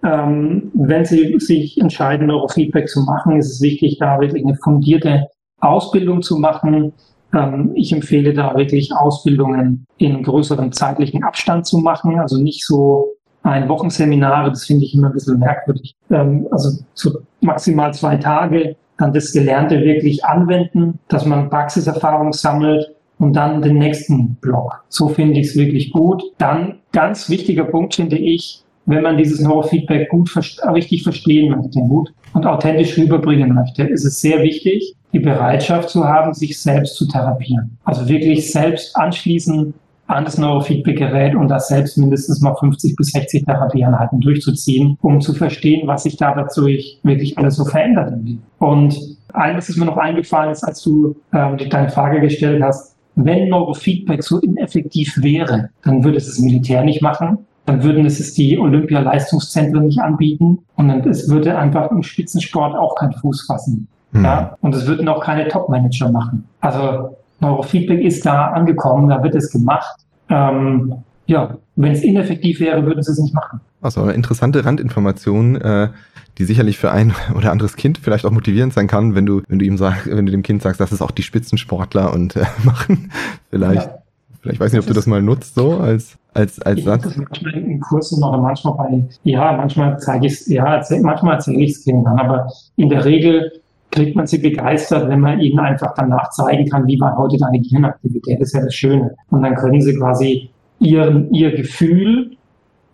Ähm, 0.04 0.72
wenn 0.74 1.06
sie 1.06 1.40
sich 1.40 1.80
entscheiden, 1.80 2.28
Neurofeedback 2.28 2.90
zu 2.90 3.02
machen, 3.02 3.38
ist 3.38 3.52
es 3.52 3.62
wichtig, 3.62 3.98
da 4.00 4.20
wirklich 4.20 4.44
eine 4.44 4.56
fundierte 4.56 5.28
Ausbildung 5.60 6.22
zu 6.22 6.38
machen. 6.38 6.94
Ähm, 7.34 7.72
ich 7.76 7.94
empfehle 7.94 8.34
da 8.34 8.56
wirklich 8.56 8.94
Ausbildungen 8.94 9.86
in 9.98 10.24
größerem 10.24 10.72
zeitlichen 10.72 11.24
Abstand 11.24 11.66
zu 11.66 11.78
machen, 11.78 12.20
also 12.20 12.42
nicht 12.42 12.66
so 12.66 13.16
ein 13.44 13.68
Wochenseminare, 13.70 14.50
das 14.50 14.66
finde 14.66 14.86
ich 14.86 14.94
immer 14.94 15.08
ein 15.08 15.14
bisschen 15.14 15.40
merkwürdig. 15.40 15.96
Ähm, 16.10 16.48
also 16.52 16.84
so 16.94 17.20
maximal 17.42 17.94
zwei 17.94 18.18
Tage, 18.18 18.76
dann 18.98 19.14
das 19.14 19.32
Gelernte 19.32 19.82
wirklich 19.82 20.24
anwenden, 20.26 21.00
dass 21.08 21.26
man 21.26 21.50
Praxiserfahrung 21.50 22.34
sammelt 22.34 22.96
und 23.20 23.34
dann 23.34 23.62
den 23.62 23.78
nächsten 23.78 24.36
Block. 24.36 24.84
So 24.90 25.08
finde 25.08 25.40
ich 25.40 25.48
es 25.48 25.56
wirklich 25.56 25.92
gut. 25.92 26.24
Dann 26.38 26.80
ganz 26.92 27.30
wichtiger 27.30 27.66
Punkt 27.66 27.96
finde 27.96 28.18
ich, 28.18 28.64
wenn 28.86 29.02
man 29.02 29.18
dieses 29.18 29.40
Neurofeedback 29.40 30.10
gut 30.10 30.30
richtig 30.74 31.04
verstehen 31.04 31.56
möchte, 31.56 31.80
gut 31.80 32.14
und 32.34 32.46
authentisch 32.46 32.98
rüberbringen 32.98 33.54
möchte, 33.54 33.84
ist 33.84 34.04
es 34.04 34.20
sehr 34.20 34.44
wichtig, 34.44 34.96
die 35.14 35.20
Bereitschaft 35.20 35.90
zu 35.90 36.04
haben, 36.04 36.34
sich 36.34 36.60
selbst 36.60 36.96
zu 36.96 37.08
therapieren. 37.08 37.78
Also 37.86 38.10
wirklich 38.10 38.52
selbst 38.52 38.96
anschließen 38.96 39.74
an 40.14 40.26
das 40.26 40.38
Neurofeedback-Gerät 40.38 41.36
und 41.36 41.50
das 41.50 41.68
selbst 41.68 41.98
mindestens 41.98 42.42
mal 42.42 42.56
50 42.56 42.96
bis 42.96 43.12
60 43.12 43.46
Therapieeinheiten 43.46 44.20
durchzuziehen, 44.22 44.98
um 45.02 45.22
zu 45.22 45.34
verstehen, 45.34 45.88
was 45.88 46.04
sich 46.04 46.18
da 46.18 46.34
dazu 46.34 46.66
wirklich 46.66 47.38
alles 47.38 47.56
so 47.56 47.66
verändert. 47.66 48.14
Und 48.60 49.18
eines 49.34 49.70
ist 49.70 49.78
mir 49.78 49.86
noch 49.86 49.98
eingefallen 49.98 50.52
ist, 50.52 50.64
als 50.64 50.82
du 50.84 51.16
ähm, 51.34 51.58
deine 51.70 51.90
Frage 51.90 52.22
gestellt 52.22 52.62
hast, 52.64 52.96
wenn 53.16 53.50
Neurofeedback 53.50 54.24
so 54.24 54.40
ineffektiv 54.40 55.22
wäre, 55.22 55.70
dann 55.84 56.04
würde 56.04 56.18
es 56.18 56.26
das 56.26 56.40
Militär 56.40 56.84
nicht 56.84 57.02
machen, 57.02 57.40
dann 57.66 57.84
würden 57.84 58.06
es 58.06 58.34
die 58.34 58.58
Olympia-Leistungszentren 58.58 59.86
nicht 59.86 60.00
anbieten 60.00 60.60
und 60.76 60.88
dann, 60.88 61.08
es 61.08 61.30
würde 61.30 61.58
einfach 61.58 61.92
im 61.92 62.04
Spitzensport 62.04 62.76
auch 62.76 62.96
keinen 62.96 63.14
Fuß 63.14 63.46
fassen. 63.46 63.88
Mhm. 64.12 64.26
Ja? 64.26 64.58
Und 64.62 64.76
es 64.76 64.88
würden 64.88 65.08
auch 65.08 65.24
keine 65.24 65.48
Top-Manager 65.48 66.12
machen. 66.12 66.46
Also 66.62 67.16
Neurofeedback 67.40 68.02
ist 68.02 68.26
da 68.26 68.48
angekommen, 68.48 69.10
da 69.10 69.22
wird 69.24 69.36
es 69.36 69.52
gemacht. 69.52 70.03
Ähm, 70.34 70.96
ja, 71.26 71.58
wenn 71.76 71.92
es 71.92 72.04
ineffektiv 72.04 72.60
wäre, 72.60 72.86
würden 72.86 73.02
sie 73.02 73.12
es 73.12 73.20
nicht 73.20 73.34
machen. 73.34 73.62
Also 73.82 74.02
eine 74.02 74.14
interessante 74.14 74.66
Randinformation, 74.66 75.56
äh, 75.56 75.90
die 76.38 76.46
sicherlich 76.46 76.78
für 76.78 76.92
ein 76.92 77.14
oder 77.36 77.52
anderes 77.52 77.76
Kind 77.76 77.98
vielleicht 77.98 78.26
auch 78.26 78.32
motivierend 78.32 78.74
sein 78.74 78.88
kann, 78.88 79.16
wenn 79.16 79.26
du, 79.26 79.42
wenn 79.48 79.60
du 79.60 79.66
ihm 79.66 79.78
sagst, 79.78 80.08
wenn 80.08 80.26
du 80.26 80.32
dem 80.32 80.44
Kind 80.44 80.62
sagst, 80.62 80.80
dass 80.82 80.92
es 80.92 81.02
auch 81.02 81.12
die 81.12 81.24
Spitzensportler 81.24 82.14
und 82.14 82.36
äh, 82.36 82.46
machen. 82.64 83.12
Vielleicht, 83.50 83.88
ja. 83.88 83.98
vielleicht 84.42 84.60
weiß 84.60 84.74
nicht, 84.74 84.82
ob 84.82 84.88
du 84.88 84.94
das 84.94 85.08
mal 85.08 85.22
nutzt, 85.22 85.56
so 85.56 85.78
als 85.78 86.18
als 86.34 86.60
als 86.62 86.80
ich 86.80 86.86
Satz. 86.86 87.04
Das 87.04 87.16
manchmal 87.16 87.54
in 87.54 87.80
Kursen 87.80 88.24
oder 88.24 88.40
manchmal 88.40 88.74
bei, 88.74 89.04
ja, 89.24 89.54
manchmal 89.54 90.00
zeige 90.00 90.26
ich 90.26 90.34
es, 90.34 90.48
ja, 90.48 90.82
manchmal 91.02 91.36
erzähle 91.36 91.64
ich 91.64 91.74
es 91.74 91.84
Kindern, 91.84 92.18
aber 92.18 92.52
in 92.76 92.90
der 92.90 93.06
Regel 93.06 93.52
kriegt 93.94 94.16
man 94.16 94.28
sie 94.28 94.40
begeistert, 94.40 95.08
wenn 95.08 95.20
man 95.20 95.40
ihnen 95.40 95.60
einfach 95.60 95.94
danach 95.96 96.30
zeigen 96.32 96.68
kann, 96.70 96.88
wie 96.88 97.00
war 97.00 97.16
heute 97.16 97.38
deine 97.38 97.60
Gehirnaktivität. 97.60 98.42
Das 98.42 98.50
ist 98.50 98.56
ja 98.56 98.66
das 98.66 98.74
Schöne. 98.74 99.16
Und 99.30 99.44
dann 99.44 99.56
können 99.56 99.82
sie 99.82 99.96
quasi 99.96 100.50
ihren, 100.80 101.32
ihr 101.32 101.56
Gefühl 101.56 102.32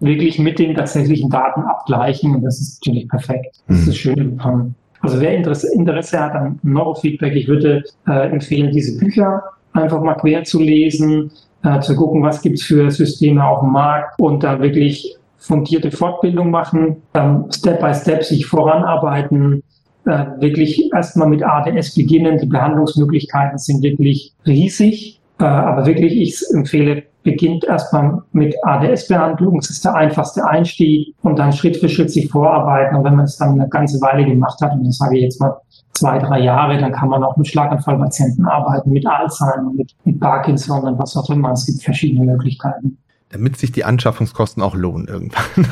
wirklich 0.01 0.39
mit 0.39 0.59
den 0.59 0.75
tatsächlichen 0.75 1.29
Daten 1.29 1.61
abgleichen. 1.61 2.35
Und 2.35 2.43
das 2.43 2.59
ist 2.59 2.81
natürlich 2.81 3.07
perfekt. 3.07 3.61
Das 3.67 3.79
ist 3.79 3.87
das 3.87 3.95
mhm. 3.95 3.99
Schöne 3.99 4.73
Also 5.01 5.21
wer 5.21 5.35
Interesse, 5.35 5.73
Interesse 5.73 6.19
hat 6.19 6.33
an 6.33 6.59
Neurofeedback, 6.63 7.33
ich 7.33 7.47
würde 7.47 7.83
äh, 8.07 8.29
empfehlen, 8.29 8.71
diese 8.71 8.97
Bücher 8.97 9.41
einfach 9.73 10.01
mal 10.01 10.15
quer 10.15 10.43
zu 10.43 10.59
lesen, 10.59 11.31
äh, 11.63 11.79
zu 11.79 11.95
gucken, 11.95 12.23
was 12.23 12.41
gibt's 12.41 12.63
für 12.63 12.91
Systeme 12.91 13.45
auf 13.45 13.61
dem 13.61 13.71
Markt 13.71 14.19
und 14.19 14.43
da 14.43 14.59
wirklich 14.59 15.15
fundierte 15.37 15.91
Fortbildung 15.91 16.51
machen, 16.51 16.97
dann 17.13 17.49
Step 17.51 17.79
by 17.79 17.93
Step 17.93 18.23
sich 18.23 18.45
voranarbeiten, 18.45 19.63
äh, 20.05 20.25
wirklich 20.39 20.91
erstmal 20.93 21.27
mit 21.27 21.43
ADS 21.43 21.95
beginnen. 21.95 22.37
Die 22.37 22.47
Behandlungsmöglichkeiten 22.47 23.57
sind 23.57 23.83
wirklich 23.83 24.33
riesig. 24.45 25.19
Äh, 25.39 25.43
aber 25.45 25.85
wirklich, 25.85 26.13
ich 26.15 26.43
empfehle, 26.53 27.03
beginnt 27.23 27.65
erstmal 27.65 28.21
mit 28.31 28.55
ADS-Behandlung. 28.63 29.57
Das 29.59 29.69
ist 29.69 29.83
der 29.85 29.95
einfachste 29.95 30.45
Einstieg 30.45 31.15
und 31.21 31.37
dann 31.37 31.51
Schritt 31.51 31.77
für 31.77 31.89
Schritt 31.89 32.11
sich 32.11 32.29
vorarbeiten. 32.29 32.95
Und 32.95 33.03
wenn 33.03 33.15
man 33.15 33.25
es 33.25 33.37
dann 33.37 33.59
eine 33.59 33.69
ganze 33.69 34.01
Weile 34.01 34.25
gemacht 34.25 34.59
hat, 34.61 34.73
und 34.73 34.85
das 34.85 34.97
sage 34.97 35.17
ich 35.17 35.23
jetzt 35.23 35.39
mal 35.39 35.57
zwei, 35.93 36.17
drei 36.17 36.39
Jahre, 36.39 36.77
dann 36.77 36.91
kann 36.91 37.09
man 37.09 37.23
auch 37.23 37.35
mit 37.37 37.47
Schlaganfallpatienten 37.47 38.45
arbeiten, 38.45 38.91
mit 38.91 39.05
Alzheimer, 39.05 39.71
mit, 39.73 39.95
mit 40.05 40.19
Parkinson 40.19 40.83
und 40.83 40.97
was 40.97 41.15
auch 41.17 41.29
immer. 41.29 41.51
Es 41.51 41.65
gibt 41.65 41.83
verschiedene 41.83 42.25
Möglichkeiten. 42.25 42.97
Damit 43.29 43.57
sich 43.57 43.71
die 43.71 43.83
Anschaffungskosten 43.83 44.63
auch 44.63 44.75
lohnen 44.75 45.07
irgendwann. 45.07 45.67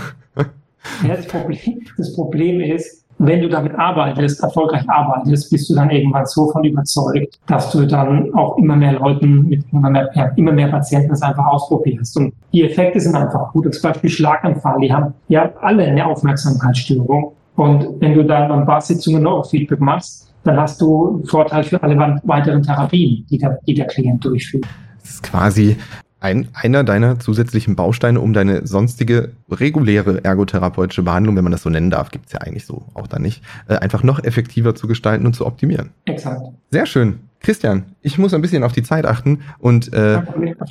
ja, 1.08 1.16
das 1.16 1.28
Problem, 1.28 1.82
das 1.98 2.14
Problem 2.14 2.62
ist, 2.62 3.07
wenn 3.20 3.42
du 3.42 3.50
damit 3.50 3.74
arbeitest, 3.76 4.44
erfolgreich 4.44 4.88
arbeitest, 4.88 5.50
bist 5.50 5.70
du 5.70 5.76
dann 5.76 5.90
irgendwann 5.90 6.26
so 6.26 6.52
von 6.52 6.64
überzeugt, 6.64 7.40
dass 7.48 7.72
du 7.72 7.86
dann 7.86 8.34
auch 8.34 8.58
immer 8.58 8.76
mehr 8.76 8.94
Leuten 8.94 9.48
mit 9.48 9.66
immer 9.72 9.90
mehr, 9.90 10.10
immer 10.36 10.52
mehr 10.52 10.68
Patienten 10.68 11.10
das 11.10 11.22
einfach 11.22 11.46
ausprobierst. 11.46 12.18
Und 12.18 12.34
die 12.54 12.64
Effekte 12.64 13.00
sind 13.00 13.16
einfach 13.16 13.52
gut. 13.54 13.74
Zum 13.74 13.90
Beispiel 13.90 14.10
Schlaganfall, 14.10 14.80
die 14.82 14.94
haben 14.94 15.14
ja 15.30 15.52
alle 15.62 15.86
eine 15.86 16.06
Aufmerksamkeitsstörung. 16.06 17.34
Und 17.56 17.88
wenn 18.00 18.14
du 18.14 18.24
dann 18.24 18.52
ein 18.52 18.66
paar 18.66 18.82
Sitzungen 18.82 19.24
Neurofeedback 19.24 19.80
machst, 19.80 20.32
dann 20.44 20.58
hast 20.58 20.80
du 20.80 21.16
einen 21.16 21.26
Vorteil 21.26 21.64
für 21.64 21.82
alle 21.82 21.98
weiteren 22.24 22.62
Therapien, 22.62 23.26
die 23.30 23.38
der, 23.38 23.60
die 23.68 23.74
der 23.74 23.88
Klient 23.88 24.24
durchführt. 24.24 24.66
Das 25.02 25.10
ist 25.10 25.24
quasi 25.24 25.76
ein, 26.20 26.50
einer 26.54 26.84
deiner 26.84 27.20
zusätzlichen 27.20 27.76
Bausteine, 27.76 28.20
um 28.20 28.34
deine 28.34 28.66
sonstige 28.66 29.34
reguläre 29.50 30.24
ergotherapeutische 30.24 31.04
Behandlung, 31.04 31.36
wenn 31.36 31.44
man 31.44 31.52
das 31.52 31.62
so 31.62 31.70
nennen 31.70 31.92
darf, 31.92 32.10
gibt's 32.10 32.34
ja 32.34 32.40
eigentlich 32.42 32.66
so 32.66 32.86
auch 32.94 33.08
da 33.08 33.20
nicht, 33.20 33.44
äh, 33.68 33.76
einfach 33.76 34.04
noch 34.04 34.24
effektiver 34.24 34.74
zu 34.74 34.88
gestalten 34.88 35.26
und 35.26 35.36
zu 35.36 35.46
optimieren. 35.46 35.92
Exakt. 36.06 36.42
Sehr 36.72 36.86
schön. 36.86 37.20
Christian, 37.40 37.84
ich 38.02 38.18
muss 38.18 38.34
ein 38.34 38.42
bisschen 38.42 38.64
auf 38.64 38.74
die 38.74 38.82
Zeit 38.82 39.06
achten 39.06 39.42
und, 39.60 39.94
äh, 39.94 40.22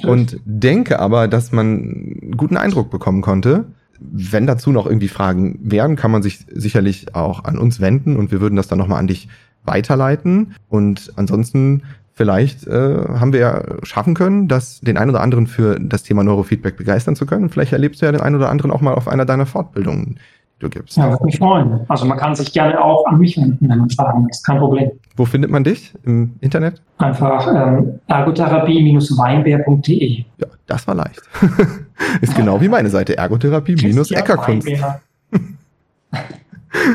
und 0.03 0.41
denke 0.45 0.99
aber, 0.99 1.29
dass 1.29 1.53
man 1.53 1.67
einen 1.67 2.35
guten 2.37 2.57
Eindruck 2.57 2.91
bekommen 2.91 3.23
konnte. 3.23 3.67
Wenn 4.01 4.47
dazu 4.47 4.73
noch 4.73 4.87
irgendwie 4.87 5.09
Fragen 5.09 5.59
wären, 5.63 5.97
kann 5.97 6.11
man 6.11 6.23
sich 6.23 6.45
sicherlich 6.53 7.15
auch 7.15 7.45
an 7.45 7.57
uns 7.57 7.81
wenden 7.81 8.17
und 8.17 8.31
wir 8.33 8.41
würden 8.41 8.57
das 8.57 8.69
dann 8.69 8.79
nochmal 8.79 8.99
an 8.99 9.07
dich 9.07 9.29
weiterleiten. 9.65 10.55
Und 10.69 11.13
ansonsten 11.17 11.83
vielleicht 12.17 12.67
äh, 12.67 12.97
haben 13.21 13.33
wir 13.33 13.39
ja 13.41 13.63
schaffen 13.83 14.15
können, 14.15 14.49
dass 14.49 14.81
den 14.81 14.97
einen 14.97 15.11
oder 15.11 15.21
anderen 15.21 15.47
für 15.47 15.79
das 15.79 16.03
Thema 16.03 16.25
Neurofeedback 16.25 16.79
begeistern 16.79 17.15
zu 17.15 17.27
können. 17.27 17.51
Vielleicht 17.51 17.75
erlebst 17.75 18.01
du 18.01 18.07
ja 18.07 18.13
den 18.13 18.23
einen 18.23 18.37
oder 18.37 18.49
anderen 18.49 18.71
auch 18.73 18.81
mal 18.81 18.95
auf 18.95 19.07
einer 19.07 19.27
deiner 19.27 19.45
Fortbildungen, 19.45 20.19
die 20.57 20.61
du 20.61 20.71
gibst. 20.71 20.97
Ja, 20.97 21.11
würde 21.11 21.27
mich 21.27 21.37
freuen. 21.37 21.81
Also 21.89 22.07
man 22.07 22.17
kann 22.17 22.35
sich 22.35 22.55
gerne 22.55 22.83
auch 22.83 23.05
an 23.05 23.19
mich 23.19 23.37
wenden, 23.37 23.69
wenn 23.69 23.79
man 23.79 23.91
Fragen 23.91 24.25
hat. 24.25 24.35
Kein 24.47 24.57
Problem. 24.59 24.93
Wo 25.15 25.27
findet 25.27 25.51
man 25.51 25.63
dich 25.63 25.93
im 26.05 26.37
Internet? 26.41 26.81
Einfach 26.97 27.47
ähm, 27.55 28.01
ergotherapie-weinbär.de. 28.09 30.25
Ja, 30.39 30.47
das 30.67 30.89
war 30.89 30.95
leicht. 30.95 31.21
Ist 32.23 32.35
genau 32.35 32.63
wie 32.63 32.69
meine 32.69 32.89
Seite, 32.89 33.19
ergotherapie-eckerkunst. 33.19 34.69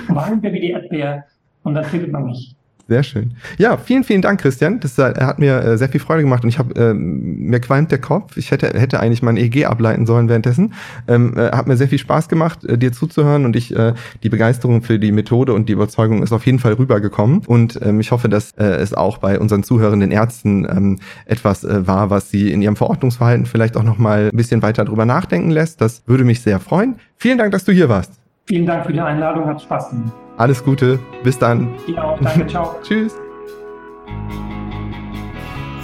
Weinbär 0.08 0.54
wie 0.54 0.60
die 0.60 0.72
Erdbeer 0.72 1.26
und 1.62 1.76
dann 1.76 1.86
findet 1.86 2.12
man 2.12 2.26
mich. 2.26 2.56
Sehr 2.88 3.04
schön. 3.04 3.32
Ja, 3.58 3.78
vielen, 3.78 4.04
vielen 4.04 4.22
Dank, 4.22 4.42
Christian. 4.42 4.80
Das 4.80 4.98
hat 4.98 5.40
mir 5.40 5.64
äh, 5.64 5.78
sehr 5.78 5.90
viel 5.90 6.02
Freude 6.02 6.24
gemacht 6.24 6.44
und 6.44 6.50
ich 6.50 6.60
habe 6.60 6.76
äh, 6.76 6.94
mir 6.94 7.60
qualmt 7.60 7.92
der 7.92 8.00
Kopf. 8.00 8.38
Ich 8.38 8.52
hätte, 8.52 8.68
hätte 8.80 9.00
eigentlich 9.00 9.22
mein 9.22 9.38
EG 9.38 9.66
ableiten 9.66 10.06
sollen 10.06 10.30
währenddessen. 10.30 10.74
Ähm, 11.08 11.38
äh, 11.38 11.52
hat 11.52 11.68
mir 11.68 11.78
sehr 11.78 11.88
viel 11.88 12.00
Spaß 12.00 12.28
gemacht, 12.30 12.66
äh, 12.66 12.78
dir 12.78 12.92
zuzuhören 12.92 13.46
und 13.46 13.56
ich 13.56 13.76
äh, 13.76 13.94
die 14.24 14.30
Begeisterung 14.30 14.82
für 14.82 15.00
die 15.00 15.12
Methode 15.12 15.54
und 15.54 15.70
die 15.70 15.74
Überzeugung 15.74 16.24
ist 16.24 16.32
auf 16.34 16.46
jeden 16.46 16.60
Fall 16.60 16.74
rübergekommen. 16.74 17.44
Und 17.46 17.80
ähm, 17.82 18.00
ich 18.00 18.12
hoffe, 18.12 18.30
dass 18.30 18.52
äh, 18.52 18.64
es 18.64 18.94
auch 18.94 19.18
bei 19.20 19.40
unseren 19.40 19.64
zuhörenden 19.64 20.12
Ärzten 20.12 20.66
ähm, 20.66 21.00
etwas 21.26 21.64
äh, 21.64 21.88
war, 21.88 22.10
was 22.10 22.30
sie 22.30 22.52
in 22.52 22.62
ihrem 22.62 22.76
Verordnungsverhalten 22.76 23.46
vielleicht 23.46 23.78
auch 23.78 23.84
noch 23.84 23.98
mal 23.98 24.30
ein 24.32 24.38
bisschen 24.38 24.62
weiter 24.62 24.86
drüber 24.86 25.06
nachdenken 25.06 25.52
lässt. 25.52 25.82
Das 25.82 26.04
würde 26.08 26.24
mich 26.24 26.42
sehr 26.42 26.60
freuen. 26.60 26.96
Vielen 27.18 27.38
Dank, 27.38 27.52
dass 27.52 27.64
du 27.64 27.72
hier 27.72 27.90
warst. 27.90 28.21
Vielen 28.48 28.66
Dank 28.66 28.86
für 28.86 28.94
die 28.94 29.00
Einladung, 29.00 29.46
hat 29.46 29.62
Spaß 29.62 29.90
gemacht. 29.90 30.14
Alles 30.38 30.64
Gute, 30.64 31.00
bis 31.24 31.38
dann. 31.38 31.74
Dir 31.88 32.04
auch, 32.04 32.20
danke, 32.20 32.48
ciao. 32.48 32.76
Tschüss. 32.84 33.16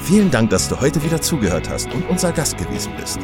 Vielen 0.01 0.31
Dank, 0.31 0.49
dass 0.49 0.69
du 0.69 0.79
heute 0.79 1.03
wieder 1.03 1.21
zugehört 1.21 1.69
hast 1.69 1.93
und 1.93 2.09
unser 2.09 2.31
Gast 2.31 2.57
gewesen 2.57 2.93
bist. 2.97 3.19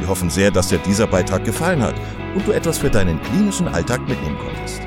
Wir 0.00 0.08
hoffen 0.08 0.30
sehr, 0.30 0.50
dass 0.50 0.68
dir 0.68 0.78
dieser 0.78 1.06
Beitrag 1.06 1.44
gefallen 1.44 1.82
hat 1.82 1.94
und 2.34 2.46
du 2.46 2.52
etwas 2.52 2.78
für 2.78 2.90
deinen 2.90 3.20
klinischen 3.22 3.68
Alltag 3.68 4.00
mitnehmen 4.08 4.38
konntest. 4.38 4.82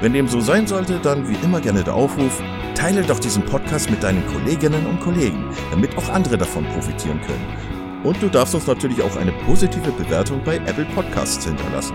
Wenn 0.00 0.12
dem 0.12 0.28
so 0.28 0.40
sein 0.40 0.66
sollte, 0.66 0.98
dann 1.02 1.28
wie 1.28 1.36
immer 1.44 1.60
gerne 1.60 1.82
der 1.82 1.94
Aufruf, 1.94 2.42
teile 2.74 3.02
doch 3.02 3.18
diesen 3.18 3.44
Podcast 3.44 3.90
mit 3.90 4.02
deinen 4.02 4.24
Kolleginnen 4.26 4.86
und 4.86 5.00
Kollegen, 5.00 5.44
damit 5.70 5.96
auch 5.98 6.08
andere 6.10 6.38
davon 6.38 6.64
profitieren 6.66 7.20
können. 7.22 8.04
Und 8.04 8.22
du 8.22 8.28
darfst 8.28 8.54
uns 8.54 8.66
natürlich 8.66 9.02
auch 9.02 9.16
eine 9.16 9.32
positive 9.46 9.90
Bewertung 9.92 10.40
bei 10.44 10.56
Apple 10.56 10.86
Podcasts 10.94 11.44
hinterlassen. 11.44 11.94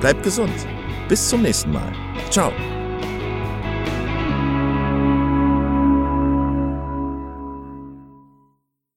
bleib 0.00 0.22
gesund. 0.22 0.52
Bis 1.08 1.28
zum 1.28 1.42
nächsten 1.42 1.72
Mal. 1.72 1.92
Ciao. 2.30 2.52